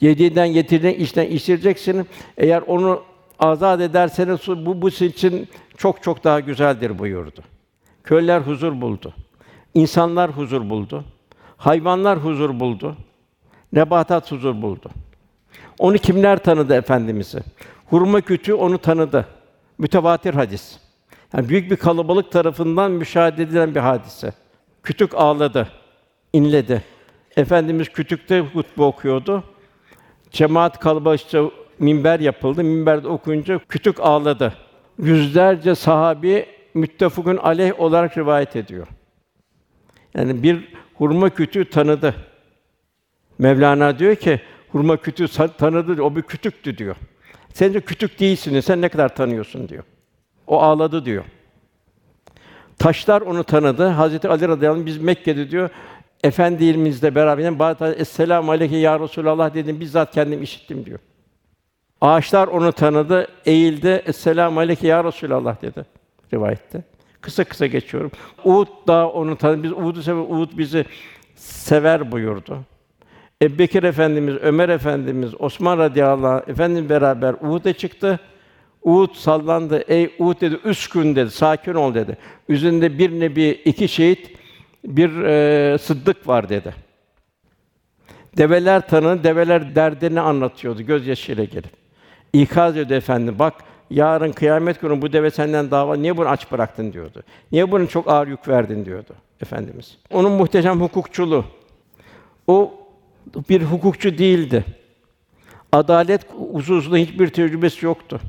Yediğinden 0.00 0.44
yetirdiğinden 0.44 1.00
işten 1.00 1.26
içireceksin. 1.26 2.06
Eğer 2.36 2.62
onu 2.66 3.02
azat 3.38 3.80
ederseniz 3.80 4.40
bu 4.48 4.82
bu 4.82 4.90
sizin 4.90 5.12
için 5.12 5.48
çok 5.76 6.02
çok 6.02 6.24
daha 6.24 6.40
güzeldir 6.40 6.98
buyurdu. 6.98 7.40
Köleler 8.04 8.40
huzur 8.40 8.80
buldu. 8.80 9.14
İnsanlar 9.74 10.30
huzur 10.30 10.70
buldu. 10.70 11.04
Hayvanlar 11.56 12.18
huzur 12.18 12.60
buldu. 12.60 12.96
Nebatat 13.72 14.32
huzur 14.32 14.62
buldu. 14.62 14.90
Onu 15.78 15.98
kimler 15.98 16.38
tanıdı 16.38 16.74
efendimizi? 16.74 17.38
Hurma 17.86 18.20
kütüğü 18.20 18.54
onu 18.54 18.78
tanıdı. 18.78 19.26
Mütevatir 19.78 20.34
hadis. 20.34 20.78
Yani 21.34 21.48
büyük 21.48 21.70
bir 21.70 21.76
kalabalık 21.76 22.32
tarafından 22.32 22.90
müşahede 22.90 23.42
edilen 23.42 23.74
bir 23.74 23.80
hadise. 23.80 24.32
Kütük 24.82 25.14
ağladı, 25.14 25.68
inledi. 26.32 26.82
Efendimiz 27.36 27.88
kütükte 27.88 28.40
hutbe 28.40 28.82
okuyordu. 28.82 29.44
Cemaat 30.30 30.80
kalabalıkça 30.80 31.42
minber 31.78 32.20
yapıldı. 32.20 32.64
Minberde 32.64 33.08
okuyunca 33.08 33.60
kütük 33.68 34.00
ağladı. 34.00 34.54
Yüzlerce 34.98 35.74
sahabi 35.74 36.46
müttefıkın 36.74 37.36
aleyh 37.36 37.80
olarak 37.80 38.18
rivayet 38.18 38.56
ediyor. 38.56 38.86
Yani 40.14 40.42
bir 40.42 40.74
hurma 40.94 41.30
kütüğü 41.30 41.70
tanıdı. 41.70 42.14
Mevlana 43.38 43.98
diyor 43.98 44.16
ki 44.16 44.40
hurma 44.76 44.96
kütüğü 44.96 45.28
tanıdı, 45.58 46.02
o 46.02 46.16
bir 46.16 46.22
kütüktü 46.22 46.78
diyor. 46.78 46.96
Sen 47.54 47.74
de 47.74 47.80
kütük 47.80 48.20
değilsin, 48.20 48.60
sen 48.60 48.80
ne 48.80 48.88
kadar 48.88 49.14
tanıyorsun 49.14 49.68
diyor. 49.68 49.84
O 50.46 50.62
ağladı 50.62 51.04
diyor. 51.04 51.24
Taşlar 52.78 53.20
onu 53.20 53.44
tanıdı. 53.44 53.86
Hazreti 53.86 54.28
Ali 54.28 54.48
radıyallahu 54.48 54.86
biz 54.86 54.98
Mekke'de 54.98 55.50
diyor 55.50 55.70
Efendimizle 56.24 57.14
beraber 57.14 57.58
bazı 57.58 57.84
Esselamu 57.84 58.50
aleyke 58.50 58.76
ya 58.76 59.00
Resulallah 59.00 59.54
dedim 59.54 59.80
bizzat 59.80 60.14
kendim 60.14 60.42
işittim 60.42 60.84
diyor. 60.84 60.98
Ağaçlar 62.00 62.48
onu 62.48 62.72
tanıdı, 62.72 63.28
eğildi. 63.46 64.02
Esselamu 64.06 64.60
aleyke 64.60 64.86
ya 64.86 65.04
Resulallah 65.04 65.62
dedi 65.62 65.84
rivayette. 66.32 66.82
Kısa 67.20 67.44
kısa 67.44 67.66
geçiyorum. 67.66 68.10
Uhud 68.44 68.68
da 68.88 69.10
onu 69.10 69.36
tanıdı. 69.36 69.62
Biz 69.62 69.72
Uhud'u 69.72 70.02
sever, 70.02 70.20
Uhud 70.20 70.58
bizi 70.58 70.84
sever 71.34 72.12
buyurdu. 72.12 72.58
Ebubekir 73.42 73.82
Efendimiz, 73.82 74.34
Ömer 74.34 74.68
Efendimiz, 74.68 75.30
Osman 75.38 75.78
radıyallahu 75.78 76.32
anh 76.32 76.48
efendim 76.48 76.88
beraber 76.88 77.32
Uhud'a 77.32 77.72
çıktı. 77.72 78.20
Uhud 78.82 79.14
sallandı. 79.14 79.84
Ey 79.88 80.14
Uhud 80.18 80.40
dedi, 80.40 80.58
üskün 80.64 81.16
dedi, 81.16 81.30
sakin 81.30 81.74
ol 81.74 81.94
dedi. 81.94 82.16
Üzerinde 82.48 82.98
bir 82.98 83.20
nebi, 83.20 83.48
iki 83.64 83.88
şehit, 83.88 84.36
bir 84.84 85.22
e, 85.22 85.78
sıddık 85.78 86.28
var 86.28 86.48
dedi. 86.48 86.74
Develer 88.36 88.88
tanı, 88.88 89.24
develer 89.24 89.74
derdini 89.74 90.20
anlatıyordu 90.20 90.82
gözyaşıyla 90.82 91.44
gelip. 91.44 91.70
İkaz 92.32 92.72
ediyordu 92.72 92.94
efendim. 92.94 93.36
Bak 93.38 93.54
yarın 93.90 94.32
kıyamet 94.32 94.80
günü 94.80 95.02
bu 95.02 95.12
deve 95.12 95.30
senden 95.30 95.70
dava 95.70 95.96
niye 95.96 96.16
bunu 96.16 96.28
aç 96.28 96.52
bıraktın 96.52 96.92
diyordu. 96.92 97.22
Niye 97.52 97.70
bunu 97.70 97.88
çok 97.88 98.08
ağır 98.08 98.28
yük 98.28 98.48
verdin 98.48 98.84
diyordu 98.84 99.14
efendimiz. 99.42 99.98
Onun 100.12 100.32
muhteşem 100.32 100.80
hukukçuluğu. 100.80 101.44
O 102.46 102.85
bir 103.48 103.62
hukukçu 103.62 104.18
değildi. 104.18 104.64
Adalet 105.72 106.20
hususunda 106.52 106.96
hiçbir 106.96 107.28
tecrübesi 107.28 107.86
yoktu. 107.86 108.20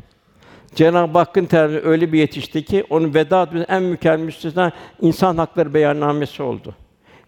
Cenab-ı 0.75 1.17
Hakk'ın 1.17 1.45
tercih 1.45 1.79
öyle 1.83 2.13
bir 2.13 2.19
yetişti 2.19 2.65
ki 2.65 2.83
onun 2.89 3.13
veda 3.13 3.49
en 3.67 3.83
mükemmel 3.83 4.25
müstesna 4.25 4.71
insan 5.01 5.37
hakları 5.37 5.73
beyannamesi 5.73 6.43
oldu. 6.43 6.75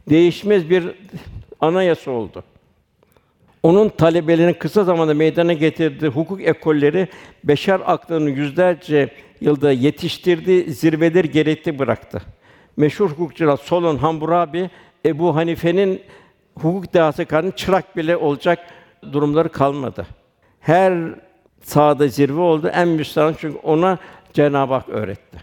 Değişmez 0.10 0.70
bir 0.70 0.84
anayasa 1.62 2.12
oldu. 2.12 2.44
Onun 3.64 3.90
talebelerinin 3.90 4.54
kısa 4.54 4.84
zamanda 4.84 5.14
meydana 5.14 5.54
getirdiği 5.54 6.08
hukuk 6.08 6.42
ekolleri 6.42 7.08
beşer 7.44 7.82
aklının 7.86 8.30
yüzlerce 8.30 9.10
yılda 9.42 9.72
yetiştirdiği 9.72 10.72
zirveleri 10.72 11.32
gerekli 11.32 11.80
bıraktı. 11.80 12.22
Meşhur 12.78 13.10
hukukçular 13.10 13.58
Solon 13.58 13.98
Hammurabi, 13.98 14.70
Ebu 15.06 15.36
Hanife'nin 15.36 16.02
hukuk 16.62 16.94
dehası 16.94 17.26
karşısında 17.26 17.56
çırak 17.56 17.98
bile 17.98 18.18
olacak 18.18 18.60
durumları 19.12 19.50
kalmadı. 19.50 20.08
Her 20.60 20.94
sahada 21.62 22.08
zirve 22.08 22.42
oldu. 22.42 22.68
En 22.68 22.88
müstahane 22.88 23.36
çünkü 23.40 23.58
ona 23.58 23.98
Cenab-ı 24.34 24.74
Hak 24.74 24.90
öğretti. 24.90 25.38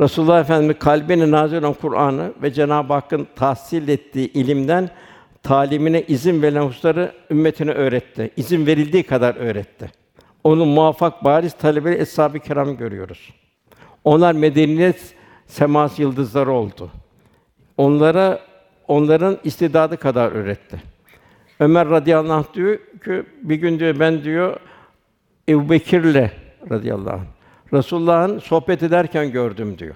Resulullah 0.00 0.40
Efendimiz 0.40 0.78
kalbine 0.78 1.30
nazil 1.30 1.56
olan 1.56 1.74
Kur'an'ı 1.74 2.32
ve 2.42 2.52
Cenab-ı 2.52 2.92
Hakk'ın 2.92 3.26
tahsil 3.36 3.88
ettiği 3.88 4.32
ilimden 4.32 4.90
talimine 5.42 6.02
izin 6.02 6.42
verilen 6.42 6.62
hususları 6.62 7.12
ümmetine 7.30 7.70
öğretti. 7.70 8.30
İzin 8.36 8.66
verildiği 8.66 9.02
kadar 9.02 9.34
öğretti. 9.34 9.90
Onun 10.44 10.68
muvaffak 10.68 11.24
bariz 11.24 11.52
talebeleri 11.52 12.00
eshab-ı 12.00 12.38
kiram 12.38 12.76
görüyoruz. 12.76 13.30
Onlar 14.04 14.32
medeniyet 14.32 15.14
semas 15.46 15.98
yıldızları 15.98 16.52
oldu. 16.52 16.90
Onlara 17.76 18.40
onların 18.92 19.38
istidadı 19.44 19.96
kadar 19.96 20.32
öğretti. 20.32 20.82
Ömer 21.60 21.88
radıyallahu 21.88 22.32
anh 22.32 22.54
diyor 22.54 22.78
ki 23.04 23.22
bir 23.42 23.56
gün 23.56 23.78
diyor 23.78 24.00
ben 24.00 24.24
diyor 24.24 24.56
Ebu 25.48 25.70
Bekir'le 25.70 26.30
radıyallahu 26.70 27.14
anh 27.14 27.26
Resulullah'ın 27.72 28.38
sohbet 28.38 28.82
ederken 28.82 29.32
gördüm 29.32 29.78
diyor. 29.78 29.94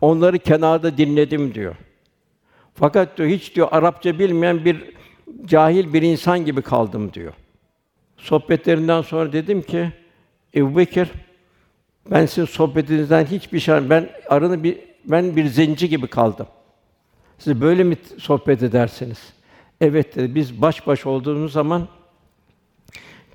Onları 0.00 0.38
kenarda 0.38 0.96
dinledim 0.98 1.54
diyor. 1.54 1.74
Fakat 2.74 3.18
diyor 3.18 3.28
hiç 3.28 3.56
diyor 3.56 3.68
Arapça 3.70 4.18
bilmeyen 4.18 4.64
bir 4.64 4.94
cahil 5.44 5.92
bir 5.92 6.02
insan 6.02 6.44
gibi 6.44 6.62
kaldım 6.62 7.12
diyor. 7.12 7.32
Sohbetlerinden 8.16 9.02
sonra 9.02 9.32
dedim 9.32 9.62
ki 9.62 9.92
Ebu 10.54 10.76
Bekir 10.76 11.08
ben 12.10 12.26
sizin 12.26 12.44
sohbetinizden 12.44 13.24
hiçbir 13.24 13.60
şey 13.60 13.90
ben 13.90 14.08
arını 14.28 14.62
bir 14.62 14.78
ben 15.04 15.36
bir 15.36 15.46
zenci 15.46 15.88
gibi 15.88 16.06
kaldım. 16.06 16.46
Siz 17.44 17.60
böyle 17.60 17.84
mi 17.84 17.96
sohbet 18.18 18.62
edersiniz? 18.62 19.32
Evet 19.80 20.16
dedi. 20.16 20.34
Biz 20.34 20.62
baş 20.62 20.86
baş 20.86 21.06
olduğumuz 21.06 21.52
zaman 21.52 21.88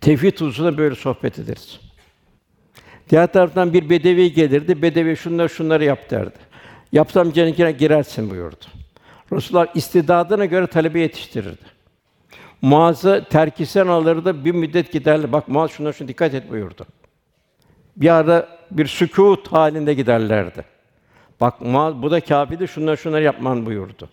tevhid 0.01 0.33
hususunda 0.33 0.77
böyle 0.77 0.95
sohbet 0.95 1.39
ederiz. 1.39 1.79
Diğer 3.09 3.33
taraftan 3.33 3.73
bir 3.73 3.89
bedevi 3.89 4.33
gelirdi. 4.33 4.81
Bedevi 4.81 5.17
şunları 5.17 5.49
şunları 5.49 5.83
yap 5.83 6.09
derdi. 6.09 6.37
Yapsam 6.91 7.31
cennetine 7.31 7.71
girersin 7.71 8.29
buyurdu. 8.29 8.65
Resulullah 9.33 9.75
istidadına 9.75 10.45
göre 10.45 10.67
talebe 10.67 10.99
yetiştirirdi. 10.99 11.65
Muaz'ı 12.61 13.25
terkisen 13.29 13.87
alırdı, 13.87 14.45
bir 14.45 14.51
müddet 14.51 14.91
giderdi. 14.91 15.31
Bak 15.31 15.47
Muaz 15.47 15.71
şuna 15.71 15.93
şuna 15.93 16.07
dikkat 16.07 16.33
et 16.33 16.49
buyurdu. 16.49 16.85
Bir 17.97 18.09
ara 18.09 18.47
bir 18.71 18.85
sükût 18.85 19.47
halinde 19.47 19.93
giderlerdi. 19.93 20.76
Bak 21.41 21.61
Muaz 21.61 22.01
bu 22.01 22.11
da 22.11 22.21
kâfirdi, 22.21 22.67
şunları 22.67 22.97
şunları 22.97 23.23
yapman 23.23 23.65
buyurdu. 23.65 24.09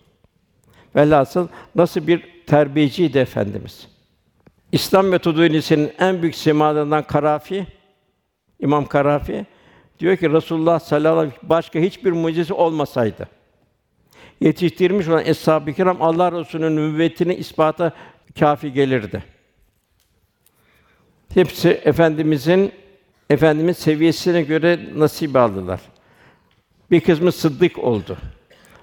Velhasıl 0.95 1.47
nasıl 1.75 2.07
bir 2.07 2.45
terbiyeciydi 2.47 3.17
efendimiz. 3.17 3.87
İslam 4.71 5.07
metodolojisinin 5.07 5.91
en 5.99 6.21
büyük 6.21 6.35
simalarından 6.35 7.03
Karafi, 7.03 7.67
İmam 8.59 8.85
Karafi 8.85 9.45
diyor 9.99 10.17
ki 10.17 10.31
Resulullah 10.31 10.79
sallallahu 10.79 11.13
aleyhi 11.13 11.27
ve 11.27 11.35
sellem 11.35 11.49
başka 11.49 11.79
hiçbir 11.79 12.11
mucizesi 12.11 12.53
olmasaydı 12.53 13.27
yetiştirmiş 14.41 15.07
olan 15.07 15.25
eshab-ı 15.25 15.73
kiram 15.73 16.01
Allah 16.01 16.31
Resulü'nün 16.31 16.75
nübüvvetini 16.75 17.35
ispata 17.35 17.91
kafi 18.39 18.73
gelirdi. 18.73 19.23
Hepsi 21.33 21.69
efendimizin 21.69 22.71
efendimiz 23.29 23.77
seviyesine 23.77 24.41
göre 24.41 24.79
nasip 24.95 25.35
aldılar. 25.35 25.81
Bir 26.91 27.01
kısmı 27.01 27.31
sıddık 27.31 27.79
oldu. 27.79 28.17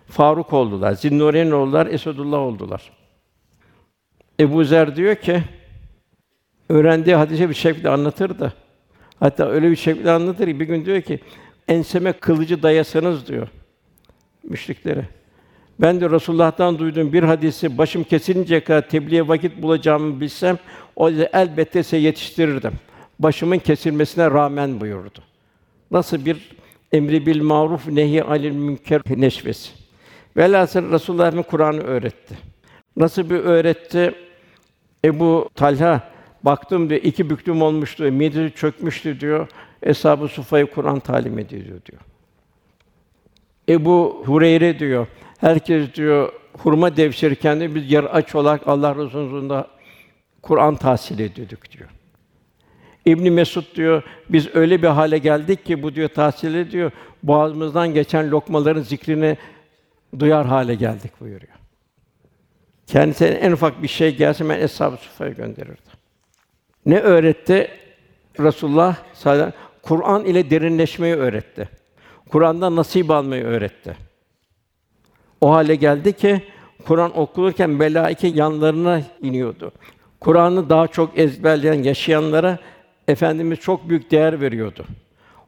Faruk 0.07 0.53
oldular, 0.53 0.93
Zinnureyn 0.93 1.51
oldular, 1.51 1.87
Esedullah 1.87 2.39
oldular. 2.39 2.93
Ebu 4.41 4.65
Zer 4.65 4.97
diyor 4.97 5.15
ki, 5.15 5.43
öğrendiği 6.69 7.17
hadise 7.17 7.49
bir 7.49 7.55
şekilde 7.55 7.91
anlatırdı. 7.91 8.53
Hatta 9.21 9.49
öyle 9.49 9.71
bir 9.71 9.77
şekilde 9.77 10.11
anlatır 10.11 10.47
ki 10.47 10.61
bir 10.61 10.65
gün 10.65 10.85
diyor 10.85 11.03
ki, 11.03 11.21
enseme 11.69 12.13
kılıcı 12.13 12.63
dayasanız 12.63 13.27
diyor 13.27 13.49
müşriklere. 14.45 15.07
Ben 15.81 16.01
de 16.01 16.11
Resulullah'tan 16.11 16.79
duyduğum 16.79 17.13
bir 17.13 17.23
hadisi 17.23 17.79
başım 17.79 18.05
kesilince 18.05 18.65
kadar 18.65 18.89
tebliğe 18.89 19.29
vakit 19.29 19.63
bulacağımı 19.63 20.21
bilsem 20.21 20.59
o 20.97 21.11
elbette 21.11 21.83
size 21.83 21.97
yetiştirirdim. 21.97 22.73
Başımın 23.19 23.59
kesilmesine 23.59 24.31
rağmen 24.31 24.81
buyurdu. 24.81 25.19
Nasıl 25.91 26.25
bir 26.25 26.51
emri 26.93 27.27
bil 27.27 27.43
maruf 27.43 27.89
nehi 27.89 28.25
anil 28.25 28.53
münker 28.53 29.03
neşvesi. 29.17 29.71
Velhasıl 30.37 30.93
Resulullah 30.93 31.27
Efendimiz 31.27 31.47
Kur'an'ı 31.51 31.81
öğretti. 31.81 32.35
Nasıl 32.97 33.31
bir 33.31 33.39
öğretti? 33.39 34.15
Ebu 35.05 35.49
Talha 35.55 36.13
baktım 36.43 36.91
diyor 36.91 37.01
iki 37.03 37.31
büklüm 37.31 37.63
olmuştu, 37.63 38.05
midesi 38.13 38.55
çökmüştü 38.55 39.21
diyor. 39.21 39.49
Eshab-ı 39.83 40.29
Sufa'yı 40.29 40.67
Kur'an 40.67 41.01
talim 41.01 41.39
ediyor 41.39 41.65
diyor. 41.65 42.03
Ebu 43.69 44.23
Hureyre 44.27 44.79
diyor. 44.79 45.07
Herkes 45.39 45.95
diyor 45.95 46.33
hurma 46.59 46.97
devşirirken 46.97 47.61
de 47.61 47.75
biz 47.75 47.93
yarı 47.93 48.13
aç 48.13 48.35
olarak 48.35 48.69
Allah 48.69 48.97
Resulü'nün 48.97 49.65
Kur'an 50.43 50.77
tahsil 50.77 51.19
ediyorduk 51.19 51.71
diyor. 51.71 51.91
İbn 53.07 53.33
Mesud 53.33 53.65
diyor 53.75 54.03
biz 54.29 54.55
öyle 54.55 54.83
bir 54.83 54.89
hale 54.89 55.19
geldik 55.19 55.67
ki 55.67 55.83
bu 55.83 55.95
diyor 55.95 56.09
tahsil 56.09 56.55
ediyor 56.55 56.91
boğazımızdan 57.23 57.95
geçen 57.95 58.31
lokmaların 58.31 58.83
zikrini 58.83 59.37
duyar 60.19 60.47
hale 60.47 60.75
geldik 60.75 61.13
buyuruyor. 61.21 61.53
Kendisine 62.87 63.29
en 63.29 63.53
ufak 63.53 63.83
bir 63.83 63.89
şey 63.89 64.17
gelse 64.17 64.49
ben 64.49 64.61
eshab-ı 64.61 64.97
sufaya 64.97 65.31
gönderirdi. 65.31 65.91
Ne 66.87 66.99
öğretti? 66.99 67.69
Resulullah 68.41 68.97
sallallahu 69.13 69.53
Kur'an 69.83 70.25
ile 70.25 70.51
derinleşmeyi 70.51 71.15
öğretti. 71.15 71.69
Kur'an'dan 72.29 72.77
nasip 72.77 73.11
almayı 73.11 73.45
öğretti. 73.45 73.97
O 75.41 75.53
hale 75.53 75.75
geldi 75.75 76.13
ki 76.13 76.43
Kur'an 76.87 77.19
okunurken 77.19 77.71
melaike 77.71 78.29
yanlarına 78.29 79.03
iniyordu. 79.21 79.73
Kur'an'ı 80.21 80.71
daha 80.71 80.87
çok 80.89 81.19
ezberleyen, 81.19 81.83
yaşayanlara 81.83 82.59
efendimiz 83.09 83.59
çok 83.59 83.89
büyük 83.89 84.11
değer 84.11 84.41
veriyordu. 84.41 84.85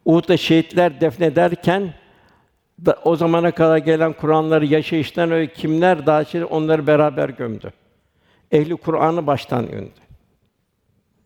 Uhud'da 0.05 0.37
şehitler 0.37 1.01
defnederken 1.01 1.95
da, 2.87 2.99
o 3.05 3.17
zamana 3.17 3.51
kadar 3.51 3.79
gelen 3.79 4.13
Kur'anları 4.13 4.67
yaşayıştan 4.67 5.31
öyle 5.31 5.53
kimler 5.53 6.07
daha 6.07 6.25
şey 6.25 6.45
onları 6.51 6.87
beraber 6.87 7.29
gömdü. 7.29 7.73
Ehli 8.53 8.77
Kur'an'ı 8.77 9.27
baştan 9.27 9.71
gömdü. 9.71 10.01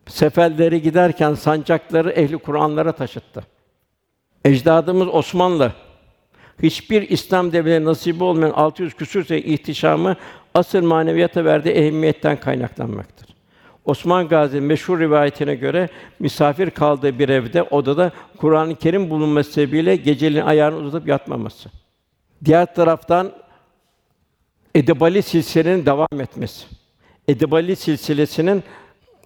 Seferleri 0.06 0.82
giderken 0.82 1.34
sancakları 1.34 2.10
ehli 2.10 2.38
Kur'anlara 2.38 2.92
taşıttı. 2.92 3.44
Ecdadımız 4.44 5.08
Osmanlı 5.08 5.72
hiçbir 6.62 7.10
İslam 7.10 7.52
devletine 7.52 7.84
nasip 7.84 8.22
olmayan 8.22 8.50
600 8.50 8.94
küsur 8.94 9.24
sene 9.24 9.38
ihtişamı 9.38 10.16
asıl 10.54 10.82
maneviyata 10.82 11.44
verdiği 11.44 11.70
ehemmiyetten 11.70 12.40
kaynaklanmaktır. 12.40 13.27
Osman 13.88 14.28
Gazi 14.28 14.60
meşhur 14.60 15.00
rivayetine 15.00 15.54
göre 15.54 15.88
misafir 16.18 16.70
kaldığı 16.70 17.18
bir 17.18 17.28
evde 17.28 17.62
odada 17.62 18.12
Kur'an-ı 18.36 18.76
Kerim 18.76 19.10
bulunması 19.10 19.52
sebebiyle 19.52 19.96
geceliğin 19.96 20.44
ayağını 20.44 20.76
uzatıp 20.76 21.08
yatmaması. 21.08 21.68
Diğer 22.44 22.74
taraftan 22.74 23.32
Edebali 24.74 25.22
silsilenin 25.22 25.86
devam 25.86 26.20
etmesi. 26.20 26.66
Edebali 27.28 27.76
silsilesinin 27.76 28.62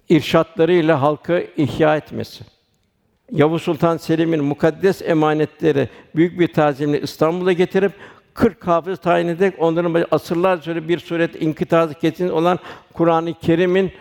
irşatlarıyla 0.09 1.01
halkı 1.01 1.47
ihya 1.57 1.97
etmesi. 1.97 2.43
Yavuz 3.31 3.61
Sultan 3.61 3.97
Selim'in 3.97 4.43
mukaddes 4.43 5.01
emanetleri 5.01 5.89
büyük 6.15 6.39
bir 6.39 6.53
tazimle 6.53 7.01
İstanbul'a 7.01 7.51
getirip 7.51 7.91
40 8.33 8.67
hafız 8.67 8.99
tayin 8.99 9.27
ederek 9.27 9.53
onların 9.59 10.05
asırlar 10.11 10.57
sonra 10.57 10.87
bir 10.87 10.99
suret 10.99 11.41
inkitazı 11.41 11.93
kesin 11.93 12.29
olan 12.29 12.59
Kur'an-ı 12.93 13.33
Kerim'in 13.33 13.91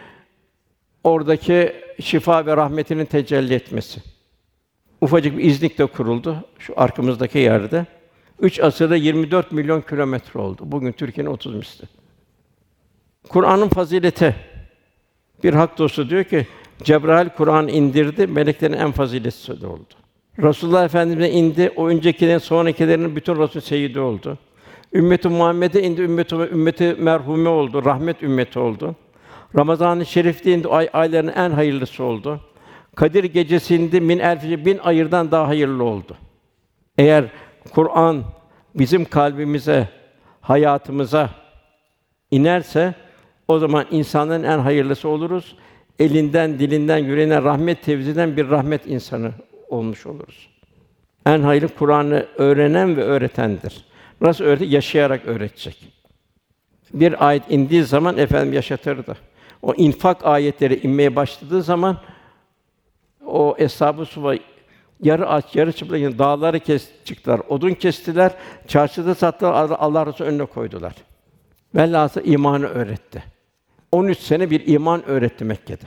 oradaki 1.05 1.73
şifa 2.01 2.47
ve 2.47 2.57
rahmetinin 2.57 3.05
tecelli 3.05 3.55
etmesi. 3.55 4.01
Ufacık 5.01 5.39
bir 5.39 5.45
İznik'te 5.45 5.87
kuruldu 5.87 6.45
şu 6.59 6.75
arkamızdaki 6.77 7.39
yerde. 7.39 7.87
Üç 8.41 8.61
asırda 8.61 8.97
24 8.97 9.53
milyon 9.53 9.81
kilometre 9.81 10.41
oldu. 10.41 10.63
Bugün 10.65 10.93
Türkiye'nin 10.93 11.31
30 11.31 11.55
misli. 11.55 11.85
Kur'an'ın 13.29 13.69
fazileti. 13.69 14.37
Bir 15.45 15.55
hak 15.55 15.79
dostu 15.79 16.11
diyor 16.11 16.25
ki 16.25 16.47
Cebrail 16.83 17.29
Kur'an 17.29 17.69
indirdi, 17.69 18.27
meleklerin 18.27 18.73
en 18.73 18.93
faziletlisi 18.93 19.53
oldu. 19.67 19.95
Resulullah 20.39 20.85
Efendimiz'e 20.85 21.31
indi, 21.31 21.73
o 21.77 21.89
öncekilerin, 21.89 22.39
sonrakilerin 22.39 23.17
bütün 23.17 23.39
Resul 23.39 23.61
seyyidi 23.61 24.01
oldu. 24.01 24.39
Ümmeti 24.93 25.29
Muhammed'e 25.29 25.83
indi, 25.83 26.01
ümmeti 26.03 26.35
ümmeti 26.35 26.97
merhume 26.99 27.49
oldu, 27.49 27.85
rahmet 27.85 28.23
ümmeti 28.23 28.59
oldu. 28.59 28.97
Ramazan-ı 29.57 30.07
Şerif'te 30.07 30.53
indi, 30.53 30.69
ay 30.69 30.89
ayların 30.93 31.29
en 31.29 31.51
hayırlısı 31.51 32.05
oldu. 32.05 32.41
Kadir 32.95 33.25
gecesinde 33.25 34.01
min 34.01 34.19
elfi 34.19 34.67
bin 34.67 34.79
ayırdan 34.79 35.31
daha 35.31 35.49
hayırlı 35.49 35.85
oldu. 35.85 36.17
Eğer 36.99 37.25
Kur'an 37.75 38.25
bizim 38.75 39.05
kalbimize, 39.05 39.89
hayatımıza 40.41 41.31
inerse 42.31 42.95
o 43.49 43.59
zaman 43.59 43.87
insanların 43.91 44.43
en 44.43 44.59
hayırlısı 44.59 45.09
oluruz. 45.09 45.57
Elinden, 45.99 46.59
dilinden, 46.59 46.99
yüreğinden 46.99 47.45
rahmet 47.45 47.83
tevziden 47.83 48.37
bir 48.37 48.51
rahmet 48.51 48.87
insanı 48.87 49.33
olmuş 49.69 50.07
oluruz. 50.07 50.49
En 51.27 51.41
hayırlı 51.41 51.69
Kur'an'ı 51.69 52.27
öğrenen 52.37 52.97
ve 52.97 53.03
öğretendir. 53.03 53.85
Nasıl 54.21 54.45
öğretti? 54.45 54.65
Yaşayarak 54.65 55.27
öğretecek. 55.27 55.93
Bir 56.95 57.29
ayet 57.29 57.43
indiği 57.51 57.83
zaman 57.83 58.19
efendim 58.19 58.53
yaşatırdı. 58.53 59.17
O 59.63 59.75
infak 59.75 60.27
ayetleri 60.27 60.81
inmeye 60.87 61.17
başladığı 61.17 61.63
zaman 61.63 61.99
o 63.27 63.55
eshab-ı 63.59 64.07
yarı 65.01 65.29
aç, 65.29 65.57
yarı 65.57 65.73
çıplak 65.73 66.01
yani 66.01 66.19
dağları 66.19 66.61
kes 66.61 66.91
çıktılar, 67.05 67.41
odun 67.49 67.75
kestiler, 67.75 68.33
çarşıda 68.69 69.15
sattılar, 69.15 69.71
Allah- 69.79 70.07
Resulü 70.07 70.29
önüne 70.29 70.45
koydular. 70.45 70.95
Velhâsıl 71.75 72.21
imanı 72.25 72.67
öğretti. 72.67 73.23
13 73.93 74.19
sene 74.19 74.51
bir 74.51 74.67
iman 74.67 75.05
öğretti 75.05 75.45
Mekke'de. 75.45 75.85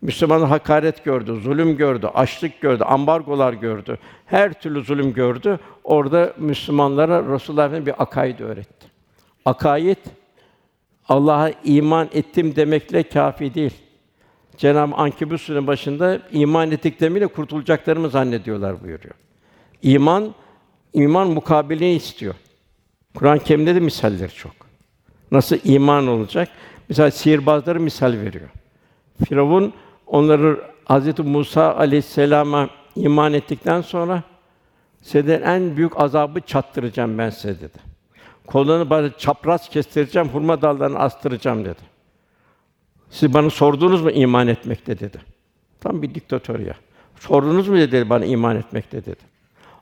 Müslümanlar 0.00 0.48
hakaret 0.48 1.04
gördü, 1.04 1.40
zulüm 1.40 1.76
gördü, 1.76 2.06
açlık 2.14 2.60
gördü, 2.60 2.84
ambargolar 2.84 3.52
gördü. 3.52 3.98
Her 4.26 4.52
türlü 4.60 4.84
zulüm 4.84 5.12
gördü. 5.12 5.58
Orada 5.84 6.32
Müslümanlara 6.38 7.34
Resulullah 7.34 7.86
bir 7.86 8.02
akaid 8.02 8.38
öğretti. 8.38 8.86
Akaid 9.44 9.96
Allah'a 11.08 11.50
iman 11.64 12.08
ettim 12.12 12.56
demekle 12.56 13.02
kafi 13.02 13.54
değil. 13.54 13.74
Cenab-ı 14.56 14.94
Ankebut 14.94 15.40
Sûresinin 15.40 15.66
başında 15.66 16.20
iman 16.32 16.70
ettiklerimle 16.70 17.26
kurtulacaklarını 17.26 18.10
zannediyorlar 18.10 18.82
buyuruyor. 18.82 19.14
İman 19.82 20.34
iman 20.92 21.28
mukabilini 21.28 21.92
istiyor. 21.92 22.34
Kur'an-ı 23.14 23.38
Kerim'de 23.38 23.74
de 23.74 23.80
misaller 23.80 24.30
çok. 24.30 24.52
Nasıl 25.30 25.56
iman 25.64 26.06
olacak? 26.06 26.48
Mesela 26.88 27.10
sihirbazları 27.10 27.80
misal 27.80 28.12
veriyor. 28.12 28.48
Firavun 29.28 29.72
onları 30.06 30.60
Hazreti 30.84 31.22
Musa 31.22 31.76
aleyhisselama 31.76 32.68
iman 32.96 33.32
ettikten 33.32 33.80
sonra 33.80 34.22
size 35.02 35.34
en 35.34 35.76
büyük 35.76 36.00
azabı 36.00 36.40
çattıracağım 36.40 37.18
ben 37.18 37.30
size 37.30 37.60
dedi. 37.60 37.93
Kolunu 38.46 38.90
bana 38.90 39.18
çapraz 39.18 39.68
kestireceğim, 39.68 40.28
hurma 40.28 40.62
dallarını 40.62 40.98
astıracağım 40.98 41.64
dedi. 41.64 41.80
Siz 43.10 43.34
bana 43.34 43.50
sordunuz 43.50 44.02
mu 44.02 44.10
iman 44.10 44.48
etmekte 44.48 44.98
dedi. 44.98 45.18
Tam 45.80 46.02
bir 46.02 46.14
diktatör 46.14 46.60
ya. 46.60 46.74
Sordunuz 47.20 47.68
mu 47.68 47.76
dedi 47.76 48.10
bana 48.10 48.24
iman 48.24 48.56
etmekte 48.56 49.04
dedi. 49.04 49.20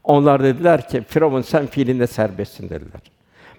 Onlar 0.04 0.42
dediler 0.42 0.88
ki 0.88 1.02
Firavun 1.08 1.42
sen 1.42 1.66
fiilinde 1.66 2.06
serbestsin 2.06 2.70
dediler. 2.70 3.00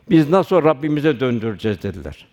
Biz 0.09 0.29
nasıl 0.29 0.63
Rabbimize 0.63 1.19
döndüreceğiz 1.19 1.83
dediler. 1.83 2.27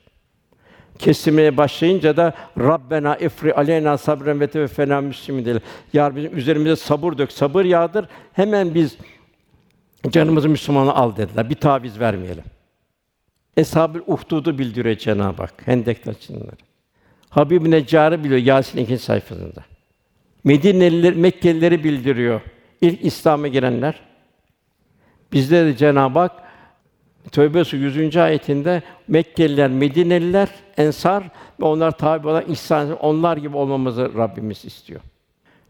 Kesilmeye 0.98 1.56
başlayınca 1.56 2.16
da 2.16 2.34
Rabbena 2.58 3.16
ifri 3.16 3.54
aleyna 3.54 3.98
sabren 3.98 4.40
ve 4.40 4.46
teveffena 4.46 5.00
müslimin 5.00 5.44
dediler. 5.44 5.62
Ya 5.92 6.16
bizim 6.16 6.38
üzerimize 6.38 6.76
sabır 6.76 7.18
dök, 7.18 7.32
sabır 7.32 7.64
yağdır. 7.64 8.08
Hemen 8.32 8.74
biz 8.74 8.96
canımızı 10.10 10.48
Müslümana 10.48 10.94
al 10.94 11.16
dediler. 11.16 11.50
Bir 11.50 11.54
taviz 11.54 12.00
vermeyelim. 12.00 12.44
Eshab-ı 13.60 14.02
Uhdud'u 14.06 14.58
bildiriyor 14.58 14.96
Cenab-ı 14.96 15.42
Hak. 15.42 15.54
Hendek 15.64 16.04
taşınları. 16.04 16.56
Habib 17.30 17.66
Neccar'ı 17.66 18.24
biliyor 18.24 18.40
Yasin 18.40 18.78
2. 18.78 18.98
sayfasında. 18.98 19.64
Medineliler, 20.44 21.14
Mekkelileri 21.14 21.84
bildiriyor. 21.84 22.40
İlk 22.80 23.04
İslam'a 23.04 23.48
girenler. 23.48 24.00
Bizde 25.32 25.66
de 25.66 25.76
Cenab-ı 25.76 26.18
Hak 26.18 26.32
Tövbe 27.32 27.64
Suresi 27.64 28.00
100. 28.00 28.16
ayetinde 28.16 28.82
Mekkeliler, 29.08 29.70
Medineliler, 29.70 30.48
ensar 30.76 31.22
ve 31.60 31.64
onlar 31.64 31.90
tabi 31.90 32.28
olan 32.28 32.44
ihsan 32.48 32.98
onlar 32.98 33.36
gibi 33.36 33.56
olmamızı 33.56 34.10
Rabbimiz 34.16 34.64
istiyor. 34.64 35.00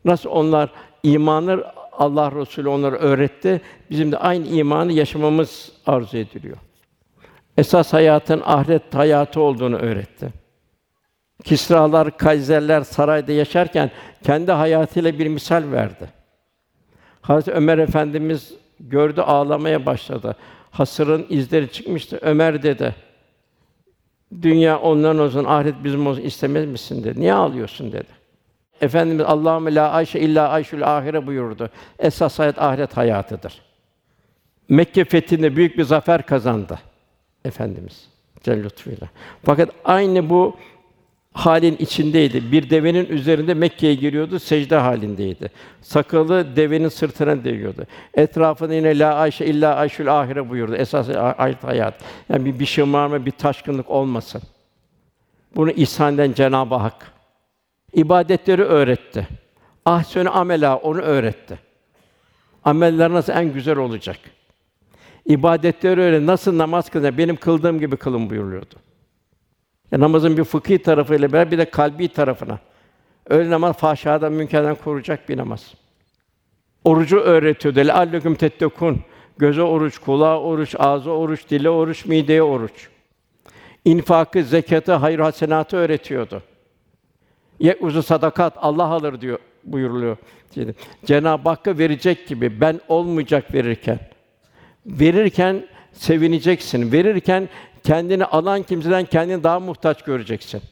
Nasıl 0.04 0.30
onlar 0.30 0.70
imanı 1.02 1.64
Allah 1.92 2.32
Resulü 2.32 2.68
onlara 2.68 2.96
öğretti. 2.96 3.60
Bizim 3.90 4.12
de 4.12 4.18
aynı 4.18 4.46
imanı 4.46 4.92
yaşamamız 4.92 5.72
arzu 5.86 6.16
ediliyor. 6.16 6.56
Esas 7.60 7.92
hayatın 7.92 8.42
ahiret 8.44 8.94
hayatı 8.94 9.40
olduğunu 9.40 9.76
öğretti. 9.76 10.28
Kisralar, 11.44 12.16
Kayserler 12.16 12.82
sarayda 12.82 13.32
yaşarken 13.32 13.90
kendi 14.22 14.52
hayatıyla 14.52 15.18
bir 15.18 15.26
misal 15.26 15.72
verdi. 15.72 16.08
Hazreti 17.20 17.52
Ömer 17.52 17.78
Efendimiz 17.78 18.54
gördü 18.80 19.20
ağlamaya 19.20 19.86
başladı. 19.86 20.36
Hasırın 20.70 21.26
izleri 21.28 21.72
çıkmıştı. 21.72 22.18
Ömer 22.22 22.62
dedi. 22.62 22.94
Dünya 24.42 24.78
onların 24.78 25.18
olsun, 25.20 25.44
ahiret 25.44 25.84
bizim 25.84 26.06
olsun 26.06 26.22
istemez 26.22 26.66
misin 26.66 27.04
dedi. 27.04 27.20
Niye 27.20 27.34
ağlıyorsun 27.34 27.92
dedi. 27.92 28.08
Efendimiz 28.80 29.26
Allahümme 29.26 29.74
la 29.74 29.90
ayşe 29.90 30.20
illa 30.20 30.48
ayşul 30.48 30.82
ahire 30.82 31.26
buyurdu. 31.26 31.70
Esas 31.98 32.38
hayat 32.38 32.58
ahiret 32.58 32.96
hayatıdır. 32.96 33.62
Mekke 34.68 35.04
fethinde 35.04 35.56
büyük 35.56 35.78
bir 35.78 35.84
zafer 35.84 36.26
kazandı 36.26 36.78
Efendimiz 37.44 38.08
Celle 38.42 38.64
lütfuyla. 38.64 39.08
Fakat 39.44 39.70
aynı 39.84 40.30
bu 40.30 40.56
halin 41.32 41.76
içindeydi. 41.76 42.52
Bir 42.52 42.70
devenin 42.70 43.06
üzerinde 43.06 43.54
Mekke'ye 43.54 43.94
giriyordu, 43.94 44.38
secde 44.38 44.76
halindeydi. 44.76 45.50
Sakalı 45.80 46.56
devenin 46.56 46.88
sırtına 46.88 47.44
değiyordu. 47.44 47.86
Etrafında 48.14 48.74
yine 48.74 48.98
la 48.98 49.14
ayşe 49.14 49.46
illa 49.46 49.74
ayşul 49.74 50.06
ahire 50.06 50.50
buyurdu. 50.50 50.76
Esas 50.76 51.08
ayet 51.38 51.64
hayat. 51.64 51.94
Yani 52.28 52.44
bir, 52.44 52.58
bir 52.58 52.66
şımarma, 52.66 53.26
bir 53.26 53.30
taşkınlık 53.30 53.90
olmasın. 53.90 54.42
Bunu 55.56 55.70
ihsan 55.70 56.14
eden 56.14 56.32
Cenab-ı 56.32 56.74
Hak. 56.74 57.12
İbadetleri 57.94 58.62
öğretti. 58.62 59.28
Ahsönü 59.84 60.28
amela 60.28 60.76
onu 60.76 61.00
öğretti. 61.00 61.58
Ameller 62.64 63.10
nasıl 63.10 63.32
en 63.32 63.52
güzel 63.52 63.76
olacak? 63.76 64.18
İbadetleri 65.30 66.00
öyle 66.00 66.26
nasıl 66.26 66.58
namaz 66.58 66.90
kılacak? 66.90 67.18
Benim 67.18 67.36
kıldığım 67.36 67.78
gibi 67.80 67.96
kılın 67.96 68.30
buyuruyordu. 68.30 68.74
Ya 69.92 70.00
namazın 70.00 70.36
bir 70.36 70.44
fıkhi 70.44 70.82
tarafıyla 70.82 71.32
beraber 71.32 71.50
bir 71.50 71.58
de 71.58 71.70
kalbi 71.70 72.08
tarafına. 72.08 72.58
Öyle 73.28 73.50
namaz 73.50 73.76
fahşadan, 73.76 74.32
münkerden 74.32 74.74
koruyacak 74.74 75.28
bir 75.28 75.36
namaz. 75.36 75.74
Orucu 76.84 77.18
öğretiyordu. 77.18 77.78
Lealleküm 77.78 78.34
tettekun. 78.34 79.00
Göze 79.38 79.62
oruç, 79.62 79.98
kulağa 79.98 80.40
oruç, 80.40 80.74
ağza 80.78 81.10
oruç, 81.10 81.50
dile 81.50 81.70
oruç, 81.70 82.06
mideye 82.06 82.42
oruç. 82.42 82.88
İnfakı, 83.84 84.42
zekatı, 84.42 84.92
hayır 84.92 85.18
hasenatı 85.18 85.76
öğretiyordu. 85.76 86.42
Ye 87.60 87.76
uzu 87.80 88.02
sadakat 88.02 88.54
Allah 88.56 88.84
alır 88.84 89.20
diyor 89.20 89.38
buyuruluyor. 89.64 90.16
Cenab-ı 91.04 91.48
Hakk'a 91.48 91.78
verecek 91.78 92.28
gibi 92.28 92.60
ben 92.60 92.80
olmayacak 92.88 93.54
verirken. 93.54 94.09
Verirken 94.90 95.66
sevineceksin. 95.92 96.92
Verirken 96.92 97.48
kendini 97.84 98.24
alan 98.24 98.62
kimseden 98.62 99.04
kendini 99.04 99.44
daha 99.44 99.60
muhtaç 99.60 100.04
göreceksin. 100.04 100.62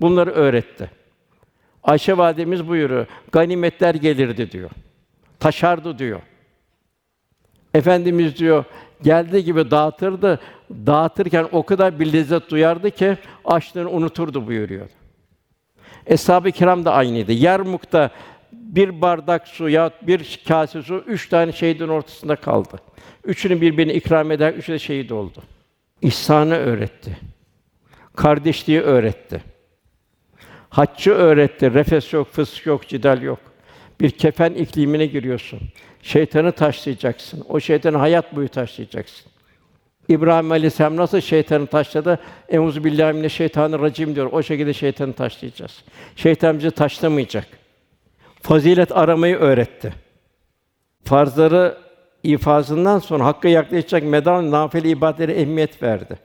Bunları 0.00 0.30
öğretti. 0.30 0.90
Ayşe 1.82 2.16
validemiz 2.16 2.68
buyuruyor. 2.68 3.06
Ganimetler 3.32 3.94
gelirdi 3.94 4.52
diyor. 4.52 4.70
Taşardı 5.40 5.98
diyor. 5.98 6.20
Efendimiz 7.74 8.36
diyor 8.36 8.64
geldiği 9.02 9.44
gibi 9.44 9.70
dağıtırdı. 9.70 10.40
Dağıtırken 10.70 11.48
o 11.52 11.62
kadar 11.62 12.00
bir 12.00 12.12
lezzet 12.12 12.50
duyardı 12.50 12.90
ki 12.90 13.16
açlığını 13.44 13.90
unuturdu 13.90 14.46
buyuruyor. 14.46 14.88
Eshab-ı 16.06 16.50
kiram 16.50 16.84
da 16.84 16.92
aynıydı. 16.92 17.32
Yarmuk'ta 17.32 18.10
bir 18.52 19.00
bardak 19.00 19.48
su 19.48 19.68
ya 19.68 19.90
bir 20.02 20.40
kase 20.48 20.82
su 20.82 20.94
üç 21.06 21.28
tane 21.28 21.52
şehidin 21.52 21.88
ortasında 21.88 22.36
kaldı. 22.36 22.78
Üçünü 23.28 23.60
birbirine 23.60 23.94
ikram 23.94 24.30
eder, 24.30 24.52
üçü 24.52 24.72
de 24.72 24.78
şehit 24.78 25.12
oldu. 25.12 25.42
İhsanı 26.02 26.54
öğretti. 26.54 27.18
Kardeşliği 28.16 28.80
öğretti. 28.80 29.42
Haccı 30.68 31.10
öğretti. 31.10 31.74
Refes 31.74 32.12
yok, 32.12 32.28
fısk 32.32 32.66
yok, 32.66 32.88
cidal 32.88 33.22
yok. 33.22 33.38
Bir 34.00 34.10
kefen 34.10 34.54
iklimine 34.54 35.06
giriyorsun. 35.06 35.60
Şeytanı 36.02 36.52
taşlayacaksın. 36.52 37.44
O 37.48 37.60
şeytanı 37.60 37.96
hayat 37.96 38.36
boyu 38.36 38.48
taşlayacaksın. 38.48 39.26
İbrahim 40.08 40.52
Aleyhisselam 40.52 40.96
nasıl 40.96 41.20
şeytanı 41.20 41.66
taşladı? 41.66 42.18
Euzu 42.48 42.84
billahi 42.84 43.12
mineşşeytanirracim 43.12 44.14
diyor. 44.14 44.32
O 44.32 44.42
şekilde 44.42 44.72
şeytanı 44.72 45.12
taşlayacağız. 45.12 45.84
Şeytan 46.16 46.58
bizi 46.58 46.70
taşlamayacak. 46.70 47.46
Fazilet 48.42 48.96
aramayı 48.96 49.36
öğretti. 49.36 49.92
Farzları 51.04 51.87
ifazından 52.32 52.98
sonra 52.98 53.24
hakka 53.24 53.48
yaklaşacak 53.48 54.02
medal 54.02 54.50
nafile 54.50 54.88
ibadetlere 54.88 55.32
ehemmiyet 55.32 55.82
verdi. 55.82 56.18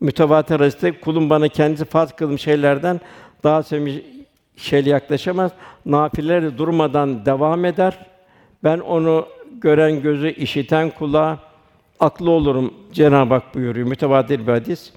Mütevatir 0.00 0.60
hadiste 0.60 1.00
kulun 1.00 1.30
bana 1.30 1.48
kendisi 1.48 1.84
farz 1.84 2.12
kılmış 2.12 2.42
şeylerden 2.42 3.00
daha 3.44 3.62
sevmiş 3.62 3.94
şeyle 4.56 4.90
yaklaşamaz. 4.90 5.52
Nafileler 5.86 6.58
durmadan 6.58 7.26
devam 7.26 7.64
eder. 7.64 8.06
Ben 8.64 8.78
onu 8.78 9.26
gören 9.60 10.02
gözü, 10.02 10.28
işiten 10.28 10.90
kulağı, 10.90 11.38
aklı 12.00 12.30
olurum 12.30 12.74
Cenab-ı 12.92 13.34
Hak 13.34 13.54
buyuruyor. 13.54 13.86
Mütevatir 13.86 14.46
bir 14.46 14.52
hadis. 14.52 14.92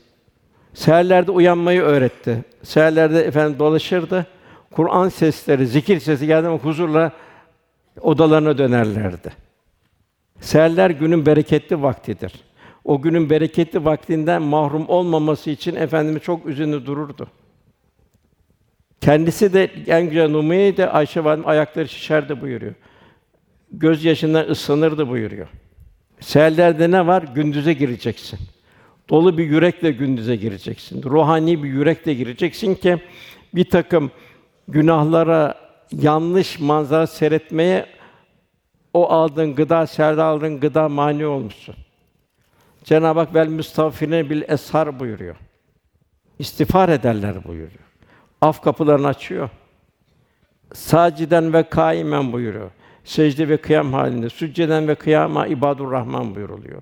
Seherlerde 0.74 1.32
uyanmayı 1.32 1.82
öğretti. 1.82 2.44
Seherlerde 2.64 3.22
efendim 3.22 3.60
dolaşırdı. 3.60 4.26
Kur'an 4.72 5.10
sesleri, 5.10 5.68
zikir 5.68 6.00
sesi 6.00 6.28
geldi 6.28 6.48
mi 6.48 6.58
huzurla 6.58 7.12
odalarına 8.02 8.58
dönerlerdi. 8.58 9.51
Seherler 10.42 10.90
günün 10.90 11.26
bereketli 11.26 11.82
vaktidir. 11.82 12.34
o 12.84 13.02
günün 13.02 13.30
bereketli 13.30 13.86
vaktinden 13.86 14.42
mahrum 14.42 14.90
olmaması 14.90 15.50
için 15.50 15.76
efendimiz 15.76 16.22
çok 16.22 16.46
üzünlü 16.46 16.86
dururdu. 16.86 17.28
Kendisi 19.02 19.54
de 19.54 19.64
en 19.88 20.10
güzel 20.10 20.30
numaraydı. 20.30 20.88
Ayşe 20.88 21.24
validem 21.24 21.48
ayakları 21.48 21.90
şişerdi 21.90 22.42
buyuruyor. 22.42 22.74
Göz 23.72 24.06
yaşından 24.06 24.50
ıslanırdı 24.50 25.10
buyuruyor. 25.10 25.48
Seherlerde 26.20 26.92
ne 26.92 27.08
var? 27.08 27.24
Gündüze 27.36 27.74
gireceksin. 27.74 28.40
Dolu 29.10 29.38
bir 29.38 29.46
yürekle 29.46 29.92
gündüze 29.92 30.36
gireceksin. 30.36 31.04
Ruhani 31.04 31.64
bir 31.64 31.70
yürekle 31.70 32.14
gireceksin 32.14 32.76
ki 32.76 32.98
bir 33.56 33.70
takım 33.70 34.12
günahlara, 34.68 35.56
yanlış 35.92 36.60
manzara 36.60 37.08
seyretmeye 37.08 37.86
o 38.94 39.10
aldığın 39.10 39.56
gıda, 39.56 39.88
serde 39.88 40.22
aldığın 40.22 40.60
gıda 40.60 40.90
mani 40.90 41.26
olmuşsun. 41.26 41.76
Cenab-ı 42.84 43.20
Hak 43.20 43.36
vel 43.36 43.48
müstafine 43.48 44.30
bil 44.30 44.42
eshar 44.48 45.00
buyuruyor. 45.00 45.36
İstiğfar 46.40 46.90
ederler 46.90 47.44
buyuruyor. 47.44 47.92
Af 48.42 48.62
kapılarını 48.62 49.08
açıyor. 49.08 49.50
Saciden 50.74 51.54
ve 51.54 51.64
kaimen 51.64 52.34
buyuruyor. 52.34 52.72
Secde 53.04 53.50
ve 53.50 53.58
kıyam 53.58 53.94
halinde, 53.94 54.30
sücceden 54.30 54.88
ve 54.88 54.96
kıyama 54.96 55.48
ibadur 55.48 55.92
rahman 55.92 56.36
buyuruluyor. 56.36 56.82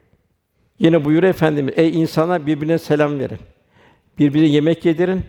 Yine 0.79 1.05
buyuruyor 1.05 1.33
Efendimiz, 1.33 1.73
ey 1.77 2.01
insana 2.01 2.45
birbirine 2.45 2.77
selam 2.77 3.19
verin. 3.19 3.39
Birbirine 4.19 4.47
yemek 4.47 4.85
yedirin. 4.85 5.21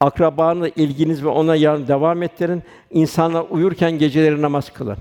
Akrabanla 0.00 0.68
ilginiz 0.68 1.24
ve 1.24 1.28
ona 1.28 1.56
yardım 1.56 1.88
devam 1.88 2.22
ettirin. 2.22 2.62
İnsanlar 2.90 3.44
uyurken 3.50 3.98
geceleri 3.98 4.42
namaz 4.42 4.72
kılın. 4.72 4.96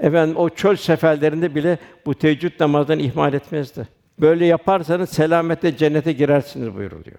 Efendim 0.00 0.36
o 0.36 0.48
çöl 0.48 0.76
seferlerinde 0.76 1.54
bile 1.54 1.78
bu 2.06 2.14
teheccüd 2.14 2.52
namazını 2.60 3.02
ihmal 3.02 3.34
etmezdi. 3.34 3.88
Böyle 4.20 4.46
yaparsanız 4.46 5.10
selametle 5.10 5.76
cennete 5.76 6.12
girersiniz 6.12 6.74
buyuruluyor. 6.74 7.18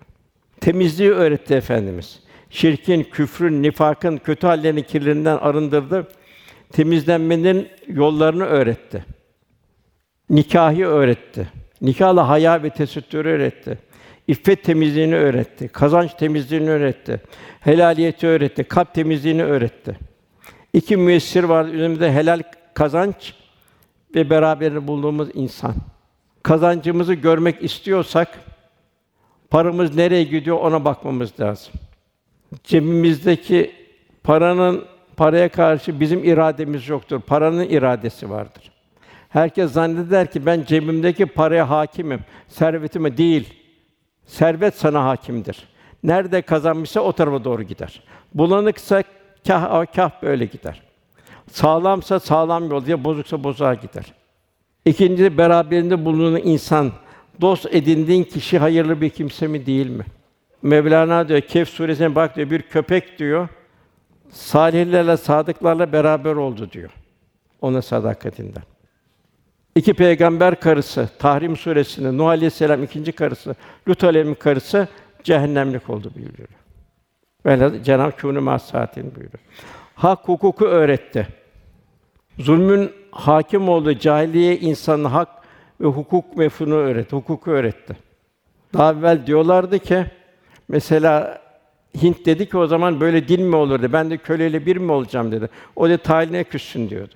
Temizliği 0.61 1.11
öğretti 1.11 1.53
efendimiz. 1.53 2.19
Şirkin, 2.49 3.03
küfrün, 3.03 3.63
nifakın, 3.63 4.17
kötü 4.17 4.47
hallerinin 4.47 4.83
kirlerinden 4.83 5.37
arındırdı. 5.37 6.07
Temizlenmenin 6.71 7.67
yollarını 7.87 8.45
öğretti. 8.45 9.05
Nikahı 10.29 10.85
öğretti. 10.85 11.47
Nikahla 11.81 12.29
haya 12.29 12.63
ve 12.63 12.69
tesettürü 12.69 13.29
öğretti. 13.29 13.77
İffet 14.27 14.63
temizliğini 14.63 15.15
öğretti. 15.15 15.67
Kazanç 15.67 16.13
temizliğini 16.13 16.69
öğretti. 16.69 17.21
Helaliyeti 17.59 18.27
öğretti. 18.27 18.63
Kalp 18.63 18.93
temizliğini 18.93 19.43
öğretti. 19.43 19.95
İki 20.73 20.97
müessir 20.97 21.43
var 21.43 21.65
üzerimizde 21.65 22.11
helal 22.11 22.41
kazanç 22.73 23.33
ve 24.15 24.29
beraberinde 24.29 24.87
bulunduğumuz 24.87 25.29
insan. 25.33 25.75
Kazancımızı 26.43 27.13
görmek 27.13 27.63
istiyorsak 27.63 28.39
paramız 29.49 29.95
nereye 29.95 30.23
gidiyor 30.23 30.59
ona 30.59 30.85
bakmamız 30.85 31.39
lazım. 31.39 31.73
Cebimizdeki 32.63 33.71
paranın 34.23 34.85
paraya 35.17 35.49
karşı 35.49 35.99
bizim 35.99 36.23
irademiz 36.23 36.89
yoktur. 36.89 37.21
Paranın 37.21 37.69
iradesi 37.69 38.29
vardır. 38.29 38.71
Herkes 39.29 39.71
zanneder 39.71 40.31
ki 40.31 40.45
ben 40.45 40.63
cebimdeki 40.63 41.25
paraya 41.25 41.69
hakimim, 41.69 42.19
servetime 42.47 43.17
değil. 43.17 43.53
Servet 44.25 44.75
sana 44.75 45.05
hakimdir. 45.05 45.67
Nerede 46.03 46.41
kazanmışsa 46.41 47.01
o 47.01 47.13
tarafa 47.13 47.43
doğru 47.43 47.63
gider. 47.63 48.03
Bulanıksa 48.33 49.03
kah 49.47 49.85
kah 49.95 50.21
böyle 50.21 50.45
gider. 50.45 50.81
Sağlamsa 51.51 52.19
sağlam 52.19 52.71
yol 52.71 52.85
diye 52.85 53.03
bozuksa 53.03 53.43
bozuğa 53.43 53.73
gider. 53.73 54.13
İkinci 54.85 55.37
beraberinde 55.37 56.05
bulunan 56.05 56.41
insan 56.43 56.91
dost 57.41 57.65
edindiğin 57.71 58.23
kişi 58.23 58.59
hayırlı 58.59 59.01
bir 59.01 59.09
kimse 59.09 59.47
mi 59.47 59.65
değil 59.65 59.89
mi? 59.89 60.05
Mevlana 60.61 61.27
diyor 61.27 61.41
Kehf 61.41 61.69
suresine 61.69 62.15
bak 62.15 62.35
diyor 62.35 62.49
bir 62.49 62.61
köpek 62.61 63.19
diyor 63.19 63.47
salihlerle 64.29 65.17
sadıklarla 65.17 65.93
beraber 65.93 66.35
oldu 66.35 66.71
diyor. 66.71 66.91
Ona 67.61 67.81
sadakatinden. 67.81 68.63
İki 69.75 69.93
peygamber 69.93 70.59
karısı 70.59 71.09
Tahrim 71.19 71.57
suresinde 71.57 72.17
Nuh 72.17 72.27
aleyhisselam 72.27 72.83
ikinci 72.83 73.11
karısı, 73.11 73.55
Lut 73.87 74.03
aleyhisselam 74.03 74.35
karısı 74.39 74.87
cehennemlik 75.23 75.89
oldu 75.89 76.11
buyuruyor. 76.15 76.49
Böyle 77.45 77.83
Cenab-ı 77.83 78.41
mâsâtin 78.41 79.03
buyuruyor. 79.03 79.43
Hak 79.95 80.27
hukuku 80.27 80.65
öğretti. 80.65 81.27
Zulmün 82.39 82.91
hakim 83.11 83.69
olduğu 83.69 83.93
cahiliye 83.93 84.59
insanın 84.59 85.05
hak 85.05 85.29
ve 85.81 85.87
hukuk 85.87 86.37
mefhumunu 86.37 86.75
öğretti, 86.75 87.15
hukuku 87.15 87.51
öğretti. 87.51 87.97
Daha 88.73 88.91
evvel 88.91 89.27
diyorlardı 89.27 89.79
ki 89.79 90.05
mesela 90.67 91.41
Hint 92.01 92.25
dedi 92.25 92.49
ki 92.49 92.57
o 92.57 92.67
zaman 92.67 92.99
böyle 93.01 93.27
din 93.27 93.41
mi 93.41 93.55
olurdu? 93.55 93.93
Ben 93.93 94.09
de 94.09 94.17
köleyle 94.17 94.65
bir 94.65 94.77
mi 94.77 94.91
olacağım 94.91 95.31
dedi. 95.31 95.49
O 95.75 95.89
da 95.89 95.97
taline 95.97 96.43
küssün 96.43 96.89
diyordu. 96.89 97.13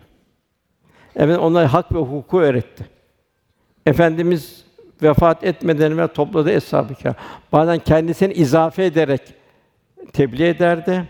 Evet 1.16 1.39
ona 1.39 1.74
hak 1.74 1.91
ve 1.91 1.99
hukuku 1.99 2.39
öğretti. 2.41 2.86
Efendimiz 3.86 4.66
vefat 5.03 5.43
etmeden 5.43 5.97
ve 5.97 6.07
topladı 6.07 6.51
eshab-ı. 6.51 7.16
Bazen 7.51 7.80
kendisini 7.80 8.34
izafe 8.34 8.86
ederek 8.86 9.22
tebliğ 10.13 10.47
ederdi. 10.47 11.03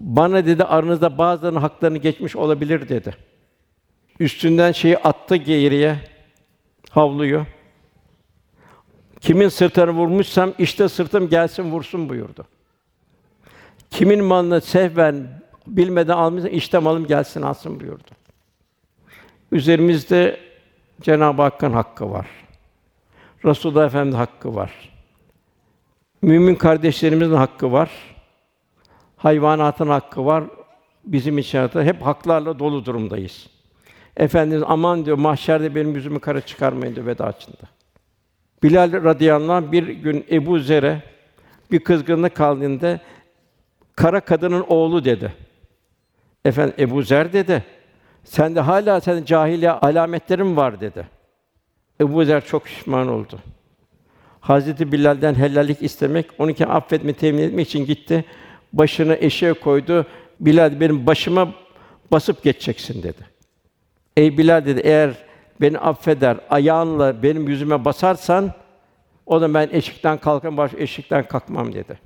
Bana 0.00 0.46
dedi 0.46 0.64
aranızda 0.64 1.18
bazılarının 1.18 1.60
haklarını 1.60 1.98
geçmiş 1.98 2.36
olabilir 2.36 2.88
dedi. 2.88 3.16
Üstünden 4.20 4.72
şeyi 4.72 4.98
attı 4.98 5.36
geriye 5.36 5.98
havluyu. 6.90 7.46
Kimin 9.20 9.48
sırtını 9.48 9.90
vurmuşsam 9.90 10.52
işte 10.58 10.88
sırtım 10.88 11.28
gelsin 11.28 11.64
vursun 11.64 12.08
buyurdu. 12.08 12.44
Kimin 13.90 14.24
malını 14.24 14.60
sehven 14.60 15.42
bilmeden 15.66 16.16
almışsam 16.16 16.52
işte 16.52 16.78
malım 16.78 17.06
gelsin 17.06 17.42
alsın 17.42 17.80
buyurdu. 17.80 18.10
Üzerimizde 19.52 20.40
Cenab-ı 21.00 21.42
Hakk'ın 21.42 21.72
hakkı 21.72 22.10
var. 22.10 22.26
Resulullah 23.44 23.86
Efendimiz 23.86 24.18
hakkı 24.18 24.54
var. 24.54 24.72
Mümin 26.22 26.54
kardeşlerimizin 26.54 27.34
hakkı 27.34 27.72
var. 27.72 28.15
Hayvanatın 29.16 29.88
hakkı 29.88 30.26
var. 30.26 30.44
Bizim 31.04 31.38
içeride 31.38 31.84
hep 31.84 32.02
haklarla 32.02 32.58
dolu 32.58 32.84
durumdayız. 32.84 33.46
Efendimiz 34.16 34.62
aman 34.66 35.04
diyor 35.04 35.18
mahşerde 35.18 35.74
benim 35.74 35.94
yüzümü 35.94 36.20
kara 36.20 36.40
çıkarmayın 36.40 36.94
diyor 36.94 37.06
veda 37.06 37.30
içinde. 37.30 37.62
Bilal 38.62 38.92
radıyallahu 38.92 39.52
anh 39.52 39.72
bir 39.72 39.88
gün 39.88 40.26
Ebu 40.30 40.58
Zer'e 40.58 41.02
bir 41.70 41.78
kızgınlık 41.78 42.34
kaldığında 42.34 43.00
kara 43.96 44.20
kadının 44.20 44.64
oğlu 44.68 45.04
dedi. 45.04 45.32
Efendim 46.44 46.74
Ebu 46.78 47.02
Zer 47.02 47.32
dedi. 47.32 47.64
Sen 48.24 48.56
de 48.56 48.60
hala 48.60 49.00
sen 49.00 49.24
cahiliye 49.24 49.70
alametlerin 49.70 50.56
var 50.56 50.80
dedi. 50.80 51.08
Ebu 52.00 52.24
Zer 52.24 52.44
çok 52.44 52.64
pişman 52.64 53.08
oldu. 53.08 53.38
Hazreti 54.40 54.92
Bilal'den 54.92 55.34
helallik 55.34 55.82
istemek, 55.82 56.26
onu 56.38 56.54
ki 56.54 56.66
affetme 56.66 57.12
temin 57.12 57.42
etmek 57.42 57.68
için 57.68 57.86
gitti. 57.86 58.24
Başını 58.72 59.16
eşeğe 59.20 59.52
koydu. 59.52 60.06
Bilal 60.40 60.80
benim 60.80 61.06
başıma 61.06 61.54
basıp 62.12 62.42
geçeceksin 62.42 63.02
dedi. 63.02 63.26
Ey 64.16 64.38
Bilal 64.38 64.64
dedi 64.66 64.80
eğer 64.84 65.10
beni 65.60 65.78
affeder, 65.78 66.36
ayağınla 66.50 67.22
benim 67.22 67.48
yüzüme 67.48 67.84
basarsan 67.84 68.52
o 69.26 69.40
da 69.40 69.54
ben 69.54 69.68
eşikten 69.72 70.18
kalkam, 70.18 70.56
baş 70.56 70.74
eşikten 70.74 71.28
kalkmam 71.28 71.72
dedi. 71.72 71.98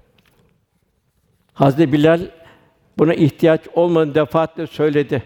Hazreti 1.53 1.93
Bilal 1.93 2.20
buna 2.99 3.15
ihtiyaç 3.15 3.61
olmadığını 3.74 4.15
defaatle 4.15 4.66
söyledi. 4.66 5.23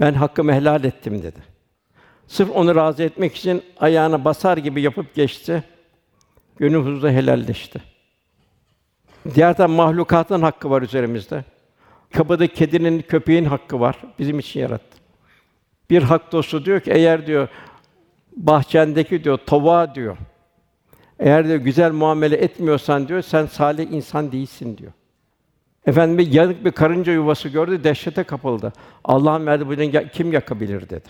Ben 0.00 0.12
hakkımı 0.12 0.52
helal 0.52 0.84
ettim 0.84 1.22
dedi. 1.22 1.38
Sırf 2.26 2.50
onu 2.50 2.74
razı 2.74 3.02
etmek 3.02 3.36
için 3.36 3.62
ayağına 3.80 4.24
basar 4.24 4.56
gibi 4.56 4.82
yapıp 4.82 5.14
geçti. 5.14 5.64
Gönül 6.56 6.78
huzurda 6.78 7.10
helalleşti. 7.10 7.80
Diğer 9.34 9.56
taraftan 9.56 9.70
mahlukatın 9.70 10.42
hakkı 10.42 10.70
var 10.70 10.82
üzerimizde. 10.82 11.44
Kapıda 12.12 12.46
kedinin, 12.46 13.02
köpeğin 13.02 13.44
hakkı 13.44 13.80
var. 13.80 13.96
Bizim 14.18 14.38
için 14.38 14.60
yarattı. 14.60 14.96
Bir 15.90 16.02
hak 16.02 16.32
dostu 16.32 16.64
diyor 16.64 16.80
ki 16.80 16.90
eğer 16.90 17.26
diyor 17.26 17.48
bahçendeki 18.36 19.24
diyor 19.24 19.38
tova 19.46 19.94
diyor. 19.94 20.16
Eğer 21.18 21.48
diyor 21.48 21.58
güzel 21.58 21.92
muamele 21.92 22.36
etmiyorsan 22.36 23.08
diyor 23.08 23.22
sen 23.22 23.46
salih 23.46 23.92
insan 23.92 24.32
değilsin 24.32 24.78
diyor. 24.78 24.92
Efendim 25.86 26.18
bir 26.18 26.32
yanık 26.32 26.64
bir 26.64 26.72
karınca 26.72 27.12
yuvası 27.12 27.48
gördü, 27.48 27.84
dehşete 27.84 28.22
kapıldı. 28.22 28.72
Allah'ın 29.04 29.46
verdiği 29.46 29.66
bunu 29.66 30.08
kim 30.12 30.32
yakabilir 30.32 30.88
dedi. 30.88 31.08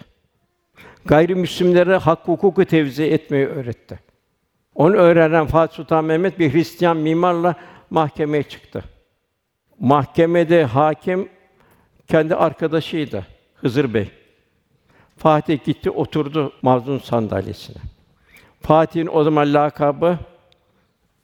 Gayrimüslimlere 1.04 1.96
hak 1.96 2.28
hukuku 2.28 2.64
tevzi 2.64 3.04
etmeyi 3.04 3.46
öğretti. 3.46 3.98
Onu 4.74 4.96
öğrenen 4.96 5.46
Fatih 5.46 5.76
Sultan 5.76 6.04
Mehmet 6.04 6.38
bir 6.38 6.52
Hristiyan 6.52 6.96
mimarla 6.96 7.54
mahkemeye 7.90 8.42
çıktı. 8.42 8.84
Mahkemede 9.80 10.64
hakim 10.64 11.28
kendi 12.08 12.34
arkadaşıydı 12.34 13.26
Hızır 13.54 13.94
Bey. 13.94 14.10
Fatih 15.16 15.64
gitti 15.64 15.90
oturdu 15.90 16.52
mazlum 16.62 17.00
sandalyesine. 17.00 17.76
Fatih'in 18.60 19.08
o 19.12 19.24
zaman 19.24 19.54
lakabı 19.54 20.18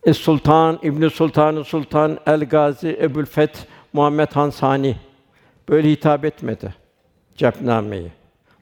Es 0.04 0.18
Sultan 0.18 0.78
İbn 0.82 1.08
Sultan 1.08 1.62
Sultan 1.62 2.18
El 2.26 2.44
Gazi 2.44 2.98
Ebul 3.02 3.24
Feth 3.24 3.58
Muhammed 3.92 4.28
Han 4.32 4.50
Sani 4.50 4.96
böyle 5.68 5.90
hitap 5.90 6.24
etmedi 6.24 6.74
cepnameyi. 7.36 8.10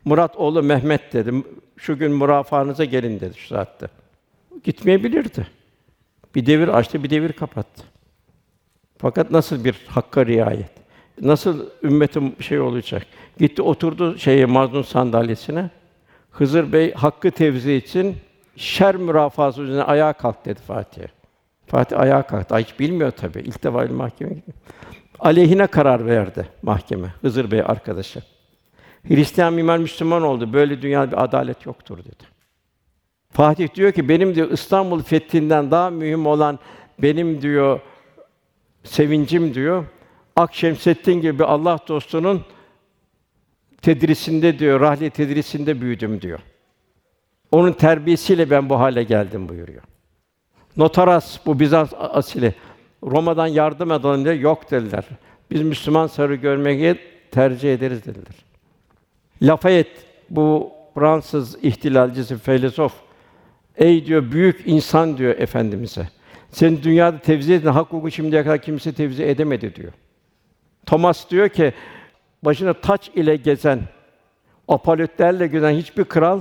Murat 0.04 0.36
oğlu 0.36 0.62
Mehmet 0.62 1.12
dedi. 1.12 1.44
Şu 1.76 1.98
gün 1.98 2.12
mürafaanıza 2.12 2.84
gelin 2.84 3.20
dedi 3.20 3.38
şu 3.38 3.46
saatte. 3.46 3.88
Gitmeyebilirdi. 4.64 5.46
Bir 6.34 6.46
devir 6.46 6.68
açtı, 6.68 7.04
bir 7.04 7.10
devir 7.10 7.32
kapattı. 7.32 7.82
Fakat 9.00 9.30
nasıl 9.30 9.64
bir 9.64 9.86
hakka 9.88 10.26
riayet? 10.26 10.70
Nasıl 11.20 11.66
ümmetin 11.82 12.36
şey 12.40 12.60
olacak? 12.60 13.06
Gitti 13.38 13.62
oturdu 13.62 14.18
şeye 14.18 14.46
mazlum 14.46 14.84
sandalyesine. 14.84 15.70
Hızır 16.30 16.72
Bey 16.72 16.94
hakkı 16.94 17.30
tevzi 17.30 17.72
için 17.72 18.16
şer 18.56 18.96
mürafası 18.96 19.62
üzerine 19.62 19.82
ayağa 19.82 20.12
kalk 20.12 20.44
dedi 20.44 20.60
Fatih'e. 20.60 21.06
Fatih 21.66 22.00
ayağa 22.00 22.22
kalktı. 22.22 22.54
Ay 22.54 22.64
hiç 22.64 22.80
bilmiyor 22.80 23.10
tabii. 23.10 23.40
İlk 23.40 23.64
defa 23.64 23.86
mahkeme 23.86 24.30
gidiyor. 24.30 24.56
Aleyhine 25.18 25.66
karar 25.66 26.06
verdi 26.06 26.48
mahkeme. 26.62 27.14
Hızır 27.20 27.50
Bey 27.50 27.60
arkadaşı. 27.60 28.22
Hristiyan 29.08 29.52
mimar 29.52 29.78
Müslüman 29.78 30.22
oldu. 30.22 30.52
Böyle 30.52 30.82
dünyada 30.82 31.12
bir 31.12 31.24
adalet 31.24 31.66
yoktur 31.66 31.98
dedi. 31.98 32.24
Fatih 33.32 33.74
diyor 33.74 33.92
ki 33.92 34.08
benim 34.08 34.34
diyor 34.34 34.50
İstanbul 34.50 35.02
fethinden 35.02 35.70
daha 35.70 35.90
mühim 35.90 36.26
olan 36.26 36.58
benim 36.98 37.42
diyor 37.42 37.80
sevincim 38.84 39.54
diyor. 39.54 39.84
Akşemseddin 40.36 41.20
gibi 41.20 41.44
Allah 41.44 41.78
dostunun 41.88 42.44
tedrisinde 43.82 44.58
diyor, 44.58 44.80
rahli 44.80 45.10
tedrisinde 45.10 45.80
büyüdüm 45.80 46.20
diyor. 46.20 46.40
Onun 47.52 47.72
terbiyesiyle 47.72 48.50
ben 48.50 48.68
bu 48.68 48.80
hale 48.80 49.02
geldim 49.02 49.48
buyuruyor. 49.48 49.82
Notaras 50.76 51.46
bu 51.46 51.60
Bizans 51.60 51.92
asili 51.98 52.54
Roma'dan 53.02 53.46
yardım 53.46 53.92
edelim 53.92 54.24
diye 54.24 54.34
yok 54.34 54.70
dediler. 54.70 55.04
Biz 55.50 55.62
Müslüman 55.62 56.06
sarı 56.06 56.34
görmeyi 56.34 56.98
tercih 57.30 57.74
ederiz 57.74 58.04
dediler. 58.04 58.34
Lafayette 59.42 60.00
bu 60.30 60.72
Fransız 60.94 61.64
ihtilalcisi 61.64 62.38
filozof 62.38 62.92
ey 63.76 64.06
diyor 64.06 64.32
büyük 64.32 64.62
insan 64.66 65.18
diyor 65.18 65.38
efendimize. 65.38 66.08
Sen 66.52 66.82
dünyada 66.82 67.18
tevzi 67.18 67.52
ettin, 67.52 67.68
hak 67.68 67.86
hukuku 67.86 68.10
şimdiye 68.10 68.44
kadar 68.44 68.62
kimse 68.62 68.92
tevzi 68.92 69.24
edemedi 69.24 69.74
diyor. 69.74 69.92
Thomas 70.86 71.30
diyor 71.30 71.48
ki 71.48 71.72
başına 72.42 72.72
taç 72.72 73.10
ile 73.14 73.36
gezen, 73.36 73.80
apalötlerle 74.68 75.46
gezen 75.46 75.72
hiçbir 75.72 76.04
kral 76.04 76.40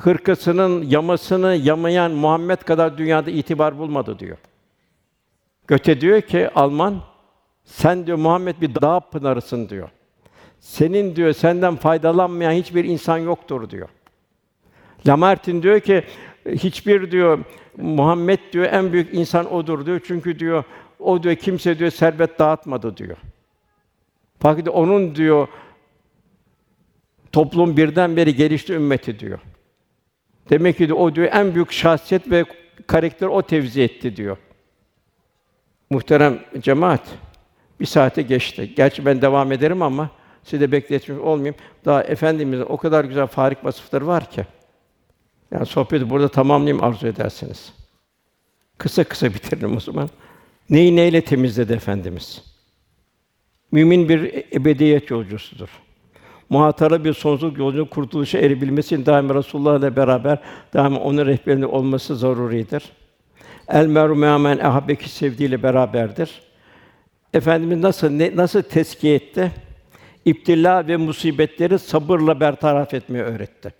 hırkasının 0.00 0.82
yamasını 0.82 1.54
yamayan 1.54 2.10
Muhammed 2.10 2.58
kadar 2.58 2.98
dünyada 2.98 3.30
itibar 3.30 3.78
bulmadı 3.78 4.18
diyor. 4.18 4.36
Göte 5.66 6.00
diyor 6.00 6.20
ki 6.20 6.50
Alman 6.54 7.00
sen 7.64 8.06
diyor 8.06 8.18
Muhammed 8.18 8.60
bir 8.60 8.74
dağ 8.74 9.00
pınarısın 9.00 9.68
diyor. 9.68 9.88
Senin 10.60 11.16
diyor 11.16 11.32
senden 11.32 11.76
faydalanmayan 11.76 12.52
hiçbir 12.52 12.84
insan 12.84 13.18
yoktur 13.18 13.70
diyor. 13.70 13.88
Lamartine 15.06 15.62
diyor 15.62 15.80
ki 15.80 16.04
hiçbir 16.52 17.10
diyor 17.10 17.38
Muhammed 17.76 18.38
diyor 18.52 18.64
en 18.72 18.92
büyük 18.92 19.14
insan 19.14 19.52
odur 19.52 19.86
diyor. 19.86 20.00
Çünkü 20.06 20.38
diyor 20.38 20.64
o 20.98 21.22
diyor 21.22 21.34
kimse 21.34 21.78
diyor 21.78 21.90
servet 21.90 22.38
dağıtmadı 22.38 22.96
diyor. 22.96 23.16
Fakat 24.40 24.68
onun 24.68 25.14
diyor 25.14 25.48
toplum 27.32 27.76
birden 27.76 28.16
beri 28.16 28.34
gelişti 28.34 28.72
ümmeti 28.72 29.18
diyor. 29.18 29.38
Demek 30.50 30.78
ki 30.78 30.86
diyor, 30.86 30.98
o 30.98 31.14
diyor 31.14 31.28
en 31.32 31.54
büyük 31.54 31.72
şahsiyet 31.72 32.30
ve 32.30 32.44
karakter 32.86 33.26
o 33.26 33.42
tevzi 33.42 33.82
etti 33.82 34.16
diyor. 34.16 34.36
Muhterem 35.90 36.38
cemaat, 36.60 37.02
bir 37.80 37.86
saate 37.86 38.22
geçti. 38.22 38.74
Gerçi 38.76 39.06
ben 39.06 39.22
devam 39.22 39.52
ederim 39.52 39.82
ama 39.82 40.10
sizi 40.44 40.60
de 40.60 40.72
bekletmiş 40.72 41.18
olmayayım. 41.18 41.54
Daha 41.84 42.02
efendimizin 42.02 42.64
o 42.68 42.76
kadar 42.76 43.04
güzel 43.04 43.26
farik 43.26 43.64
vasıfları 43.64 44.06
var 44.06 44.30
ki. 44.30 44.46
Yani 45.52 45.66
sohbeti 45.66 46.10
burada 46.10 46.28
tamamlayayım 46.28 46.84
arzu 46.84 47.06
ederseniz. 47.06 47.72
Kısa 48.78 49.04
kısa 49.04 49.26
bitiririm 49.34 49.76
o 49.76 49.80
zaman. 49.80 50.10
Neyi 50.70 50.96
neyle 50.96 51.20
temizledi 51.20 51.72
efendimiz? 51.72 52.42
Mümin 53.72 54.08
bir 54.08 54.44
ebediyet 54.52 55.10
yolcusudur. 55.10 55.68
Muhatara 56.50 57.04
bir 57.04 57.12
sonsuzluk 57.12 57.58
yolculuğu 57.58 57.90
kurtuluşa 57.90 58.38
erebilmesi 58.38 58.94
için 58.94 59.06
daima 59.06 59.34
Resulullah 59.34 59.78
ile 59.78 59.96
beraber 59.96 60.38
daima 60.74 61.00
onun 61.00 61.26
rehberinde 61.26 61.66
olması 61.66 62.16
zaruridir. 62.16 62.92
El 63.68 63.86
meru 63.86 64.16
me'amen 64.16 64.58
ehabbeki 64.58 65.08
sevdiğiyle 65.08 65.62
beraberdir. 65.62 66.42
Efendimiz 67.34 67.78
nasıl 67.78 68.10
ne, 68.10 68.36
nasıl 68.36 68.62
tezkiye 68.62 69.14
etti? 69.14 69.52
İptila 70.24 70.88
ve 70.88 70.96
musibetleri 70.96 71.78
sabırla 71.78 72.40
bertaraf 72.40 72.94
etmeyi 72.94 73.24
öğretti. 73.24 73.72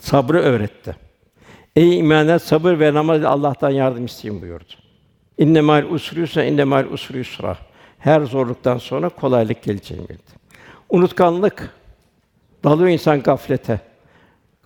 Sabrı 0.00 0.38
öğretti. 0.38 0.96
Ey 1.76 1.98
imanlar 1.98 2.38
sabır 2.38 2.80
ve 2.80 2.94
namaz 2.94 3.24
Allah'tan 3.24 3.70
yardım 3.70 4.04
isteyin 4.04 4.42
buyurdu. 4.42 4.72
İnne 5.38 5.60
mal 5.60 5.84
usri 5.90 6.20
yusra, 6.20 6.44
inne 6.44 6.64
mal 6.64 6.84
usri 6.92 7.18
yusra. 7.18 7.58
Her 7.98 8.20
zorluktan 8.20 8.78
sonra 8.78 9.08
kolaylık 9.08 9.62
geleceğini 9.62 10.08
bildi. 10.08 10.32
Unutkanlık 10.90 11.70
dalıyor 12.64 12.88
insan 12.88 13.22
gaflete. 13.22 13.80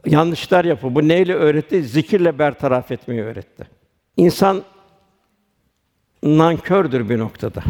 Yanlışlar 0.07 0.65
yapıyor. 0.65 0.95
Bu 0.95 1.09
neyle 1.09 1.35
öğretti? 1.35 1.83
Zikirle 1.83 2.39
bertaraf 2.39 2.91
etmeyi 2.91 3.23
öğretti. 3.23 3.67
İnsan 4.17 4.63
nankördür 6.23 7.09
bir 7.09 7.19
noktada. 7.19 7.63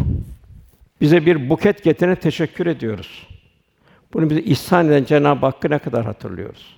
Bize 1.00 1.26
bir 1.26 1.50
buket 1.50 1.84
getirene 1.84 2.16
teşekkür 2.16 2.66
ediyoruz. 2.66 3.28
Bunu 4.14 4.30
bize 4.30 4.40
ihsan 4.40 4.88
eden 4.88 5.04
Cenab-ı 5.04 5.46
Hakk'ı 5.46 5.70
ne 5.70 5.78
kadar 5.78 6.04
hatırlıyoruz? 6.04 6.76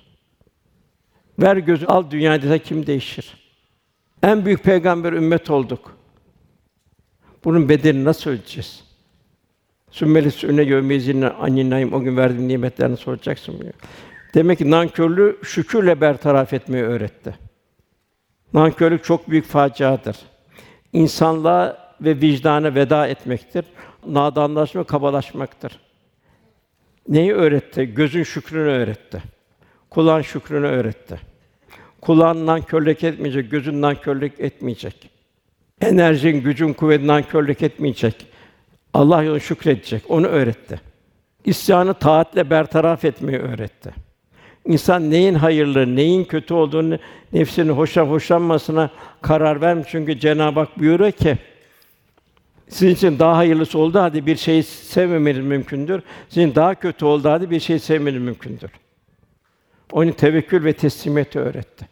Ver 1.39 1.57
gözü 1.57 1.87
al 1.87 2.11
dünyada 2.11 2.59
kim 2.59 2.87
değişir? 2.87 3.35
En 4.23 4.45
büyük 4.45 4.65
peygamber 4.65 5.13
ümmet 5.13 5.51
olduk. 5.51 5.97
Bunun 7.45 7.69
bedelini 7.69 8.05
nasıl 8.05 8.31
ölçeceğiz? 8.31 8.85
Sümmeli 9.91 10.31
sünne 10.31 10.63
yevmezine 10.63 11.29
anninayım 11.29 11.93
o 11.93 12.01
gün 12.01 12.17
verdiğim 12.17 12.49
nimetlerini 12.49 12.97
soracaksın 12.97 13.61
diyor. 13.61 13.73
Demek 14.35 14.59
ki 14.59 14.71
nankörlüğü 14.71 15.39
şükürle 15.43 16.01
bertaraf 16.01 16.53
etmeyi 16.53 16.85
öğretti. 16.85 17.39
Nankörlük 18.53 19.05
çok 19.05 19.31
büyük 19.31 19.45
faciadır. 19.45 20.17
İnsanlığa 20.93 21.95
ve 22.01 22.21
vicdana 22.21 22.75
veda 22.75 23.07
etmektir. 23.07 23.65
Nadanlaşma, 24.07 24.85
kabalaşmaktır. 24.85 25.81
Neyi 27.09 27.33
öğretti? 27.33 27.95
Gözün 27.95 28.23
şükrünü 28.23 28.71
öğretti. 28.71 29.23
Kulağın 29.91 30.23
şükrünü 30.23 30.67
öğretti. 30.67 31.21
Kulağın 32.01 32.47
nankörlük 32.47 33.05
etmeyecek, 33.05 33.51
gözün 33.51 33.83
nankörlük 33.83 34.41
etmeyecek. 34.41 35.11
Enerjin, 35.81 36.43
gücün, 36.43 36.73
kuvvetin 36.73 37.07
nankörlük 37.07 37.63
etmeyecek. 37.63 38.27
Allah 38.95 39.23
yolunu 39.23 39.41
şükredecek. 39.41 40.03
Onu 40.09 40.27
öğretti. 40.27 40.81
İsyanı 41.45 41.95
taatle 41.95 42.51
bertaraf 42.51 43.05
etmeyi 43.05 43.39
öğretti. 43.39 43.91
İnsan 44.67 45.11
neyin 45.11 45.35
hayırlı, 45.35 45.97
neyin 45.97 46.25
kötü 46.25 46.55
olduğunu 46.55 46.99
nefsinin 47.33 47.73
hoşlan 47.73 48.07
hoşlanmasına 48.07 48.91
karar 49.23 49.61
vermiş. 49.61 49.89
Çünkü 49.91 50.21
Cenab-ı 50.21 50.61
Hak 50.61 50.79
buyuruyor 50.79 51.13
ki 51.13 51.39
sizin 52.69 52.95
için 52.95 53.19
daha 53.19 53.37
hayırlısı 53.37 53.79
oldu 53.79 53.99
hadi 53.99 54.27
bir 54.27 54.37
şeyi 54.37 54.63
sevmemeniz 54.63 55.45
mümkündür. 55.45 56.03
Sizin 56.29 56.55
daha 56.55 56.75
kötü 56.75 57.05
oldu 57.05 57.31
hadi 57.31 57.51
bir 57.51 57.61
şeyi 57.61 57.81
sevmeniz 57.81 58.23
mümkündür. 58.23 58.71
Onun 59.93 60.13
tevekkül 60.13 60.65
ve 60.65 60.73
teslimiyeti 60.73 61.39
öğretti. 61.39 61.89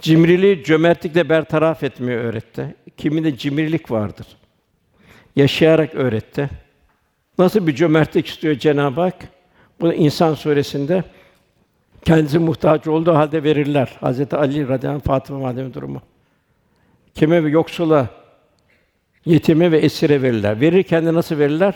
Cimriliği 0.00 0.64
cömertlikle 0.64 1.28
bertaraf 1.28 1.82
etmeyi 1.82 2.18
öğretti. 2.18 2.74
Kiminde 2.96 3.36
cimrilik 3.36 3.90
vardır. 3.90 4.26
Yaşayarak 5.36 5.94
öğretti. 5.94 6.50
Nasıl 7.38 7.66
bir 7.66 7.74
cömertlik 7.74 8.26
istiyor 8.26 8.54
Cenab-ı 8.54 9.00
Hak? 9.00 9.28
Bu 9.80 9.92
İnsan 9.92 10.34
suresinde 10.34 11.04
kendisi 12.04 12.38
muhtaç 12.38 12.86
olduğu 12.86 13.14
halde 13.14 13.42
verirler. 13.42 13.96
Hazreti 14.00 14.36
Ali 14.36 14.68
radıyallahu 14.68 14.96
anh, 14.96 15.06
Fatıma 15.06 15.40
validemiz 15.40 15.74
durumu. 15.74 16.02
Kime 17.14 17.44
ve 17.44 17.48
yoksula, 17.48 18.08
yetime 19.24 19.72
ve 19.72 19.78
esire 19.78 20.22
verirler. 20.22 20.60
Verirken 20.60 21.06
de 21.06 21.14
nasıl 21.14 21.38
verirler? 21.38 21.74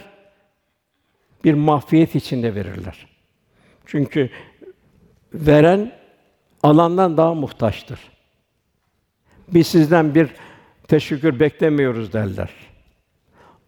Bir 1.45 1.55
mahfiyet 1.55 2.15
içinde 2.15 2.55
verirler. 2.55 3.07
Çünkü 3.87 4.31
veren 5.47 5.93
alandan 6.62 7.16
daha 7.16 7.35
muhtaçtır. 7.35 8.01
Biz 9.48 9.66
sizden 9.66 10.15
bir 10.15 10.28
teşekkür 10.89 11.40
beklemiyoruz 11.40 12.12
derler. 12.12 12.51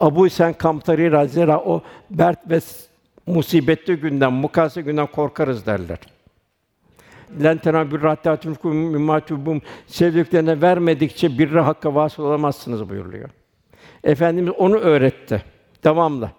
Abu 0.00 0.30
Sen 0.30 0.52
Kamtari 0.52 1.12
Razera 1.12 1.58
o 1.58 1.82
bert 2.10 2.50
ve 2.50 2.60
musibetli 3.26 3.96
günden, 3.96 4.32
mukase 4.32 4.82
günden 4.82 5.06
korkarız 5.06 5.66
derler. 5.66 5.98
lentena 7.42 7.90
bir 7.90 8.02
rahtatun 8.02 8.54
kum 8.54 8.76
mimmatubum 8.76 9.62
sevdiklerine 9.86 10.60
vermedikçe 10.60 11.38
bir 11.38 11.50
hakka 11.50 11.94
vasıl 11.94 12.22
olamazsınız 12.22 12.88
buyuruluyor. 12.88 13.28
Efendimiz 14.04 14.52
onu 14.58 14.76
öğretti. 14.76 15.42
Devamlı. 15.84 16.30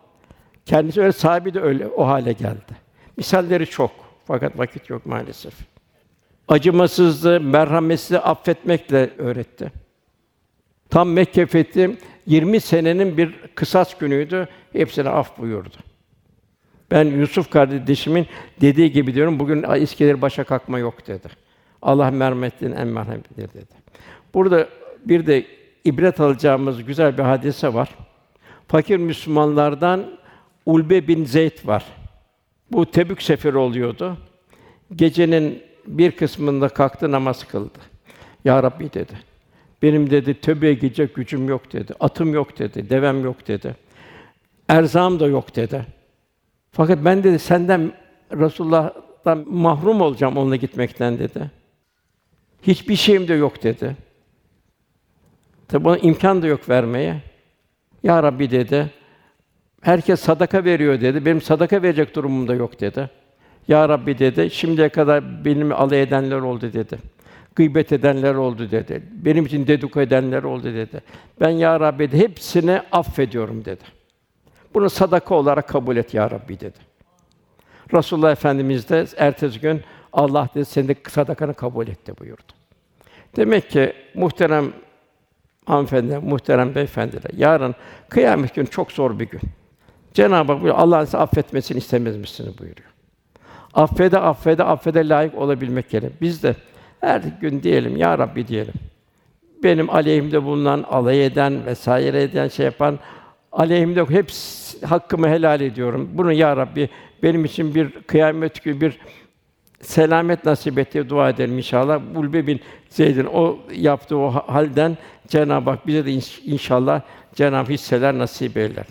Kendisi 0.65 1.01
öyle 1.01 1.11
sahibi 1.11 1.53
de 1.53 1.61
öyle 1.61 1.87
o 1.87 2.07
hale 2.07 2.33
geldi. 2.33 2.75
Misalleri 3.17 3.65
çok 3.65 3.91
fakat 4.25 4.57
vakit 4.57 4.89
yok 4.89 5.05
maalesef. 5.05 5.53
Acımasızlığı, 6.47 7.41
merhametsizliği 7.41 8.19
affetmekle 8.19 9.09
öğretti. 9.17 9.71
Tam 10.89 11.09
Mekke 11.09 11.45
fethi 11.45 11.97
20 12.25 12.59
senenin 12.59 13.17
bir 13.17 13.33
kısas 13.55 13.97
günüydü. 13.97 14.47
Hepsine 14.73 15.09
af 15.09 15.37
buyurdu. 15.37 15.75
Ben 16.91 17.05
Yusuf 17.05 17.49
kardeşimin 17.49 18.27
dediği 18.61 18.91
gibi 18.91 19.13
diyorum. 19.13 19.39
Bugün 19.39 19.63
İskender 19.63 20.21
başa 20.21 20.43
kalkma 20.43 20.79
yok 20.79 21.07
dedi. 21.07 21.27
Allah 21.81 22.11
merhametli'nin 22.11 22.75
en 22.75 22.87
merhametlidir 22.87 23.53
dedi. 23.53 23.73
Burada 24.33 24.67
bir 25.05 25.25
de 25.25 25.45
ibret 25.85 26.19
alacağımız 26.19 26.83
güzel 26.83 27.17
bir 27.17 27.23
hadise 27.23 27.73
var. 27.73 27.89
Fakir 28.67 28.97
Müslümanlardan 28.97 30.05
Ulbe 30.65 31.07
bin 31.07 31.25
Zeyd 31.25 31.67
var. 31.67 31.85
Bu 32.71 32.85
Tebük 32.85 33.21
seferi 33.21 33.57
oluyordu. 33.57 34.17
Gecenin 34.95 35.63
bir 35.87 36.11
kısmında 36.11 36.69
kalktı 36.69 37.11
namaz 37.11 37.47
kıldı. 37.47 37.79
Ya 38.45 38.63
Rabbi 38.63 38.93
dedi. 38.93 39.13
Benim 39.81 40.09
dedi 40.09 40.41
tövbeye 40.41 40.73
gidecek 40.73 41.15
gücüm 41.15 41.49
yok 41.49 41.73
dedi. 41.73 41.93
Atım 41.99 42.33
yok 42.33 42.59
dedi. 42.59 42.89
Devem 42.89 43.23
yok 43.23 43.47
dedi. 43.47 43.75
Erzağım 44.69 45.19
da 45.19 45.27
yok 45.27 45.55
dedi. 45.55 45.85
Fakat 46.71 47.05
ben 47.05 47.23
dedi 47.23 47.39
senden 47.39 47.91
Resulullah'tan 48.31 49.45
mahrum 49.49 50.01
olacağım 50.01 50.37
onunla 50.37 50.55
gitmekten 50.55 51.19
dedi. 51.19 51.51
Hiçbir 52.61 52.95
şeyim 52.95 53.27
de 53.27 53.33
yok 53.33 53.63
dedi. 53.63 53.97
Tabi 55.67 55.83
buna 55.83 55.97
imkan 55.97 56.41
da 56.41 56.47
yok 56.47 56.69
vermeye. 56.69 57.21
Ya 58.03 58.23
Rabbi 58.23 58.51
dedi. 58.51 59.00
Herkes 59.81 60.19
sadaka 60.19 60.63
veriyor 60.63 61.01
dedi. 61.01 61.25
Benim 61.25 61.41
sadaka 61.41 61.81
verecek 61.81 62.15
durumum 62.15 62.47
da 62.47 62.55
yok 62.55 62.79
dedi. 62.79 63.09
Ya 63.67 63.89
Rabbi 63.89 64.19
dedi. 64.19 64.49
Şimdiye 64.49 64.89
kadar 64.89 65.45
benim 65.45 65.71
alay 65.71 66.01
edenler 66.01 66.37
oldu 66.37 66.73
dedi. 66.73 66.97
Gıybet 67.55 67.91
edenler 67.91 68.35
oldu 68.35 68.71
dedi. 68.71 69.03
Benim 69.11 69.45
için 69.45 69.67
dedikodu 69.67 70.03
edenler 70.03 70.43
oldu 70.43 70.63
dedi. 70.63 71.01
Ben 71.39 71.49
ya 71.49 71.79
Rabbi 71.79 72.11
dedi, 72.11 72.17
hepsini 72.17 72.81
affediyorum 72.91 73.65
dedi. 73.65 73.83
Bunu 74.73 74.89
sadaka 74.89 75.35
olarak 75.35 75.67
kabul 75.67 75.97
et 75.97 76.13
ya 76.13 76.31
Rabbi 76.31 76.59
dedi. 76.59 76.77
Resulullah 77.93 78.31
Efendimiz 78.31 78.89
de 78.89 79.05
ertesi 79.17 79.59
gün 79.59 79.81
Allah 80.13 80.47
dedi 80.55 80.65
senin 80.65 80.87
de 80.87 80.95
sadakanı 81.09 81.53
kabul 81.53 81.87
etti 81.87 82.13
buyurdu. 82.19 82.53
Demek 83.35 83.69
ki 83.69 83.93
muhterem 84.15 84.73
hanımefendi, 85.65 86.17
muhterem 86.17 86.75
beyefendiler, 86.75 87.31
yarın 87.37 87.75
kıyamet 88.09 88.55
günü 88.55 88.67
çok 88.67 88.91
zor 88.91 89.19
bir 89.19 89.29
gün. 89.29 89.41
Cenab-ı 90.13 90.51
Hak 90.51 90.61
buyuruyor, 90.61 90.83
Allah'ın 90.83 91.05
size 91.05 91.17
affetmesini 91.17 91.77
istemez 91.77 92.17
misiniz 92.17 92.59
buyuruyor. 92.59 92.89
Affede, 93.73 94.19
affede, 94.19 94.63
affede 94.63 95.09
layık 95.09 95.35
olabilmek 95.37 95.89
gerekir. 95.89 96.15
Biz 96.21 96.43
de 96.43 96.55
her 96.99 97.21
gün 97.41 97.63
diyelim, 97.63 97.97
Ya 97.97 98.17
Rabbi 98.17 98.47
diyelim. 98.47 98.73
Benim 99.63 99.89
aleyhimde 99.89 100.43
bulunan, 100.43 100.85
alay 100.89 101.25
eden 101.25 101.65
vesaire 101.65 102.23
eden 102.23 102.47
şey 102.47 102.65
yapan 102.65 102.99
aleyhimde 103.51 104.05
hep 104.05 104.31
hakkımı 104.85 105.27
helal 105.29 105.61
ediyorum. 105.61 106.09
Bunu 106.13 106.33
Ya 106.33 106.57
Rabbi 106.57 106.89
benim 107.23 107.45
için 107.45 107.75
bir 107.75 107.91
kıyamet 107.91 108.63
günü 108.63 108.81
bir 108.81 108.99
selamet 109.81 110.45
nasip 110.45 110.77
et 110.77 110.93
diye 110.93 111.09
dua 111.09 111.29
edelim 111.29 111.57
inşallah. 111.57 112.01
Ulbe 112.15 112.47
bin 112.47 112.59
Zeyd'in 112.89 113.25
o 113.25 113.59
yaptığı 113.75 114.17
o 114.17 114.31
halden 114.31 114.97
Cenab-ı 115.27 115.69
Hak 115.69 115.87
bize 115.87 116.05
de 116.05 116.11
inşallah 116.45 117.01
Cenab-ı 117.35 117.71
hisseler 117.71 118.17
nasip 118.17 118.57
eyler. 118.57 118.85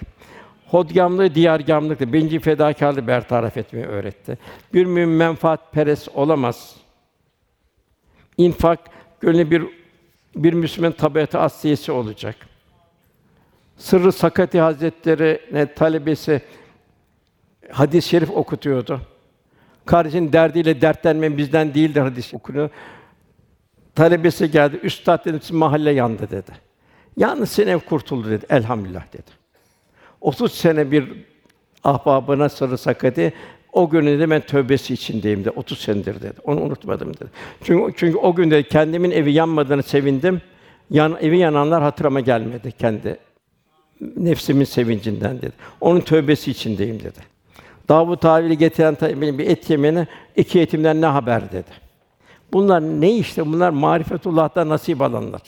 Hodgamlığı, 0.70 1.34
diyargamlıkla 1.34 2.12
birinci 2.12 2.38
fedakarlığı 2.38 3.06
bertaraf 3.06 3.56
etmeyi 3.56 3.86
öğretti. 3.86 4.38
Bir 4.74 4.84
mümin 4.84 5.16
menfaat 5.16 5.72
peres 5.72 6.08
olamaz. 6.14 6.76
İnfak 8.36 8.80
gönlü 9.20 9.50
bir 9.50 9.62
bir 10.36 10.52
Müslüman 10.52 10.92
tabiatı 10.92 11.38
asliyesi 11.38 11.92
olacak. 11.92 12.36
Sırrı 13.76 14.12
Sakati 14.12 14.60
Hazretleri 14.60 15.40
ne 15.52 15.74
talebesi 15.74 16.42
hadis-i 17.70 18.08
şerif 18.08 18.30
okutuyordu. 18.30 19.00
Kardeşin 19.86 20.32
derdiyle 20.32 20.80
dertlenmen 20.80 21.36
bizden 21.36 21.74
değildir 21.74 22.00
hadis 22.00 22.34
okunuyor. 22.34 22.70
Talebesi 23.94 24.50
geldi. 24.50 24.80
Üstad 24.82 25.24
dedi, 25.24 25.52
mahalle 25.52 25.90
yandı 25.90 26.30
dedi. 26.30 26.52
Yalnız 27.16 27.50
senin 27.50 27.70
ev 27.70 27.78
kurtuldu 27.78 28.30
dedi. 28.30 28.46
Elhamdülillah 28.50 29.12
dedi. 29.12 29.39
30 30.20 30.52
sene 30.52 30.90
bir 30.90 31.12
ahbabına 31.84 32.48
sırrı 32.48 32.78
sakati 32.78 33.32
o 33.72 33.90
günü 33.90 34.18
de 34.18 34.30
ben 34.30 34.40
tövbesi 34.40 34.94
içindeyim 34.94 35.44
de 35.44 35.50
30 35.50 35.78
senedir 35.78 36.14
dedi. 36.22 36.40
Onu 36.44 36.60
unutmadım 36.60 37.14
dedi. 37.14 37.30
Çünkü 37.64 37.94
çünkü 37.96 38.18
o 38.18 38.34
günde 38.34 38.62
kendimin 38.62 39.10
evi 39.10 39.32
yanmadığını 39.32 39.82
sevindim. 39.82 40.42
Yan, 40.90 41.16
evi 41.20 41.38
yananlar 41.38 41.82
hatırıma 41.82 42.20
gelmedi 42.20 42.72
kendi 42.72 43.18
nefsimin 44.16 44.64
sevincinden 44.64 45.38
dedi. 45.38 45.52
Onun 45.80 46.00
tövbesi 46.00 46.50
içindeyim 46.50 47.00
dedi. 47.00 47.18
Davut 47.88 48.20
tavili 48.20 48.58
getiren 48.58 48.94
tabii 48.94 49.38
bir 49.38 49.46
et 49.46 49.70
yemeni 49.70 50.06
iki 50.36 50.60
etimden 50.60 51.00
ne 51.00 51.06
haber 51.06 51.52
dedi. 51.52 51.70
Bunlar 52.52 52.80
ne 52.80 53.16
işte? 53.16 53.46
Bunlar 53.46 53.70
marifetullah'ta 53.70 54.68
nasip 54.68 55.02
alanlar. 55.02 55.42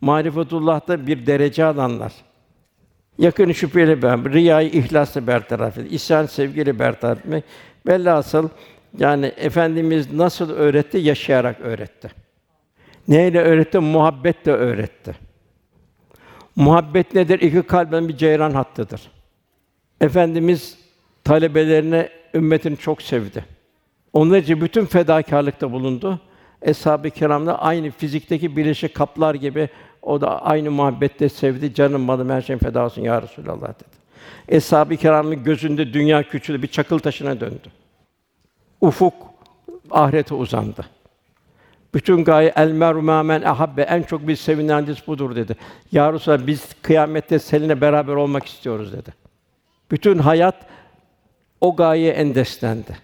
Marifetullah'ta 0.00 1.06
bir 1.06 1.26
derece 1.26 1.64
alanlar. 1.64 2.12
Yakın 3.18 3.52
şüpheli 3.52 4.02
ben, 4.02 4.32
riyayı 4.32 4.70
ihlasla 4.70 5.26
bertaraf 5.26 5.78
etmek, 5.78 5.92
isyan 5.92 6.26
sevgiyle 6.26 6.78
bertaraf 6.78 7.18
etmek. 7.18 7.44
Velhasıl 7.86 8.48
yani 8.98 9.26
efendimiz 9.26 10.12
nasıl 10.12 10.50
öğretti? 10.50 10.98
Yaşayarak 10.98 11.60
öğretti. 11.60 12.10
Neyle 13.08 13.40
öğretti? 13.40 13.78
Muhabbetle 13.78 14.52
öğretti. 14.52 15.14
Muhabbet 16.56 17.14
nedir? 17.14 17.40
İki 17.40 17.62
kalben 17.62 18.08
bir 18.08 18.16
ceyran 18.16 18.50
hattıdır. 18.50 19.00
Efendimiz 20.00 20.78
talebelerine 21.24 22.08
ümmetini 22.34 22.76
çok 22.76 23.02
sevdi. 23.02 23.44
Onlar 24.12 24.38
için 24.38 24.60
bütün 24.60 24.84
fedakarlıkta 24.84 25.72
bulundu. 25.72 26.20
Eshab-ı 26.62 27.10
Kiram'da 27.10 27.62
aynı 27.62 27.90
fizikteki 27.90 28.56
birleşik 28.56 28.94
kaplar 28.94 29.34
gibi 29.34 29.68
o 30.02 30.20
da 30.20 30.42
aynı 30.42 30.70
muhabbette 30.70 31.28
sevdi. 31.28 31.74
Canım 31.74 32.02
malım 32.02 32.30
her 32.30 32.42
şeyin 32.42 32.58
feda 32.58 32.84
olsun 32.84 33.02
ya 33.02 33.22
Resulallah 33.22 33.68
dedi. 33.68 34.02
Eshab-ı 34.48 34.96
Kiram'ın 34.96 35.44
gözünde 35.44 35.92
dünya 35.92 36.22
küçüldü, 36.22 36.62
bir 36.62 36.68
çakıl 36.68 36.98
taşına 36.98 37.40
döndü. 37.40 37.68
Ufuk 38.80 39.14
ahirete 39.90 40.34
uzandı. 40.34 40.86
Bütün 41.94 42.24
gaye 42.24 42.52
el 42.56 42.70
meru 42.70 43.02
men 43.02 43.42
ahabbe 43.42 43.82
en 43.82 44.02
çok 44.02 44.28
biz 44.28 44.40
sevinen 44.40 44.86
budur 45.06 45.36
dedi. 45.36 45.56
Ya 45.92 46.12
Resulallah 46.12 46.46
biz 46.46 46.68
kıyamette 46.82 47.38
seninle 47.38 47.80
beraber 47.80 48.14
olmak 48.14 48.46
istiyoruz 48.46 48.92
dedi. 48.92 49.14
Bütün 49.90 50.18
hayat 50.18 50.54
o 51.60 51.76
gayeye 51.76 52.12
endeslendi. 52.12 52.96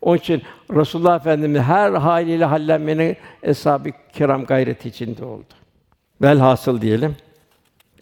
Onun 0.00 0.16
için 0.16 0.42
Resulullah 0.70 1.16
Efendimiz 1.16 1.62
her 1.62 1.92
haliyle 1.92 2.44
hallenmenin 2.44 3.16
eshab-ı 3.42 3.90
kiram 4.12 4.44
gayreti 4.44 4.88
içinde 4.88 5.24
oldu. 5.24 5.54
Velhasıl 6.22 6.80
diyelim. 6.80 7.16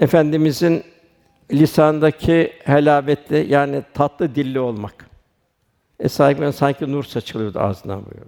Efendimizin 0.01 0.85
lisandaki 1.53 2.53
helavetli 2.65 3.47
yani 3.49 3.83
tatlı 3.95 4.35
dilli 4.35 4.61
olmak. 4.61 5.11
Eshab-ı 6.01 6.53
sanki 6.53 6.93
nur 6.93 7.05
saçılıyordu 7.05 7.61
ağzından 7.61 8.05
buyuruyor. 8.05 8.27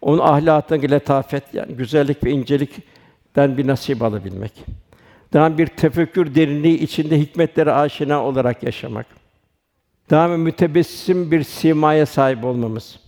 Onun 0.00 0.18
ahlakındaki 0.18 0.90
letafet 0.90 1.54
yani 1.54 1.74
güzellik 1.74 2.24
ve 2.24 2.30
incelikten 2.30 3.56
bir 3.56 3.66
nasip 3.66 4.02
alabilmek. 4.02 4.52
Daha 5.32 5.58
bir 5.58 5.66
tefekkür 5.66 6.34
derinliği 6.34 6.78
içinde 6.78 7.18
hikmetlere 7.18 7.72
aşina 7.72 8.24
olarak 8.24 8.62
yaşamak. 8.62 9.06
Daha 10.10 10.28
mütebessim 10.28 11.30
bir 11.30 11.42
simaya 11.42 12.06
sahip 12.06 12.44
olmamız. 12.44 13.00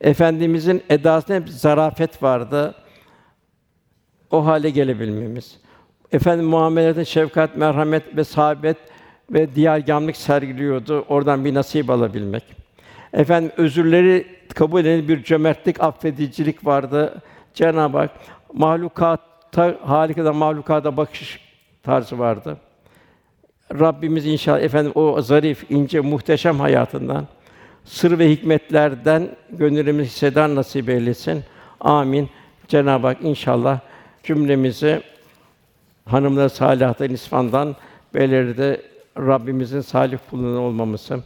Efendimizin 0.00 0.82
edasında 0.88 1.36
hep 1.36 1.48
zarafet 1.48 2.22
vardı. 2.22 2.74
O 4.32 4.46
hale 4.46 4.70
gelebilmemiz. 4.70 5.58
Efendim 6.12 6.46
muamelede 6.46 7.04
şefkat, 7.04 7.56
merhamet 7.56 8.16
ve 8.16 8.24
sahabet 8.24 8.76
ve 9.30 9.54
diyargamlık 9.54 10.16
sergiliyordu. 10.16 11.04
Oradan 11.08 11.44
bir 11.44 11.54
nasip 11.54 11.90
alabilmek. 11.90 12.42
Efendim 13.12 13.52
özürleri 13.56 14.26
kabul 14.54 14.80
eden 14.80 15.08
bir 15.08 15.22
cömertlik, 15.22 15.82
affedicilik 15.82 16.66
vardı. 16.66 17.22
Cenab-ı 17.54 17.98
Hak 17.98 18.10
mahlukata 18.52 19.74
harika 19.84 20.24
da 20.24 20.32
mahlukata 20.32 20.96
bakış 20.96 21.40
tarzı 21.82 22.18
vardı. 22.18 22.56
Rabbimiz 23.80 24.26
inşallah 24.26 24.60
efendim 24.60 24.92
o 24.94 25.22
zarif, 25.22 25.70
ince, 25.70 26.00
muhteşem 26.00 26.60
hayatından 26.60 27.26
sır 27.84 28.18
ve 28.18 28.30
hikmetlerden 28.30 29.28
gönlümüz 29.50 30.06
hisseden 30.06 30.54
nasip 30.54 30.88
eylesin. 30.88 31.44
Amin. 31.80 32.28
Cenab-ı 32.68 33.06
Hak 33.06 33.18
inşallah 33.22 33.80
cümlemizi 34.22 35.02
hanımları 36.04 36.50
salihatan 36.50 37.10
isfandan 37.10 37.76
beyleri 38.14 38.80
Rabbimizin 39.18 39.80
salih 39.80 40.18
kulundan 40.30 40.62
olmamızı, 40.62 41.20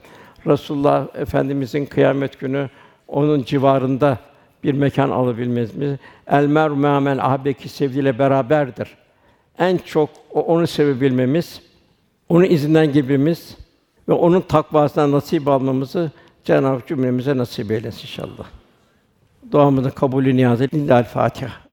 Resulullah 0.47 1.07
Efendimizin 1.15 1.87
kıyamet 1.87 2.41
günü 2.41 2.71
onun 3.09 3.43
civarında 3.43 4.19
bir 4.65 4.73
mekan 4.73 5.11
alabilmemiz, 5.11 5.71
el 6.27 6.47
meru 6.47 6.77
me'amen 6.77 7.19
ahbeki 7.19 7.69
sevdiğiyle 7.69 8.19
beraberdir. 8.19 8.97
En 9.59 9.77
çok 9.79 10.11
onu 10.31 10.67
sevebilmemiz, 10.67 11.63
onun 12.29 12.45
izinden 12.45 12.93
girmemiz 12.93 13.57
ve 14.09 14.13
onun 14.13 14.41
takvasından 14.41 15.13
nasip 15.13 15.49
almamızı 15.49 16.11
Cenab-ı 16.45 16.67
Hak 16.67 16.87
cümlemize 16.87 17.37
nasip 17.37 17.71
eylesin 17.71 18.01
inşallah. 18.01 18.47
Duamızın 19.53 19.91
kabulü 19.91 20.37
niyazı. 20.37 20.69
Lillahi'l 20.75 21.05
Fatiha. 21.05 21.66